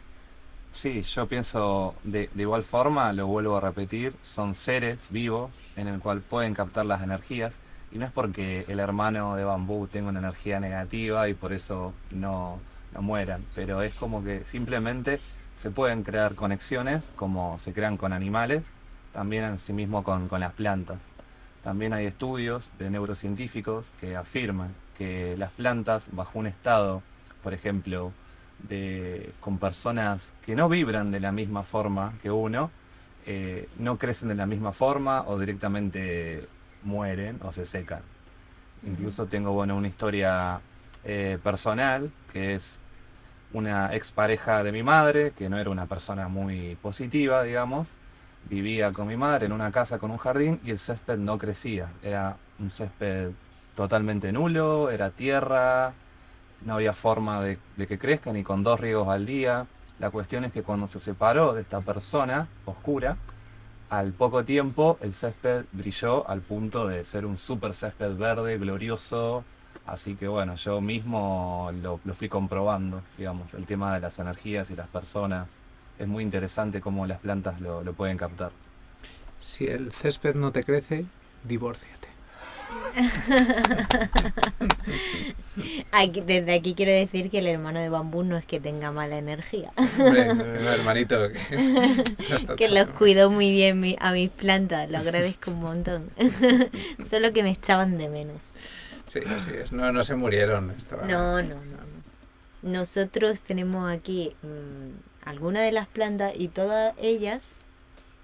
Sí, 0.73 1.01
yo 1.01 1.27
pienso 1.27 1.95
de, 2.03 2.29
de 2.33 2.41
igual 2.41 2.63
forma, 2.63 3.11
lo 3.13 3.25
vuelvo 3.27 3.57
a 3.57 3.61
repetir, 3.61 4.13
son 4.21 4.53
seres 4.53 5.07
vivos 5.09 5.51
en 5.75 5.87
el 5.87 5.99
cual 5.99 6.21
pueden 6.21 6.53
captar 6.53 6.85
las 6.85 7.01
energías 7.01 7.57
y 7.91 7.97
no 7.97 8.05
es 8.05 8.11
porque 8.11 8.65
el 8.67 8.79
hermano 8.79 9.35
de 9.35 9.43
bambú 9.43 9.87
tenga 9.87 10.09
una 10.09 10.19
energía 10.19 10.59
negativa 10.59 11.29
y 11.29 11.33
por 11.33 11.53
eso 11.53 11.93
no, 12.11 12.59
no 12.93 13.01
mueran, 13.01 13.43
pero 13.55 13.81
es 13.81 13.95
como 13.95 14.23
que 14.23 14.45
simplemente 14.45 15.19
se 15.55 15.71
pueden 15.71 16.03
crear 16.03 16.35
conexiones 16.35 17.11
como 17.15 17.57
se 17.59 17.73
crean 17.73 17.97
con 17.97 18.13
animales, 18.13 18.63
también 19.11 19.43
en 19.43 19.59
sí 19.59 19.73
mismo 19.73 20.03
con, 20.03 20.29
las 20.39 20.53
plantas. 20.53 20.99
También 21.63 21.93
hay 21.93 22.05
estudios 22.05 22.69
de 22.77 22.89
neurocientíficos 22.89 23.87
que 23.99 24.15
afirman 24.15 24.73
que 24.97 25.35
las 25.37 25.51
plantas 25.51 26.09
bajo 26.11 26.37
un 26.37 26.47
estado, 26.47 27.01
por 27.43 27.53
ejemplo, 27.53 28.11
de, 28.69 29.31
con 29.39 29.57
personas 29.57 30.33
que 30.45 30.55
no 30.55 30.69
vibran 30.69 31.11
de 31.11 31.19
la 31.19 31.31
misma 31.31 31.63
forma 31.63 32.13
que 32.21 32.29
uno, 32.29 32.69
eh, 33.25 33.67
no 33.79 33.97
crecen 33.97 34.29
de 34.29 34.35
la 34.35 34.45
misma 34.45 34.71
forma 34.71 35.23
o 35.27 35.39
directamente 35.39 36.47
mueren 36.83 37.39
o 37.43 37.51
se 37.51 37.65
secan. 37.65 38.01
Incluso 38.85 39.25
tengo 39.25 39.51
bueno, 39.53 39.75
una 39.75 39.87
historia 39.87 40.61
eh, 41.07 41.39
personal 41.41 42.11
que 42.31 42.53
es 42.53 42.79
una 43.53 43.95
expareja 43.95 44.61
de 44.61 44.71
mi 44.71 44.83
madre, 44.83 45.31
que 45.31 45.49
no 45.49 45.57
era 45.57 45.69
una 45.69 45.85
persona 45.85 46.27
muy 46.27 46.75
positiva, 46.81 47.43
digamos. 47.43 47.89
Vivía 48.49 48.91
con 48.93 49.07
mi 49.07 49.17
madre 49.17 49.47
en 49.47 49.51
una 49.51 49.71
casa 49.71 49.99
con 49.99 50.11
un 50.11 50.17
jardín 50.17 50.59
y 50.63 50.71
el 50.71 50.79
césped 50.79 51.17
no 51.17 51.37
crecía. 51.37 51.89
Era 52.03 52.37
un 52.59 52.71
césped 52.71 53.31
totalmente 53.75 54.31
nulo, 54.31 54.89
era 54.89 55.09
tierra, 55.09 55.93
no 56.65 56.75
había 56.75 56.93
forma 56.93 57.41
de, 57.41 57.57
que 57.87 57.97
crezca 57.97 58.31
ni 58.31 58.43
con 58.43 58.63
dos 58.63 58.79
riegos 58.79 59.07
al 59.07 59.25
día. 59.25 59.65
La 59.99 60.09
cuestión 60.09 60.45
es 60.45 60.51
que 60.51 60.63
cuando 60.63 60.87
se 60.87 60.99
separó 60.99 61.53
de 61.53 61.61
esta 61.61 61.81
persona 61.81 62.47
oscura, 62.65 63.17
al 63.89 64.11
poco 64.11 64.43
tiempo 64.43 64.97
el 65.01 65.13
césped 65.13 65.65
brilló 65.71 66.29
al 66.29 66.41
punto 66.41 66.87
de 66.87 67.03
ser 67.03 67.25
un 67.25 67.37
super 67.37 67.73
césped 67.73 68.15
verde, 68.17 68.57
glorioso. 68.57 69.43
Así 69.87 70.15
que 70.15 70.27
bueno, 70.27 70.55
yo 70.55 70.81
mismo 70.81 71.71
lo, 71.81 71.97
fui 72.13 72.29
comprobando, 72.29 73.01
digamos, 73.17 73.53
el 73.53 73.65
tema 73.65 73.95
de 73.95 74.01
las 74.01 74.19
energías 74.19 74.69
y 74.69 74.75
las 74.75 74.87
personas. 74.87 75.47
Es 75.97 76.07
muy 76.07 76.23
interesante 76.23 76.81
cómo 76.81 77.07
las 77.07 77.19
plantas 77.19 77.59
lo, 77.61 77.83
lo 77.83 77.93
pueden 77.93 78.17
captar. 78.17 78.51
Si 79.39 79.65
el 79.65 79.91
césped 79.91 80.35
no 80.35 80.51
te 80.51 80.63
crece, 80.63 81.05
divórciate. 81.43 82.07
desde 86.25 86.53
aquí 86.53 86.73
quiero 86.73 86.91
decir 86.91 87.29
que 87.29 87.39
el 87.39 87.47
hermano 87.47 87.79
de 87.79 87.89
bambú 87.89 88.23
no 88.23 88.37
es 88.37 88.45
que 88.45 88.59
tenga 88.59 88.91
mala 88.91 89.17
energía. 89.17 89.71
hermanito, 89.97 91.29
que, 92.57 92.67
los 92.69 92.87
cuidó 92.87 93.29
muy 93.29 93.51
bien 93.51 93.95
a 93.99 94.11
mis 94.11 94.29
plantas, 94.29 94.89
lo 94.89 94.97
agradezco 94.97 95.51
un 95.51 95.61
montón. 95.61 96.09
Solo 97.05 97.33
que 97.33 97.43
me 97.43 97.51
echaban 97.51 97.97
de 97.97 98.09
menos. 98.09 98.43
Sí, 99.25 99.33
así 99.33 99.51
es. 99.55 99.71
No, 99.71 99.91
no 99.91 100.03
se 100.03 100.15
murieron. 100.15 100.73
No, 101.07 101.41
no, 101.41 101.55
no. 101.55 101.87
Nosotros 102.63 103.41
tenemos 103.41 103.89
aquí 103.89 104.35
mm, 104.41 105.27
algunas 105.27 105.63
de 105.63 105.71
las 105.71 105.87
plantas 105.87 106.33
y 106.35 106.47
todas 106.47 106.93
ellas 106.97 107.59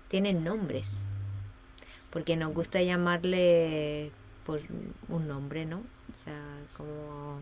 tienen 0.08 0.43
nombres. 0.43 1.06
Porque 2.10 2.36
nos 2.36 2.53
gusta 2.53 2.82
llamarle 2.82 4.12
por 4.45 4.62
un 5.10 5.27
nombre, 5.27 5.65
¿no? 5.65 5.77
O 5.77 6.23
sea, 6.23 6.39
como... 6.77 7.41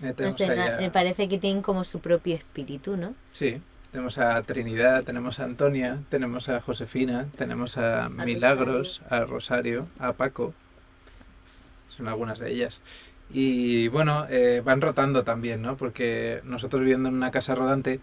No 0.00 0.32
sé, 0.32 0.46
me 0.78 0.90
parece 0.90 1.28
que 1.28 1.38
tienen 1.38 1.60
como 1.60 1.82
su 1.82 1.98
propio 1.98 2.36
espíritu, 2.36 2.96
¿no? 2.96 3.14
Sí, 3.32 3.60
tenemos 3.90 4.18
a 4.18 4.40
Trinidad, 4.42 5.02
tenemos 5.02 5.40
a 5.40 5.44
Antonia, 5.44 5.98
tenemos 6.08 6.48
a 6.48 6.60
Josefina, 6.60 7.26
tenemos 7.36 7.78
a, 7.78 8.08
Milagros, 8.08 9.00
a 9.08 9.20
Rosario, 9.24 9.88
a 9.98 10.12
Paco. 10.12 10.54
Son 11.98 12.08
algunas 12.08 12.38
de 12.38 12.52
ellas. 12.52 12.80
Y 13.30 13.88
bueno, 13.88 14.26
eh, 14.30 14.62
van 14.64 14.80
rotando 14.80 15.24
también, 15.24 15.60
¿no? 15.60 15.76
Porque 15.76 16.40
nosotros 16.44 16.80
viviendo 16.80 17.08
en 17.08 17.16
una 17.16 17.30
casa 17.30 17.54
rodante, 17.54 18.00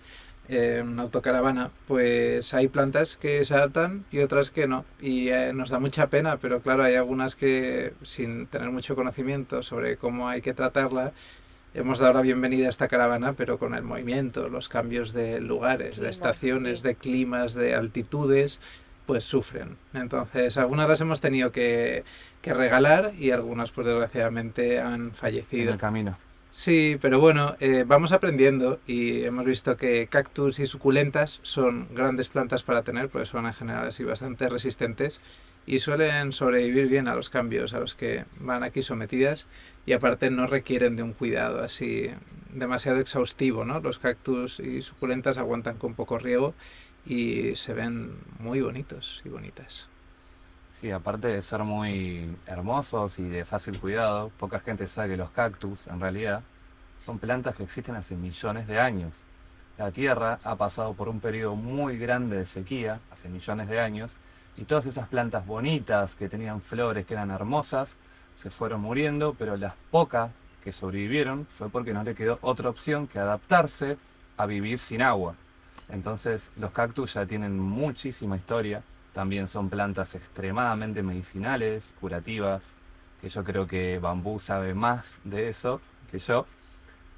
en 0.49 0.89
una 0.89 1.03
autocaravana, 1.03 1.71
pues 1.87 2.53
hay 2.53 2.67
plantas 2.67 3.15
que 3.15 3.43
se 3.45 3.55
adaptan 3.55 4.05
y 4.11 4.19
otras 4.19 4.51
que 4.51 4.67
no. 4.67 4.85
Y 5.01 5.29
eh, 5.29 5.53
nos 5.53 5.69
da 5.69 5.79
mucha 5.79 6.07
pena, 6.07 6.37
pero 6.37 6.61
claro, 6.61 6.83
hay 6.83 6.95
algunas 6.95 7.35
que 7.35 7.93
sin 8.03 8.47
tener 8.47 8.69
mucho 8.69 8.95
conocimiento 8.95 9.63
sobre 9.63 9.97
cómo 9.97 10.27
hay 10.27 10.41
que 10.41 10.53
tratarla, 10.53 11.13
hemos 11.73 11.99
dado 11.99 12.13
la 12.13 12.21
bienvenida 12.21 12.67
a 12.67 12.69
esta 12.69 12.87
caravana, 12.87 13.33
pero 13.33 13.57
con 13.57 13.73
el 13.73 13.83
movimiento, 13.83 14.49
los 14.49 14.69
cambios 14.69 15.13
de 15.13 15.41
lugares, 15.41 15.97
de 15.97 16.09
estaciones, 16.09 16.83
de 16.83 16.95
climas, 16.95 17.53
de 17.53 17.73
altitudes, 17.73 18.59
pues 19.05 19.23
sufren. 19.23 19.77
Entonces, 19.93 20.57
algunas 20.57 20.87
las 20.89 21.01
hemos 21.01 21.21
tenido 21.21 21.51
que, 21.51 22.03
que 22.41 22.53
regalar 22.53 23.13
y 23.19 23.31
algunas, 23.31 23.71
pues 23.71 23.87
desgraciadamente, 23.87 24.79
han 24.79 25.11
fallecido. 25.11 25.69
En 25.69 25.73
el 25.73 25.79
camino. 25.79 26.17
Sí, 26.51 26.97
pero 27.01 27.19
bueno, 27.19 27.57
eh, 27.59 27.83
vamos 27.85 28.13
aprendiendo 28.13 28.79
y 28.87 29.23
hemos 29.23 29.43
visto 29.43 29.75
que 29.75 30.07
cactus 30.07 30.59
y 30.59 30.65
suculentas 30.65 31.41
son 31.43 31.89
grandes 31.91 32.29
plantas 32.29 32.63
para 32.63 32.81
tener, 32.81 33.09
porque 33.09 33.25
son 33.25 33.45
en 33.45 33.53
general 33.53 33.89
así 33.89 34.05
bastante 34.05 34.47
resistentes 34.47 35.19
y 35.67 35.79
suelen 35.79 36.31
sobrevivir 36.31 36.87
bien 36.87 37.09
a 37.09 37.15
los 37.15 37.29
cambios 37.29 37.73
a 37.73 37.79
los 37.79 37.93
que 37.93 38.23
van 38.39 38.63
aquí 38.63 38.81
sometidas 38.83 39.45
y 39.85 39.91
aparte 39.91 40.29
no 40.29 40.47
requieren 40.47 40.95
de 40.95 41.03
un 41.03 41.11
cuidado 41.11 41.61
así 41.61 42.09
demasiado 42.53 42.99
exhaustivo, 42.99 43.65
¿no? 43.65 43.81
Los 43.81 43.99
cactus 43.99 44.61
y 44.61 44.81
suculentas 44.81 45.37
aguantan 45.37 45.75
con 45.77 45.93
poco 45.93 46.19
riego 46.19 46.53
y 47.05 47.55
se 47.55 47.73
ven 47.73 48.17
muy 48.39 48.61
bonitos 48.61 49.21
y 49.25 49.29
bonitas. 49.29 49.87
Sí, 50.71 50.91
aparte 50.91 51.29
de 51.29 51.41
ser 51.41 51.63
muy 51.63 52.35
hermosos 52.47 53.19
y 53.19 53.23
de 53.23 53.45
fácil 53.45 53.79
cuidado, 53.79 54.31
poca 54.37 54.59
gente 54.59 54.87
sabe 54.87 55.11
que 55.11 55.17
los 55.17 55.31
cactus, 55.31 55.87
en 55.87 56.01
realidad, 56.01 56.43
son 57.05 57.19
plantas 57.19 57.55
que 57.55 57.63
existen 57.63 57.95
hace 57.95 58.15
millones 58.15 58.67
de 58.67 58.79
años. 58.79 59.13
La 59.77 59.91
Tierra 59.91 60.39
ha 60.43 60.55
pasado 60.55 60.93
por 60.93 61.07
un 61.07 61.19
periodo 61.19 61.55
muy 61.55 61.97
grande 61.97 62.37
de 62.37 62.45
sequía, 62.45 62.99
hace 63.11 63.29
millones 63.29 63.69
de 63.69 63.79
años, 63.79 64.11
y 64.57 64.63
todas 64.63 64.85
esas 64.85 65.07
plantas 65.07 65.45
bonitas 65.45 66.15
que 66.15 66.29
tenían 66.29 66.61
flores, 66.61 67.05
que 67.05 67.13
eran 67.13 67.31
hermosas, 67.31 67.95
se 68.35 68.49
fueron 68.49 68.81
muriendo, 68.81 69.33
pero 69.37 69.57
las 69.57 69.73
pocas 69.91 70.31
que 70.63 70.71
sobrevivieron 70.71 71.47
fue 71.57 71.69
porque 71.69 71.93
no 71.93 72.03
le 72.03 72.15
quedó 72.15 72.39
otra 72.41 72.69
opción 72.69 73.07
que 73.07 73.19
adaptarse 73.19 73.97
a 74.37 74.45
vivir 74.45 74.79
sin 74.79 75.01
agua. 75.01 75.35
Entonces 75.89 76.51
los 76.57 76.71
cactus 76.71 77.13
ya 77.13 77.25
tienen 77.25 77.59
muchísima 77.59 78.37
historia, 78.37 78.81
también 79.13 79.47
son 79.47 79.69
plantas 79.69 80.15
extremadamente 80.15 81.03
medicinales, 81.03 81.93
curativas, 82.01 82.73
que 83.21 83.29
yo 83.29 83.43
creo 83.43 83.67
que 83.67 83.99
bambú 83.99 84.39
sabe 84.39 84.73
más 84.73 85.19
de 85.23 85.49
eso 85.49 85.79
que 86.11 86.19
yo. 86.19 86.45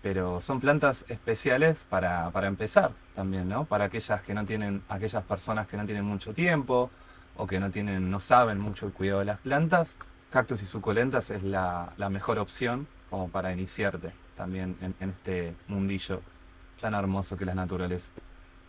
Pero 0.03 0.39
son 0.41 0.59
plantas 0.59 1.05
especiales 1.09 1.85
para, 1.89 2.31
empezar 2.47 2.91
también, 3.15 3.49
¿no? 3.49 3.65
Para 3.65 3.85
aquellas 3.85 4.21
que 4.21 4.33
no 4.33 4.45
tienen, 4.45 4.83
aquellas 4.89 5.23
personas 5.23 5.67
que 5.67 5.75
no 5.75 5.85
tienen 5.85 6.05
mucho 6.05 6.33
tiempo 6.33 6.91
o 7.35 7.47
que 7.47 7.59
no 7.59 7.71
tienen, 7.71 8.11
no 8.11 8.19
saben 8.19 8.59
mucho 8.59 8.85
el 8.85 8.93
cuidado 8.93 9.19
de 9.19 9.25
las 9.25 9.39
plantas, 9.39 9.95
cactus 10.31 10.61
y 10.61 10.67
suculentas 10.67 11.31
es 11.31 11.41
la, 11.41 11.93
mejor 12.09 12.37
opción 12.37 12.87
como 13.09 13.29
para 13.29 13.51
iniciarte 13.51 14.11
también 14.35 14.77
en, 14.81 14.93
en 14.99 15.09
este 15.09 15.55
mundillo 15.67 16.21
tan 16.79 16.93
hermoso 16.93 17.37
que 17.37 17.43
es 17.43 17.47
la 17.47 17.55
naturaleza. 17.55 18.11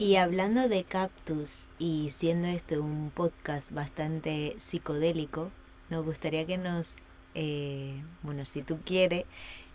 Y 0.01 0.15
hablando 0.15 0.69
de 0.69 0.85
cactus 0.85 1.67
y 1.81 2.11
siendo 2.11 2.47
esto 2.47 2.81
un 2.81 3.11
podcast 3.13 3.73
bastante 3.73 4.55
psicodélico, 4.59 5.51
nos 5.91 6.05
gustaría 6.05 6.47
que 6.47 6.57
nos, 6.57 6.95
eh, 7.35 8.01
bueno, 8.23 8.45
si 8.45 8.63
tú 8.63 8.79
quieres, 8.85 9.25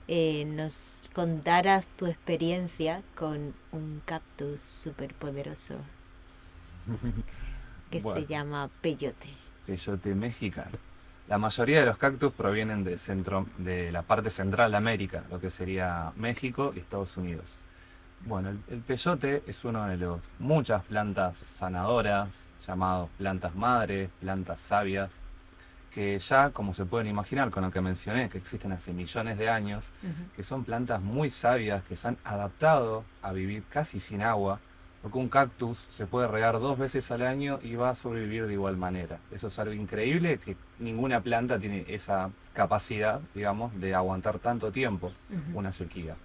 eh, 0.08 0.46
nos 0.46 1.02
contaras 1.14 1.88
tu 1.98 2.06
experiencia 2.06 3.04
con 3.16 3.54
un 3.74 4.02
cactus 4.06 4.62
súper 4.62 5.14
poderoso 5.14 5.76
que 7.92 8.00
se 8.00 8.26
llama 8.26 8.70
peyote. 8.80 9.28
Peyote 9.66 10.16
mexicano. 10.16 10.72
La 11.28 11.38
mayoría 11.38 11.82
de 11.82 11.86
los 11.86 11.98
cactus 11.98 12.32
provienen 12.32 12.86
de, 12.86 12.98
centro, 12.98 13.46
de 13.58 13.92
la 13.92 14.04
parte 14.04 14.30
central 14.30 14.72
de 14.72 14.78
América, 14.78 15.26
lo 15.30 15.42
que 15.42 15.52
sería 15.52 16.14
México 16.16 16.72
y 16.74 16.80
Estados 16.80 17.18
Unidos. 17.18 17.62
Bueno, 18.26 18.52
el, 18.70 18.80
peyote 18.80 19.44
es 19.48 19.66
una 19.66 19.90
de 19.90 19.98
las 19.98 20.20
muchas 20.40 20.86
plantas 20.86 21.38
sanadoras, 21.38 22.46
llamadas 22.66 23.10
plantas 23.18 23.54
madres, 23.54 24.10
plantas 24.22 24.62
sabias, 24.62 25.12
que 25.92 26.18
ya, 26.20 26.52
como 26.52 26.74
se 26.74 26.86
pueden 26.86 27.08
imaginar 27.08 27.52
con 27.52 27.64
lo 27.64 27.72
que 27.72 27.82
mencioné, 27.82 28.30
que 28.30 28.38
existen 28.38 28.72
hace 28.72 28.94
millones 28.94 29.38
de 29.38 29.50
años, 29.50 29.90
que 30.38 30.44
son 30.44 30.64
plantas 30.64 31.02
muy 31.02 31.30
sabias, 31.30 31.84
que 31.84 31.98
se 31.98 32.08
han 32.08 32.18
adaptado 32.24 33.04
a 33.22 33.34
vivir 33.34 33.64
casi 33.70 34.00
sin 34.00 34.22
agua, 34.22 34.60
porque 35.02 35.18
un 35.18 35.28
cactus 35.28 35.78
se 35.92 36.08
puede 36.08 36.30
regar 36.30 36.62
dos 36.62 36.78
veces 36.78 37.12
al 37.12 37.24
año 37.24 37.60
y 37.62 37.76
va 37.76 37.90
a 37.90 37.96
sobrevivir 37.96 38.48
de 38.48 38.54
igual 38.54 38.78
manera. 38.78 39.20
Eso 39.32 39.48
es 39.48 39.60
algo 39.60 39.74
increíble, 39.74 40.38
que 40.38 40.56
ninguna 40.80 41.20
planta 41.20 41.60
tiene 41.60 41.84
esa 41.90 42.30
capacidad, 42.54 43.20
digamos, 43.36 43.78
de 43.82 43.94
aguantar 43.94 44.40
tanto 44.40 44.72
tiempo 44.72 45.12
una 45.54 45.74
sequía. 45.74 46.16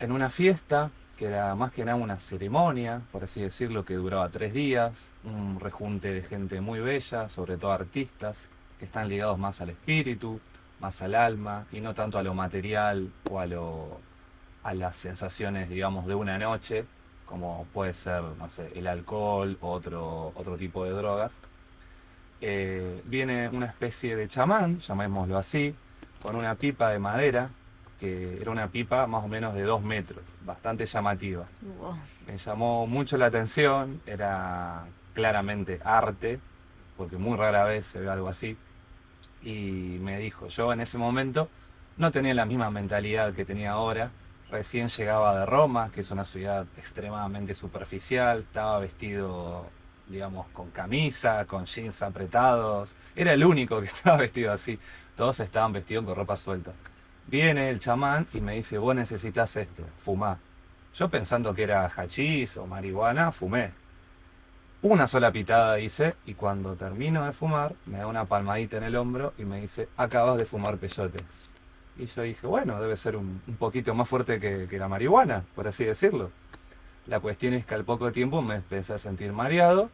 En 0.00 0.10
una 0.10 0.28
fiesta, 0.28 0.90
que 1.16 1.26
era 1.26 1.54
más 1.54 1.72
que 1.72 1.84
nada 1.84 1.96
una 1.96 2.18
ceremonia, 2.18 3.00
por 3.12 3.24
así 3.24 3.40
decirlo, 3.40 3.84
que 3.84 3.94
duraba 3.94 4.28
tres 4.28 4.52
días, 4.52 5.12
un 5.24 5.60
rejunte 5.60 6.12
de 6.12 6.22
gente 6.22 6.60
muy 6.60 6.80
bella, 6.80 7.28
sobre 7.28 7.56
todo 7.56 7.72
artistas, 7.72 8.48
que 8.78 8.84
están 8.84 9.08
ligados 9.08 9.38
más 9.38 9.60
al 9.60 9.70
espíritu, 9.70 10.40
más 10.80 11.02
al 11.02 11.14
alma, 11.14 11.66
y 11.72 11.80
no 11.80 11.94
tanto 11.94 12.18
a 12.18 12.22
lo 12.22 12.34
material 12.34 13.10
o 13.30 13.38
a, 13.38 13.46
lo, 13.46 14.00
a 14.64 14.74
las 14.74 14.96
sensaciones, 14.96 15.68
digamos, 15.68 16.06
de 16.06 16.14
una 16.14 16.38
noche, 16.38 16.84
como 17.26 17.66
puede 17.72 17.94
ser, 17.94 18.22
no 18.22 18.48
sé, 18.48 18.72
el 18.74 18.86
alcohol 18.86 19.56
o 19.60 19.70
otro, 19.70 20.32
otro 20.34 20.56
tipo 20.56 20.84
de 20.84 20.90
drogas. 20.90 21.32
Eh, 22.40 23.02
viene 23.04 23.48
una 23.48 23.66
especie 23.66 24.16
de 24.16 24.28
chamán, 24.28 24.80
llamémoslo 24.80 25.38
así, 25.38 25.74
con 26.22 26.36
una 26.36 26.54
pipa 26.56 26.90
de 26.90 26.98
madera 26.98 27.50
que 27.98 28.38
era 28.40 28.50
una 28.50 28.68
pipa 28.68 29.06
más 29.06 29.24
o 29.24 29.28
menos 29.28 29.54
de 29.54 29.62
dos 29.62 29.82
metros, 29.82 30.22
bastante 30.44 30.86
llamativa. 30.86 31.46
Me 32.26 32.36
llamó 32.36 32.86
mucho 32.86 33.16
la 33.16 33.26
atención, 33.26 34.00
era 34.06 34.84
claramente 35.14 35.80
arte, 35.84 36.40
porque 36.96 37.16
muy 37.16 37.36
rara 37.36 37.64
vez 37.64 37.86
se 37.86 38.00
ve 38.00 38.08
algo 38.08 38.28
así. 38.28 38.56
Y 39.42 39.98
me 40.00 40.18
dijo, 40.18 40.48
yo 40.48 40.72
en 40.72 40.80
ese 40.80 40.98
momento 40.98 41.48
no 41.96 42.10
tenía 42.10 42.34
la 42.34 42.44
misma 42.44 42.70
mentalidad 42.70 43.32
que 43.34 43.44
tenía 43.44 43.72
ahora. 43.72 44.10
Recién 44.50 44.88
llegaba 44.88 45.38
de 45.38 45.46
Roma, 45.46 45.90
que 45.92 46.00
es 46.00 46.10
una 46.10 46.24
ciudad 46.24 46.66
extremadamente 46.76 47.54
superficial, 47.54 48.40
estaba 48.40 48.78
vestido, 48.78 49.66
digamos, 50.08 50.46
con 50.48 50.70
camisa, 50.70 51.44
con 51.46 51.64
jeans 51.66 52.02
apretados. 52.02 52.94
Era 53.16 53.32
el 53.32 53.44
único 53.44 53.80
que 53.80 53.86
estaba 53.94 54.18
vestido 54.18 54.52
así. 54.52 54.78
Todos 55.16 55.40
estaban 55.40 55.72
vestidos 55.72 56.04
con 56.04 56.14
ropa 56.14 56.36
suelta. 56.36 56.72
Viene 57.26 57.70
el 57.70 57.80
chamán 57.80 58.26
y 58.34 58.40
me 58.40 58.54
dice, 58.54 58.78
vos 58.78 58.94
necesitas 58.94 59.56
esto, 59.56 59.82
fumá. 59.96 60.38
Yo 60.94 61.08
pensando 61.08 61.54
que 61.54 61.62
era 61.62 61.86
hachís 61.86 62.56
o 62.56 62.66
marihuana, 62.66 63.32
fumé. 63.32 63.72
Una 64.82 65.06
sola 65.06 65.32
pitada 65.32 65.80
hice 65.80 66.14
y 66.26 66.34
cuando 66.34 66.76
termino 66.76 67.24
de 67.24 67.32
fumar 67.32 67.74
me 67.86 67.98
da 67.98 68.06
una 68.06 68.26
palmadita 68.26 68.76
en 68.76 68.84
el 68.84 68.96
hombro 68.96 69.32
y 69.38 69.44
me 69.44 69.60
dice, 69.60 69.88
acabas 69.96 70.38
de 70.38 70.44
fumar 70.44 70.76
peyote. 70.76 71.24
Y 71.96 72.06
yo 72.06 72.22
dije, 72.22 72.46
bueno, 72.46 72.80
debe 72.80 72.96
ser 72.96 73.16
un, 73.16 73.40
poquito 73.58 73.94
más 73.94 74.08
fuerte 74.08 74.38
que, 74.38 74.66
que, 74.68 74.78
la 74.78 74.88
marihuana, 74.88 75.44
por 75.54 75.66
así 75.66 75.84
decirlo. 75.84 76.30
La 77.06 77.20
cuestión 77.20 77.54
es 77.54 77.64
que 77.64 77.74
al 77.74 77.84
poco 77.84 78.12
tiempo 78.12 78.42
me 78.42 78.56
empecé 78.56 78.94
a 78.94 78.98
sentir 78.98 79.32
mareado 79.32 79.90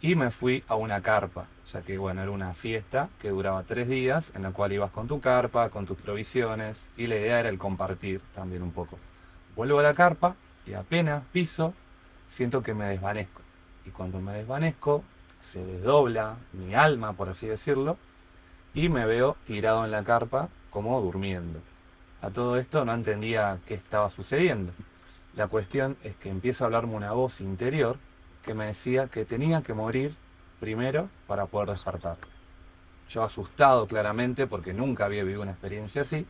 y 0.00 0.14
me 0.14 0.30
fui 0.30 0.64
a 0.66 0.76
una 0.76 1.02
carpa, 1.02 1.46
ya 1.72 1.82
que 1.82 1.98
bueno, 1.98 2.22
era 2.22 2.30
una 2.30 2.54
fiesta 2.54 3.08
que 3.20 3.28
duraba 3.30 3.62
tres 3.64 3.88
días, 3.88 4.32
en 4.34 4.42
la 4.42 4.52
cual 4.52 4.72
ibas 4.72 4.90
con 4.90 5.08
tu 5.08 5.20
carpa, 5.20 5.68
con 5.68 5.86
tus 5.86 6.00
provisiones, 6.00 6.86
y 6.96 7.06
la 7.06 7.16
idea 7.16 7.40
era 7.40 7.48
el 7.48 7.58
compartir 7.58 8.20
también 8.34 8.62
un 8.62 8.72
poco. 8.72 8.98
Vuelvo 9.56 9.78
a 9.80 9.82
la 9.82 9.94
carpa 9.94 10.36
y 10.66 10.72
apenas 10.72 11.22
piso, 11.32 11.74
siento 12.26 12.62
que 12.62 12.72
me 12.72 12.86
desvanezco. 12.86 13.42
Y 13.84 13.90
cuando 13.90 14.20
me 14.20 14.32
desvanezco, 14.32 15.04
se 15.38 15.64
desdobla 15.64 16.36
mi 16.52 16.74
alma, 16.74 17.12
por 17.12 17.28
así 17.28 17.46
decirlo, 17.46 17.98
y 18.72 18.88
me 18.88 19.04
veo 19.04 19.36
tirado 19.44 19.84
en 19.84 19.90
la 19.90 20.04
carpa 20.04 20.48
como 20.70 21.00
durmiendo. 21.00 21.60
A 22.22 22.30
todo 22.30 22.56
esto 22.56 22.84
no 22.84 22.94
entendía 22.94 23.58
qué 23.66 23.74
estaba 23.74 24.08
sucediendo. 24.10 24.72
La 25.34 25.46
cuestión 25.46 25.96
es 26.04 26.16
que 26.16 26.28
empieza 26.28 26.64
a 26.64 26.66
hablarme 26.66 26.94
una 26.94 27.12
voz 27.12 27.40
interior 27.40 27.98
que 28.44 28.54
me 28.54 28.66
decía 28.66 29.08
que 29.08 29.24
tenía 29.24 29.62
que 29.62 29.74
morir 29.74 30.14
primero 30.58 31.08
para 31.26 31.46
poder 31.46 31.70
despertar. 31.70 32.16
Yo 33.08 33.22
asustado 33.22 33.86
claramente 33.86 34.46
porque 34.46 34.72
nunca 34.72 35.06
había 35.06 35.24
vivido 35.24 35.42
una 35.42 35.52
experiencia 35.52 36.02
así, 36.02 36.26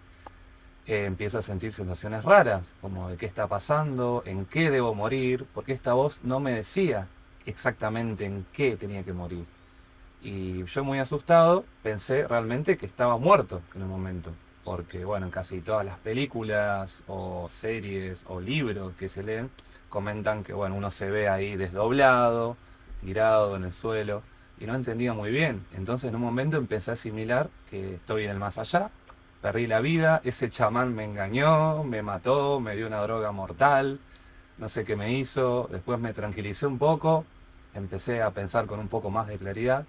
eh, 0.86 1.04
empiezo 1.04 1.38
a 1.38 1.42
sentir 1.42 1.72
sensaciones 1.72 2.24
raras, 2.24 2.66
como 2.80 3.08
de 3.08 3.16
qué 3.16 3.26
está 3.26 3.46
pasando, 3.46 4.22
en 4.26 4.46
qué 4.46 4.70
debo 4.70 4.94
morir, 4.94 5.46
porque 5.54 5.72
esta 5.72 5.92
voz 5.92 6.20
no 6.24 6.40
me 6.40 6.52
decía 6.52 7.06
exactamente 7.46 8.24
en 8.24 8.46
qué 8.52 8.76
tenía 8.76 9.02
que 9.02 9.12
morir. 9.12 9.44
Y 10.22 10.64
yo 10.64 10.84
muy 10.84 10.98
asustado 10.98 11.64
pensé 11.82 12.26
realmente 12.26 12.76
que 12.76 12.86
estaba 12.86 13.18
muerto 13.18 13.62
en 13.74 13.82
el 13.82 13.88
momento. 13.88 14.32
Porque, 14.70 15.04
bueno, 15.04 15.26
en 15.26 15.32
casi 15.32 15.62
todas 15.62 15.84
las 15.84 15.98
películas 15.98 17.02
o 17.08 17.48
series 17.50 18.24
o 18.28 18.40
libros 18.40 18.94
que 18.96 19.08
se 19.08 19.24
leen, 19.24 19.50
comentan 19.88 20.44
que, 20.44 20.52
bueno, 20.52 20.76
uno 20.76 20.92
se 20.92 21.10
ve 21.10 21.28
ahí 21.28 21.56
desdoblado, 21.56 22.56
tirado 23.00 23.56
en 23.56 23.64
el 23.64 23.72
suelo, 23.72 24.22
y 24.60 24.66
no 24.66 24.76
entendía 24.76 25.12
muy 25.12 25.32
bien. 25.32 25.66
Entonces 25.76 26.10
en 26.10 26.14
un 26.14 26.20
momento 26.20 26.56
empecé 26.56 26.92
a 26.92 26.94
asimilar 26.94 27.50
que 27.68 27.96
estoy 27.96 28.26
en 28.26 28.30
el 28.30 28.38
más 28.38 28.58
allá, 28.58 28.90
perdí 29.42 29.66
la 29.66 29.80
vida, 29.80 30.20
ese 30.22 30.50
chamán 30.50 30.94
me 30.94 31.02
engañó, 31.02 31.82
me 31.82 32.00
mató, 32.02 32.60
me 32.60 32.76
dio 32.76 32.86
una 32.86 33.02
droga 33.02 33.32
mortal, 33.32 33.98
no 34.56 34.68
sé 34.68 34.84
qué 34.84 34.94
me 34.94 35.12
hizo, 35.14 35.68
después 35.72 35.98
me 35.98 36.12
tranquilicé 36.12 36.68
un 36.68 36.78
poco, 36.78 37.24
empecé 37.74 38.22
a 38.22 38.30
pensar 38.30 38.66
con 38.66 38.78
un 38.78 38.86
poco 38.86 39.10
más 39.10 39.26
de 39.26 39.36
claridad 39.36 39.84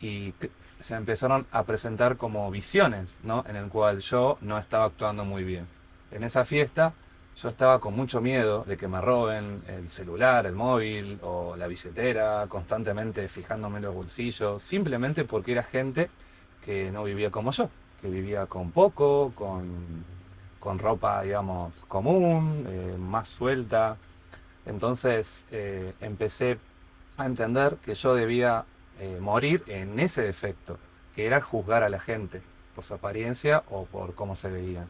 y 0.00 0.34
se 0.80 0.94
empezaron 0.94 1.46
a 1.52 1.64
presentar 1.64 2.16
como 2.16 2.50
visiones, 2.50 3.14
¿no? 3.22 3.44
En 3.48 3.56
el 3.56 3.68
cual 3.68 4.00
yo 4.00 4.38
no 4.40 4.58
estaba 4.58 4.84
actuando 4.84 5.24
muy 5.24 5.44
bien. 5.44 5.66
En 6.10 6.24
esa 6.24 6.44
fiesta 6.44 6.92
yo 7.36 7.50
estaba 7.50 7.80
con 7.80 7.94
mucho 7.94 8.20
miedo 8.20 8.64
de 8.64 8.76
que 8.76 8.88
me 8.88 9.00
roben 9.00 9.62
el 9.68 9.90
celular, 9.90 10.46
el 10.46 10.54
móvil 10.54 11.18
o 11.22 11.54
la 11.56 11.66
billetera, 11.66 12.46
constantemente 12.48 13.28
fijándome 13.28 13.76
en 13.76 13.84
los 13.84 13.94
bolsillos, 13.94 14.62
simplemente 14.62 15.24
porque 15.24 15.52
era 15.52 15.62
gente 15.62 16.08
que 16.64 16.90
no 16.90 17.04
vivía 17.04 17.30
como 17.30 17.50
yo, 17.50 17.68
que 18.00 18.08
vivía 18.08 18.46
con 18.46 18.70
poco, 18.70 19.32
con, 19.34 20.04
con 20.58 20.78
ropa, 20.78 21.22
digamos, 21.22 21.74
común, 21.88 22.64
eh, 22.68 22.96
más 22.98 23.28
suelta. 23.28 23.98
Entonces 24.64 25.44
eh, 25.50 25.92
empecé 26.00 26.58
a 27.18 27.26
entender 27.26 27.76
que 27.84 27.94
yo 27.94 28.14
debía 28.14 28.64
eh, 28.98 29.18
morir 29.20 29.62
en 29.66 29.98
ese 29.98 30.22
defecto, 30.22 30.78
que 31.14 31.26
era 31.26 31.40
juzgar 31.40 31.82
a 31.82 31.88
la 31.88 32.00
gente 32.00 32.42
por 32.74 32.84
su 32.84 32.94
apariencia 32.94 33.62
o 33.70 33.84
por 33.84 34.14
cómo 34.14 34.36
se 34.36 34.50
veían. 34.50 34.86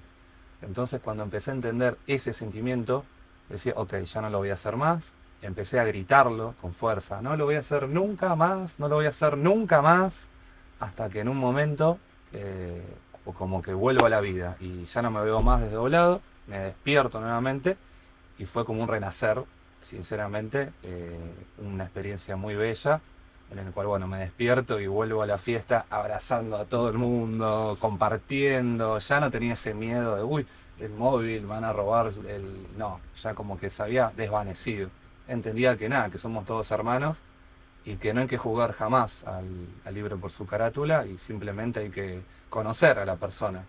Entonces 0.62 1.00
cuando 1.02 1.22
empecé 1.22 1.50
a 1.50 1.54
entender 1.54 1.96
ese 2.06 2.32
sentimiento, 2.32 3.04
decía, 3.48 3.72
ok, 3.76 3.94
ya 3.98 4.20
no 4.20 4.30
lo 4.30 4.38
voy 4.38 4.50
a 4.50 4.54
hacer 4.54 4.76
más, 4.76 5.12
empecé 5.42 5.78
a 5.80 5.84
gritarlo 5.84 6.54
con 6.60 6.72
fuerza, 6.72 7.20
no 7.22 7.36
lo 7.36 7.44
voy 7.44 7.56
a 7.56 7.60
hacer 7.60 7.88
nunca 7.88 8.34
más, 8.34 8.80
no 8.80 8.88
lo 8.88 8.96
voy 8.96 9.06
a 9.06 9.10
hacer 9.10 9.36
nunca 9.36 9.82
más, 9.82 10.28
hasta 10.80 11.08
que 11.08 11.20
en 11.20 11.28
un 11.28 11.36
momento 11.36 11.98
eh, 12.32 12.82
como 13.38 13.62
que 13.62 13.74
vuelvo 13.74 14.06
a 14.06 14.08
la 14.08 14.20
vida 14.20 14.56
y 14.60 14.84
ya 14.84 15.02
no 15.02 15.10
me 15.10 15.20
veo 15.20 15.40
más 15.40 15.60
desdoblado, 15.60 16.20
me 16.46 16.58
despierto 16.58 17.20
nuevamente 17.20 17.76
y 18.38 18.46
fue 18.46 18.64
como 18.64 18.82
un 18.82 18.88
renacer, 18.88 19.42
sinceramente, 19.80 20.72
eh, 20.82 21.18
una 21.58 21.84
experiencia 21.84 22.36
muy 22.36 22.54
bella 22.54 23.00
en 23.50 23.58
el 23.58 23.72
cual, 23.72 23.86
bueno, 23.86 24.06
me 24.06 24.18
despierto 24.18 24.80
y 24.80 24.86
vuelvo 24.86 25.22
a 25.22 25.26
la 25.26 25.38
fiesta 25.38 25.86
abrazando 25.90 26.56
a 26.56 26.64
todo 26.64 26.88
el 26.88 26.98
mundo, 26.98 27.76
compartiendo, 27.80 28.98
ya 28.98 29.20
no 29.20 29.30
tenía 29.30 29.54
ese 29.54 29.74
miedo 29.74 30.16
de, 30.16 30.22
uy, 30.22 30.46
el 30.80 30.90
móvil, 30.90 31.46
van 31.46 31.64
a 31.64 31.72
robar 31.72 32.12
el... 32.28 32.66
No, 32.76 33.00
ya 33.22 33.34
como 33.34 33.58
que 33.58 33.70
se 33.70 33.82
había 33.82 34.12
desvanecido. 34.16 34.90
Entendía 35.28 35.76
que 35.76 35.88
nada, 35.88 36.10
que 36.10 36.18
somos 36.18 36.44
todos 36.44 36.70
hermanos 36.70 37.16
y 37.84 37.96
que 37.96 38.12
no 38.12 38.22
hay 38.22 38.26
que 38.26 38.36
jugar 38.36 38.72
jamás 38.72 39.24
al, 39.24 39.94
libro 39.94 40.18
por 40.18 40.30
su 40.30 40.44
carátula 40.44 41.06
y 41.06 41.18
simplemente 41.18 41.80
hay 41.80 41.90
que 41.90 42.20
conocer 42.50 42.98
a 42.98 43.04
la 43.04 43.16
persona. 43.16 43.64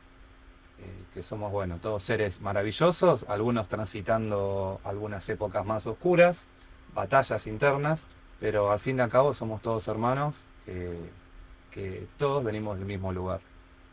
Eh, 0.80 1.04
que 1.14 1.24
somos, 1.24 1.52
bueno, 1.52 1.78
todos 1.82 2.04
seres 2.04 2.42
maravillosos, 2.42 3.26
algunos 3.30 3.68
transitando 3.68 4.82
algunas 4.84 5.28
épocas 5.30 5.66
más 5.66 5.88
oscuras, 5.88 6.46
batallas 6.94 7.48
internas, 7.48 8.06
pero 8.40 8.72
al 8.72 8.80
fin 8.80 8.98
y 8.98 9.02
al 9.02 9.10
cabo 9.10 9.34
somos 9.34 9.62
todos 9.62 9.88
hermanos, 9.88 10.46
que, 11.72 12.08
todos 12.18 12.44
venimos 12.44 12.78
del 12.78 12.88
mismo 12.88 13.12
lugar. 13.14 13.40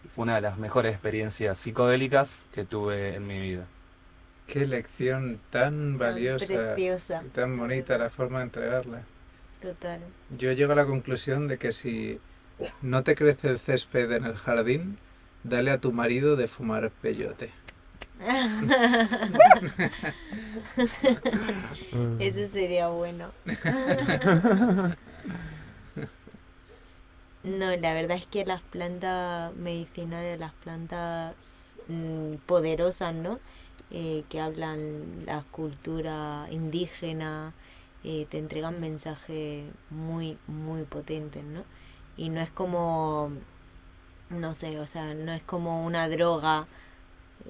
Y 0.04 0.08
fue 0.08 0.22
una 0.22 0.36
de 0.36 0.40
las 0.40 0.58
mejores 0.58 0.92
experiencias 0.92 1.58
psicodélicas 1.58 2.46
que 2.54 2.64
tuve 2.64 3.14
en 3.14 3.26
mi 3.26 3.40
vida. 3.40 3.66
Qué 4.46 4.66
lección 4.66 5.40
tan 5.50 5.98
valiosa 5.98 6.46
Preciosa. 6.46 7.22
y 7.24 7.28
tan 7.30 7.58
bonita 7.58 7.96
la 7.98 8.10
forma 8.10 8.38
de 8.38 8.44
entregarla. 8.44 9.02
Total. 9.60 10.00
Yo 10.36 10.52
llego 10.52 10.72
a 10.72 10.76
la 10.76 10.86
conclusión 10.86 11.48
de 11.48 11.58
que 11.58 11.72
si 11.72 12.18
no 12.82 13.02
te 13.02 13.14
crece 13.14 13.48
el 13.48 13.58
césped 13.58 14.12
en 14.12 14.24
el 14.24 14.36
jardín, 14.36 14.98
dale 15.42 15.70
a 15.70 15.78
tu 15.78 15.92
marido 15.92 16.36
de 16.36 16.46
fumar 16.46 16.90
peyote. 16.90 17.50
Eso 22.18 22.46
sería 22.46 22.88
bueno. 22.88 23.26
No, 27.42 27.76
la 27.76 27.92
verdad 27.92 28.16
es 28.16 28.26
que 28.26 28.44
las 28.46 28.62
plantas 28.62 29.54
medicinales, 29.56 30.38
las 30.40 30.52
plantas 30.54 31.74
mm, 31.88 32.36
poderosas, 32.46 33.14
¿no? 33.14 33.38
Eh, 33.90 34.24
que 34.30 34.40
hablan 34.40 35.24
la 35.26 35.42
cultura 35.50 36.46
indígena, 36.50 37.52
eh, 38.02 38.26
te 38.30 38.38
entregan 38.38 38.80
mensajes 38.80 39.64
muy, 39.90 40.38
muy 40.46 40.84
potentes, 40.84 41.44
¿no? 41.44 41.64
Y 42.16 42.30
no 42.30 42.40
es 42.40 42.50
como, 42.50 43.30
no 44.30 44.54
sé, 44.54 44.78
o 44.80 44.86
sea, 44.86 45.12
no 45.14 45.32
es 45.32 45.42
como 45.42 45.84
una 45.84 46.08
droga 46.08 46.66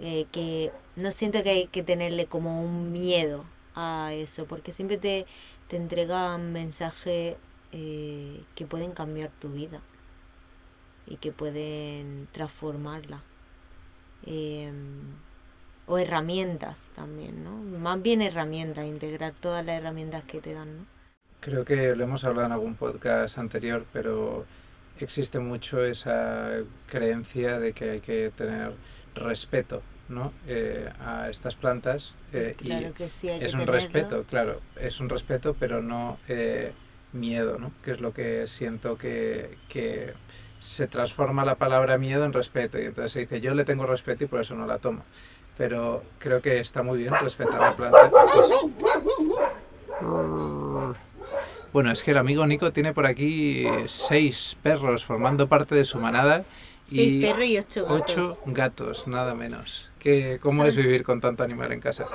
eh, 0.01 0.27
que 0.33 0.73
no 0.97 1.11
siento 1.13 1.43
que 1.43 1.51
hay 1.51 1.67
que 1.69 1.83
tenerle 1.83 2.27
como 2.27 2.63
un 2.63 2.93
miedo 2.93 3.45
a 3.75 4.13
eso, 4.13 4.47
porque 4.47 4.73
siempre 4.73 4.99
te, 4.99 5.27
te 5.69 5.77
entregan 5.77 6.53
mensajes 6.53 7.37
eh, 7.73 8.41
que 8.55 8.67
pueden 8.67 8.93
cambiar 8.93 9.31
tu 9.41 9.51
vida 9.51 9.81
y 11.07 11.17
que 11.17 11.33
pueden 11.33 12.29
transformarla. 12.33 13.23
Em, 14.27 15.03
o 15.87 15.99
herramientas 15.99 16.89
también, 16.95 17.45
¿no? 17.45 17.57
Más 17.79 18.01
bien 18.01 18.23
herramientas, 18.23 18.87
integrar 18.87 19.35
todas 19.35 19.65
las 19.67 19.77
herramientas 19.79 20.25
que 20.25 20.41
te 20.41 20.55
dan, 20.55 20.79
¿no? 20.79 20.87
Creo 21.41 21.65
que 21.65 21.95
lo 21.95 22.05
hemos 22.05 22.25
hablado 22.25 22.47
en 22.47 22.53
algún 22.53 22.75
podcast 22.75 23.37
anterior, 23.37 23.85
pero 23.93 24.47
existe 24.99 25.41
mucho 25.41 25.85
esa 25.85 26.53
creencia 26.87 27.59
de 27.59 27.75
que 27.75 27.91
hay 27.91 28.01
que 28.01 28.33
tener 28.35 28.73
respeto 29.15 29.83
¿no? 30.09 30.33
Eh, 30.47 30.91
a 31.01 31.29
estas 31.31 31.55
plantas 31.55 32.15
eh, 32.33 32.57
y 32.61 32.73
es 32.73 33.55
un 33.55 33.67
respeto, 33.67 34.25
claro, 34.25 34.61
es 34.79 35.01
un 35.01 35.09
respeto, 35.09 35.57
pero 35.59 35.83
no, 35.83 36.19
eh, 36.29 36.73
miedo, 37.13 37.59
¿no? 37.59 37.73
Que 37.83 37.93
es 37.93 38.01
lo 38.01 38.13
que 38.13 38.47
siento 38.47 38.99
que, 38.99 39.57
que 39.69 40.13
se 40.59 40.87
transforma 40.87 41.45
la 41.45 41.55
palabra 41.55 41.97
miedo 41.97 42.25
en 42.25 42.33
respeto 42.33 42.79
y 42.79 42.85
entonces 42.85 43.13
se 43.13 43.21
dice 43.21 43.41
yo 43.41 43.55
le 43.55 43.65
tengo 43.65 43.87
respeto 43.87 44.25
y 44.25 44.27
por 44.27 44.41
eso 44.41 44.55
no 44.55 44.67
la 44.67 44.79
tomo. 44.79 45.05
Pero 45.57 46.03
creo 46.19 46.43
que 46.43 46.59
está 46.59 46.83
muy 46.83 46.99
bien 46.99 47.15
respetar 47.15 47.61
la 47.61 47.77
planta. 47.77 48.11
Bueno, 51.73 51.91
es 51.93 52.03
que 52.03 52.11
el 52.11 52.19
amigo 52.19 52.47
Nico 52.47 52.73
tiene 52.73 52.93
por 52.93 53.07
aquí 53.07 53.65
seis 53.87 54.57
perros 54.63 55.05
formando 55.05 55.49
parte 55.49 55.75
de 55.77 55.85
su 55.85 55.99
manada. 55.99 56.45
Seis 56.85 57.25
perros 57.25 57.47
y 57.47 57.59
ocho 57.59 57.87
gatos. 57.87 58.01
Ocho 58.03 58.43
gatos, 58.47 59.09
nada 59.09 59.35
menos. 59.35 59.89
¿Qué, 59.99 60.39
¿Cómo 60.41 60.65
es 60.65 60.77
vivir 60.77 61.03
con 61.03 61.21
tanto 61.21 61.43
animal 61.43 61.73
en 61.73 61.81
casa? 61.81 62.07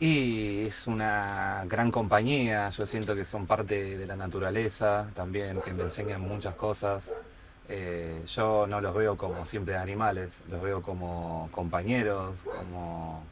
Y 0.00 0.66
es 0.66 0.86
una 0.86 1.64
gran 1.68 1.92
compañía, 1.92 2.70
yo 2.70 2.86
siento 2.86 3.14
que 3.14 3.24
son 3.24 3.46
parte 3.46 3.96
de 3.96 4.06
la 4.06 4.16
naturaleza 4.16 5.08
también, 5.14 5.60
que 5.60 5.72
me 5.72 5.84
enseñan 5.84 6.22
muchas 6.22 6.54
cosas. 6.56 7.12
Eh, 7.68 8.22
yo 8.26 8.66
no 8.66 8.80
los 8.80 8.94
veo 8.94 9.16
como 9.16 9.46
simples 9.46 9.76
animales, 9.76 10.42
los 10.50 10.60
veo 10.60 10.82
como 10.82 11.48
compañeros, 11.52 12.40
como 12.58 13.22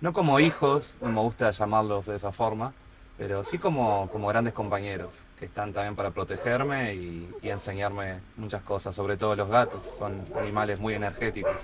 no 0.00 0.12
como 0.12 0.40
hijos, 0.40 0.94
no 1.00 1.08
me 1.08 1.20
gusta 1.20 1.50
llamarlos 1.50 2.06
de 2.06 2.16
esa 2.16 2.32
forma, 2.32 2.72
pero 3.18 3.42
sí 3.42 3.58
como, 3.58 4.08
como 4.10 4.28
grandes 4.28 4.54
compañeros, 4.54 5.12
que 5.38 5.46
están 5.46 5.72
también 5.72 5.96
para 5.96 6.12
protegerme 6.12 6.94
y, 6.94 7.28
enseñarme 7.42 8.20
muchas 8.36 8.62
cosas, 8.62 8.94
sobre 8.94 9.16
todo 9.16 9.34
los 9.34 9.48
gatos, 9.48 9.82
son 9.98 10.22
animales 10.36 10.78
muy 10.78 10.94
energéticos 10.94 11.56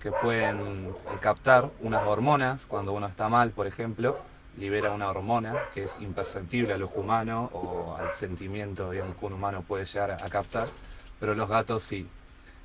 que 0.00 0.10
pueden 0.10 0.58
eh, 0.58 0.92
captar 1.20 1.70
unas 1.80 2.06
hormonas 2.06 2.64
cuando 2.66 2.92
uno 2.92 3.06
está 3.06 3.28
mal, 3.28 3.50
por 3.50 3.66
ejemplo, 3.66 4.16
libera 4.56 4.92
una 4.92 5.08
hormona 5.10 5.54
que 5.74 5.84
es 5.84 6.00
imperceptible 6.00 6.72
al 6.72 6.82
ojo 6.82 7.00
humano 7.00 7.50
o 7.52 7.96
al 7.96 8.10
sentimiento 8.12 8.90
digamos, 8.90 9.16
que 9.16 9.26
un 9.26 9.34
humano 9.34 9.62
puede 9.66 9.84
llegar 9.84 10.12
a, 10.12 10.28
captar, 10.28 10.68
pero 11.20 11.34
los 11.34 11.48
gatos 11.48 11.82
sí, 11.82 12.08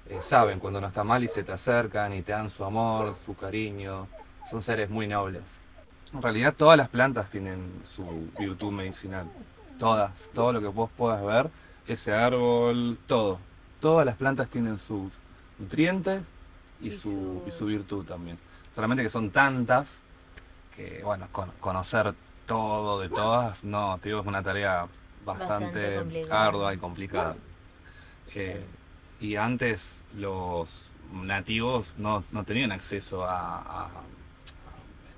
eh, 0.10 0.20
saben 0.22 0.60
cuando 0.60 0.80
uno 0.80 0.88
está 0.88 1.04
mal 1.04 1.24
y 1.24 1.28
se 1.28 1.44
te 1.44 1.52
acercan 1.52 2.14
y 2.14 2.22
te 2.22 2.32
dan 2.32 2.50
su 2.50 2.64
amor, 2.64 3.16
su 3.26 3.36
cariño, 3.36 4.08
son 4.50 4.62
seres 4.62 4.90
muy 4.90 5.08
nobles. 5.08 5.63
En 6.14 6.22
realidad 6.22 6.54
todas 6.56 6.78
las 6.78 6.90
plantas 6.90 7.30
tienen 7.30 7.82
su 7.86 8.30
virtud 8.38 8.72
medicinal, 8.72 9.28
todas, 9.80 10.30
todo 10.34 10.54
lo 10.54 10.62
que 10.62 10.68
vos 10.68 10.90
puedas 10.96 11.24
ver, 11.24 11.50
ese 11.88 12.14
árbol, 12.14 12.98
todo, 13.08 13.40
todas 13.80 14.06
las 14.06 14.16
plantas 14.16 14.48
tienen 14.48 14.78
sus 14.78 15.12
nutrientes 15.58 16.24
y, 16.82 16.92
su, 16.92 17.44
y 17.48 17.52
su 17.52 17.66
virtud 17.66 18.06
también. 18.06 18.38
Solamente 18.72 19.04
que 19.04 19.10
son 19.10 19.32
tantas 19.32 20.00
que, 20.76 21.02
bueno, 21.04 21.28
conocer 21.60 22.14
todo 22.46 23.00
de 23.00 23.10
todas, 23.10 23.64
no, 23.64 23.98
te 24.02 24.10
digo, 24.10 24.22
es 24.22 24.28
una 24.28 24.44
tarea 24.44 24.88
bastante, 25.26 26.26
ardua 26.30 26.74
y 26.74 26.78
complicada. 26.78 27.36
Eh, 28.36 28.64
y 29.20 29.36
antes 29.36 30.04
los 30.18 30.86
nativos 31.14 31.94
no, 31.98 32.24
no 32.32 32.44
tenían 32.44 32.72
acceso 32.72 33.24
a, 33.24 33.90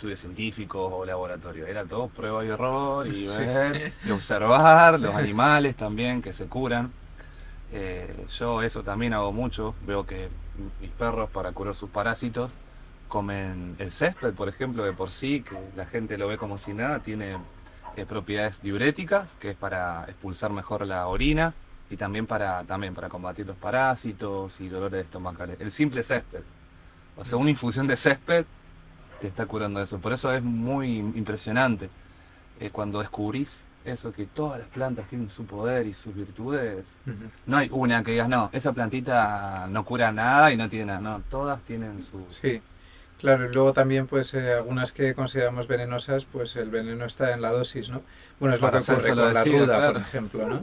estudios 0.05 0.19
científicos 0.19 0.91
o 0.93 1.05
laboratorios, 1.05 1.67
era 1.67 1.83
todo 1.83 2.07
prueba 2.09 2.45
y 2.45 2.49
error 2.49 3.07
y 3.07 3.27
ver 3.27 3.93
y 4.05 4.11
observar 4.11 4.99
los 4.99 5.15
animales 5.15 5.75
también 5.75 6.21
que 6.21 6.31
se 6.31 6.45
curan. 6.45 6.91
Eh, 7.73 8.13
yo 8.37 8.61
eso 8.61 8.83
también 8.83 9.13
hago 9.13 9.31
mucho, 9.31 9.73
veo 9.85 10.05
que 10.05 10.29
mis 10.79 10.91
perros 10.91 11.29
para 11.31 11.51
curar 11.51 11.73
sus 11.73 11.89
parásitos 11.89 12.51
comen 13.07 13.75
el 13.79 13.91
césped, 13.91 14.33
por 14.33 14.47
ejemplo, 14.47 14.83
de 14.83 14.93
por 14.93 15.09
sí, 15.09 15.41
que 15.41 15.57
la 15.75 15.85
gente 15.85 16.17
lo 16.17 16.27
ve 16.27 16.37
como 16.37 16.57
si 16.57 16.73
nada, 16.73 16.99
tiene 16.99 17.37
eh, 17.95 18.05
propiedades 18.05 18.61
diuréticas, 18.61 19.31
que 19.39 19.51
es 19.51 19.55
para 19.55 20.05
expulsar 20.07 20.51
mejor 20.51 20.85
la 20.85 21.07
orina 21.07 21.53
y 21.89 21.97
también 21.97 22.27
para, 22.27 22.63
también 22.63 22.93
para 22.93 23.09
combatir 23.09 23.45
los 23.47 23.57
parásitos 23.57 24.59
y 24.61 24.69
dolores 24.69 25.05
estomacales. 25.05 25.59
El 25.59 25.71
simple 25.71 26.03
césped. 26.03 26.41
O 27.17 27.25
sea, 27.25 27.37
una 27.37 27.49
infusión 27.49 27.87
de 27.87 27.97
césped 27.97 28.45
te 29.19 29.27
está 29.27 29.45
curando 29.45 29.81
eso. 29.81 29.99
Por 29.99 30.13
eso 30.13 30.31
es 30.33 30.43
muy 30.43 30.97
impresionante 30.97 31.89
eh, 32.59 32.69
cuando 32.71 32.99
descubrís 32.99 33.65
eso, 33.85 34.11
que 34.11 34.25
todas 34.25 34.59
las 34.59 34.67
plantas 34.69 35.07
tienen 35.07 35.29
su 35.29 35.45
poder 35.45 35.85
y 35.85 35.93
sus 35.93 36.15
virtudes. 36.15 36.87
No 37.45 37.57
hay 37.57 37.69
una 37.71 38.03
que 38.03 38.11
digas, 38.11 38.27
no, 38.27 38.49
esa 38.51 38.73
plantita 38.73 39.67
no 39.69 39.85
cura 39.85 40.11
nada 40.11 40.51
y 40.51 40.57
no 40.57 40.67
tiene 40.67 40.85
nada. 40.87 40.99
No, 40.99 41.21
todas 41.29 41.61
tienen 41.61 42.01
su... 42.01 42.25
Sí, 42.29 42.61
claro. 43.19 43.45
Y 43.45 43.53
luego 43.53 43.73
también, 43.73 44.07
pues, 44.07 44.33
eh, 44.33 44.53
algunas 44.53 44.91
que 44.91 45.13
consideramos 45.13 45.67
venenosas, 45.67 46.25
pues 46.25 46.55
el 46.55 46.71
veneno 46.71 47.05
está 47.05 47.31
en 47.33 47.41
la 47.41 47.51
dosis, 47.51 47.89
¿no? 47.89 48.01
Bueno, 48.39 48.55
es 48.55 48.61
lo 48.61 48.71
que 48.71 48.77
ocurre 48.77 49.15
con 49.15 49.33
la 49.33 49.43
ruda, 49.43 49.91
por 49.91 50.01
ejemplo, 50.01 50.47
¿no? 50.47 50.61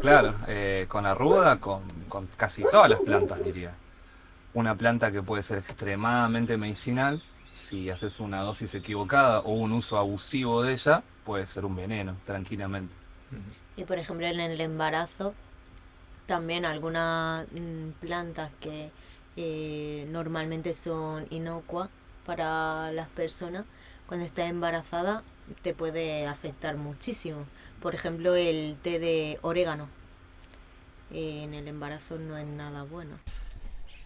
Claro, 0.00 0.34
eh, 0.48 0.86
con 0.88 1.04
la 1.04 1.14
ruda, 1.14 1.60
con, 1.60 1.82
con 2.08 2.26
casi 2.38 2.62
todas 2.62 2.88
las 2.88 3.00
plantas, 3.00 3.44
diría. 3.44 3.72
Una 4.54 4.74
planta 4.74 5.12
que 5.12 5.22
puede 5.22 5.42
ser 5.42 5.58
extremadamente 5.58 6.56
medicinal, 6.56 7.22
si 7.56 7.88
haces 7.88 8.20
una 8.20 8.42
dosis 8.42 8.74
equivocada 8.74 9.40
o 9.40 9.54
un 9.54 9.72
uso 9.72 9.96
abusivo 9.96 10.62
de 10.62 10.74
ella, 10.74 11.02
puede 11.24 11.46
ser 11.46 11.64
un 11.64 11.74
veneno, 11.74 12.14
tranquilamente. 12.26 12.94
Y 13.78 13.84
por 13.84 13.98
ejemplo 13.98 14.26
en 14.26 14.38
el 14.38 14.60
embarazo, 14.60 15.32
también 16.26 16.66
algunas 16.66 17.46
mm, 17.52 17.92
plantas 18.00 18.50
que 18.60 18.90
eh, 19.36 20.06
normalmente 20.10 20.74
son 20.74 21.26
inocuas 21.30 21.88
para 22.26 22.92
las 22.92 23.08
personas, 23.08 23.64
cuando 24.06 24.26
estás 24.26 24.50
embarazada 24.50 25.22
te 25.62 25.72
puede 25.72 26.26
afectar 26.26 26.76
muchísimo. 26.76 27.46
Por 27.80 27.94
ejemplo, 27.94 28.34
el 28.34 28.76
té 28.82 28.98
de 28.98 29.38
orégano. 29.40 29.88
Eh, 31.10 31.44
en 31.44 31.54
el 31.54 31.68
embarazo 31.68 32.18
no 32.18 32.36
es 32.36 32.46
nada 32.46 32.82
bueno. 32.82 33.16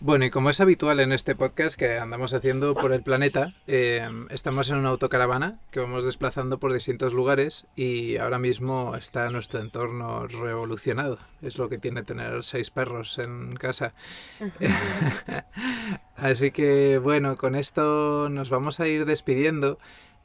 Bueno, 0.03 0.25
y 0.25 0.31
como 0.31 0.49
es 0.49 0.63
habitual 0.63 0.99
en 1.01 1.13
este 1.13 1.37
podcast 1.37 1.79
que 1.79 1.99
andamos 1.99 2.33
haciendo 2.33 2.75
por 2.75 2.95
el 2.95 3.03
planeta, 3.03 3.53
eh, 3.67 4.09
estamos 4.31 4.71
en 4.71 4.79
una 4.79 4.89
autocaravana 4.89 5.61
que 5.71 5.79
vamos 5.81 6.07
desplazando 6.07 6.59
por 6.59 6.73
distintos 6.73 7.13
lugares 7.13 7.67
y 7.77 8.17
ahora 8.17 8.39
mismo 8.39 8.97
está 8.97 9.29
nuestro 9.29 9.61
entorno 9.61 10.27
revolucionado. 10.27 11.19
Es 11.43 11.59
lo 11.59 11.69
que 11.69 11.77
tiene 11.77 12.03
tener 12.03 12.43
seis 12.45 12.71
perros 12.71 13.19
en 13.19 13.55
casa. 13.57 13.93
Así 16.17 16.51
que 16.51 16.97
bueno, 16.97 17.37
con 17.37 17.55
esto 17.55 18.31
nos 18.31 18.49
vamos 18.49 18.81
a 18.81 18.89
ir 18.89 19.05
despidiendo. 19.05 19.79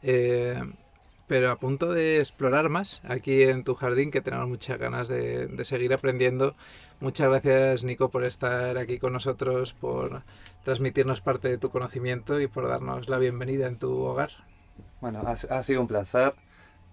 Eh, 0.03 0.57
pero 1.27 1.51
a 1.51 1.59
punto 1.59 1.91
de 1.91 2.19
explorar 2.19 2.69
más 2.69 3.01
aquí 3.03 3.43
en 3.43 3.63
tu 3.63 3.73
jardín, 3.75 4.11
que 4.11 4.21
tenemos 4.21 4.47
muchas 4.47 4.77
ganas 4.77 5.07
de, 5.07 5.47
de, 5.47 5.65
seguir 5.65 5.93
aprendiendo. 5.93 6.55
Muchas 6.99 7.29
gracias, 7.29 7.83
Nico, 7.83 8.09
por 8.09 8.23
estar 8.23 8.77
aquí 8.77 8.99
con 8.99 9.13
nosotros, 9.13 9.73
por 9.73 10.23
transmitirnos 10.63 11.21
parte 11.21 11.49
de 11.49 11.57
tu 11.57 11.69
conocimiento 11.69 12.39
y 12.39 12.47
por 12.47 12.67
darnos 12.67 13.09
la 13.09 13.17
bienvenida 13.17 13.67
en 13.67 13.77
tu 13.77 13.91
hogar. 14.03 14.31
Bueno, 15.01 15.21
ha, 15.25 15.31
ha 15.31 15.63
sido 15.63 15.81
un 15.81 15.87
placer 15.87 16.33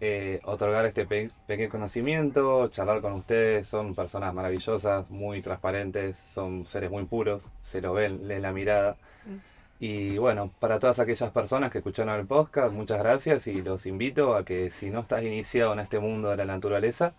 eh, 0.05 0.41
otorgar 0.43 0.85
este 0.85 1.07
pe 1.07 1.31
pequeño 1.47 1.71
conocimiento, 1.71 2.67
charlar 2.71 3.01
con 3.01 3.13
ustedes. 3.13 3.69
Son 3.69 3.95
personas 3.95 4.35
maravillosas, 4.35 5.09
muy 5.11 5.41
transparentes, 5.43 6.19
son 6.19 6.67
seres 6.67 6.91
muy 6.91 7.05
puros, 7.05 7.49
se 7.61 7.81
lo 7.81 7.93
ven, 7.93 8.27
leen 8.27 8.43
la 8.43 8.51
mirada. 8.53 8.97
Mm. 9.25 9.37
Y 9.79 10.19
bueno, 10.19 10.51
para 10.59 10.81
todas 10.81 10.99
aquellas 10.99 11.31
personas 11.31 11.71
que 11.71 11.79
escucharon 11.79 12.19
el 12.19 12.27
podcast, 12.27 12.73
muchas 12.75 12.99
gracias 12.99 13.47
y 13.47 13.63
los 13.63 13.87
invito 13.87 14.35
a 14.35 14.45
que 14.45 14.71
si 14.71 14.91
no 14.91 15.01
estás 15.03 15.23
iniciado 15.23 15.73
en 15.73 15.79
este 15.79 16.01
mundo 16.01 16.31
de 16.31 16.37
la 16.37 16.47
naturaleza, 16.47 17.15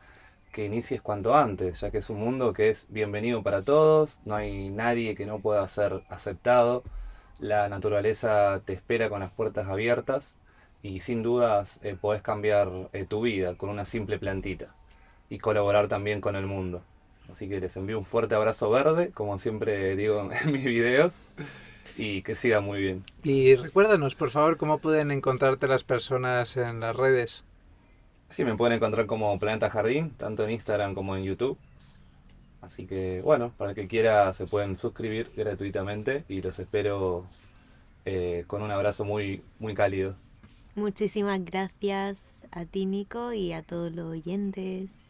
que 0.54 0.66
inicies 0.66 1.02
cuanto 1.02 1.36
antes, 1.36 1.82
ya 1.82 1.92
que 1.92 1.98
es 1.98 2.10
un 2.10 2.20
mundo 2.20 2.54
que 2.54 2.70
es 2.70 2.88
bienvenido 2.90 3.42
para 3.42 3.64
todos, 3.64 4.20
no 4.24 4.36
hay 4.36 4.70
nadie 4.70 5.16
que 5.16 5.26
no 5.26 5.40
pueda 5.40 5.68
ser 5.68 6.04
aceptado, 6.10 6.84
la 7.40 7.68
naturaleza 7.70 8.62
te 8.64 8.74
espera 8.74 9.10
con 9.10 9.22
las 9.22 9.32
puertas 9.32 9.68
abiertas 9.68 10.36
y 10.84 11.00
sin 11.00 11.24
dudas 11.24 11.80
eh, 11.82 11.98
podés 12.00 12.22
cambiar 12.22 12.70
eh, 12.94 13.06
tu 13.06 13.22
vida 13.22 13.56
con 13.56 13.70
una 13.70 13.84
simple 13.86 14.20
plantita 14.20 14.68
y 15.28 15.40
colaborar 15.40 15.88
también 15.88 16.22
con 16.22 16.36
el 16.36 16.46
mundo. 16.46 16.84
Así 17.32 17.50
que 17.50 17.60
les 17.60 17.76
envío 17.76 17.98
un 17.98 18.06
fuerte 18.06 18.36
abrazo 18.36 18.70
verde, 18.70 19.10
como 19.10 19.40
siempre 19.40 19.96
digo 19.96 20.30
en 20.46 20.52
mis 20.52 20.64
videos 20.64 21.14
y 21.98 22.22
que 22.22 22.36
siga 22.36 22.62
muy 22.62 22.80
bien. 22.80 23.04
Y 23.24 23.56
recuérdanos, 23.56 24.14
por 24.14 24.30
favor, 24.30 24.58
cómo 24.58 24.78
pueden 24.78 25.10
encontrarte 25.10 25.68
las 25.68 25.84
personas 25.84 26.58
en 26.58 26.80
las 26.80 26.96
redes. 26.96 27.44
Sí, 28.34 28.44
me 28.44 28.56
pueden 28.56 28.78
encontrar 28.78 29.06
como 29.06 29.38
Planeta 29.38 29.70
Jardín, 29.70 30.10
tanto 30.18 30.44
en 30.44 30.50
Instagram 30.50 30.96
como 30.96 31.16
en 31.16 31.24
YouTube. 31.24 31.56
Así 32.62 32.88
que, 32.88 33.22
bueno, 33.22 33.54
para 33.58 33.70
el 33.70 33.76
que 33.76 33.88
quiera 33.88 34.34
se 34.34 34.48
pueden 34.48 34.76
suscribir 34.76 35.32
gratuitamente 35.38 36.24
y 36.28 36.42
los 36.42 36.58
espero 36.58 37.28
eh, 38.06 38.44
con 38.48 38.64
un 38.64 38.72
abrazo 38.72 39.06
muy, 39.06 39.44
muy 39.60 39.76
cálido. 39.76 40.16
Muchísimas 40.74 41.46
gracias 41.46 42.48
a 42.50 42.66
ti, 42.66 42.88
Nico, 42.88 43.34
y 43.34 43.54
a 43.54 43.62
todos 43.62 43.94
los 43.94 44.08
oyentes. 44.08 45.06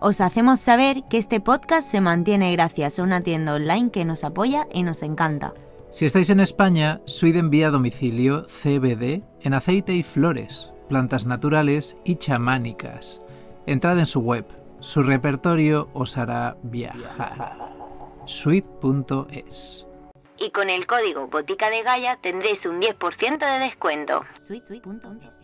Os 0.00 0.20
hacemos 0.20 0.58
saber 0.58 1.04
que 1.08 1.18
este 1.18 1.38
podcast 1.38 1.88
se 1.88 2.00
mantiene 2.00 2.50
gracias 2.50 2.98
a 2.98 3.04
una 3.04 3.20
tienda 3.20 3.54
online 3.54 3.92
que 3.92 4.04
nos 4.04 4.24
apoya 4.24 4.66
y 4.74 4.82
nos 4.82 5.04
encanta. 5.04 5.54
Si 5.92 6.04
estáis 6.04 6.30
en 6.30 6.40
España, 6.40 7.00
Suide 7.04 7.38
envía 7.38 7.68
a 7.68 7.70
domicilio 7.70 8.42
CBD 8.48 9.22
en 9.42 9.54
aceite 9.54 9.94
y 9.94 10.02
flores, 10.02 10.71
plantas 10.92 11.24
naturales 11.24 11.96
y 12.04 12.16
chamánicas. 12.16 13.18
Entrad 13.64 13.98
en 13.98 14.04
su 14.04 14.20
web, 14.20 14.44
su 14.80 15.02
repertorio 15.02 15.88
os 15.94 16.18
hará 16.18 16.58
viajar. 16.64 17.56
Sweet.es 18.26 19.86
Y 20.36 20.50
con 20.50 20.68
el 20.68 20.86
código 20.86 21.28
Botica 21.28 21.70
de 21.70 21.82
Gaia 21.82 22.18
tendréis 22.20 22.66
un 22.66 22.82
10% 22.82 23.38
de 23.38 23.64
descuento. 23.64 24.20
Sweet.es 24.32 25.41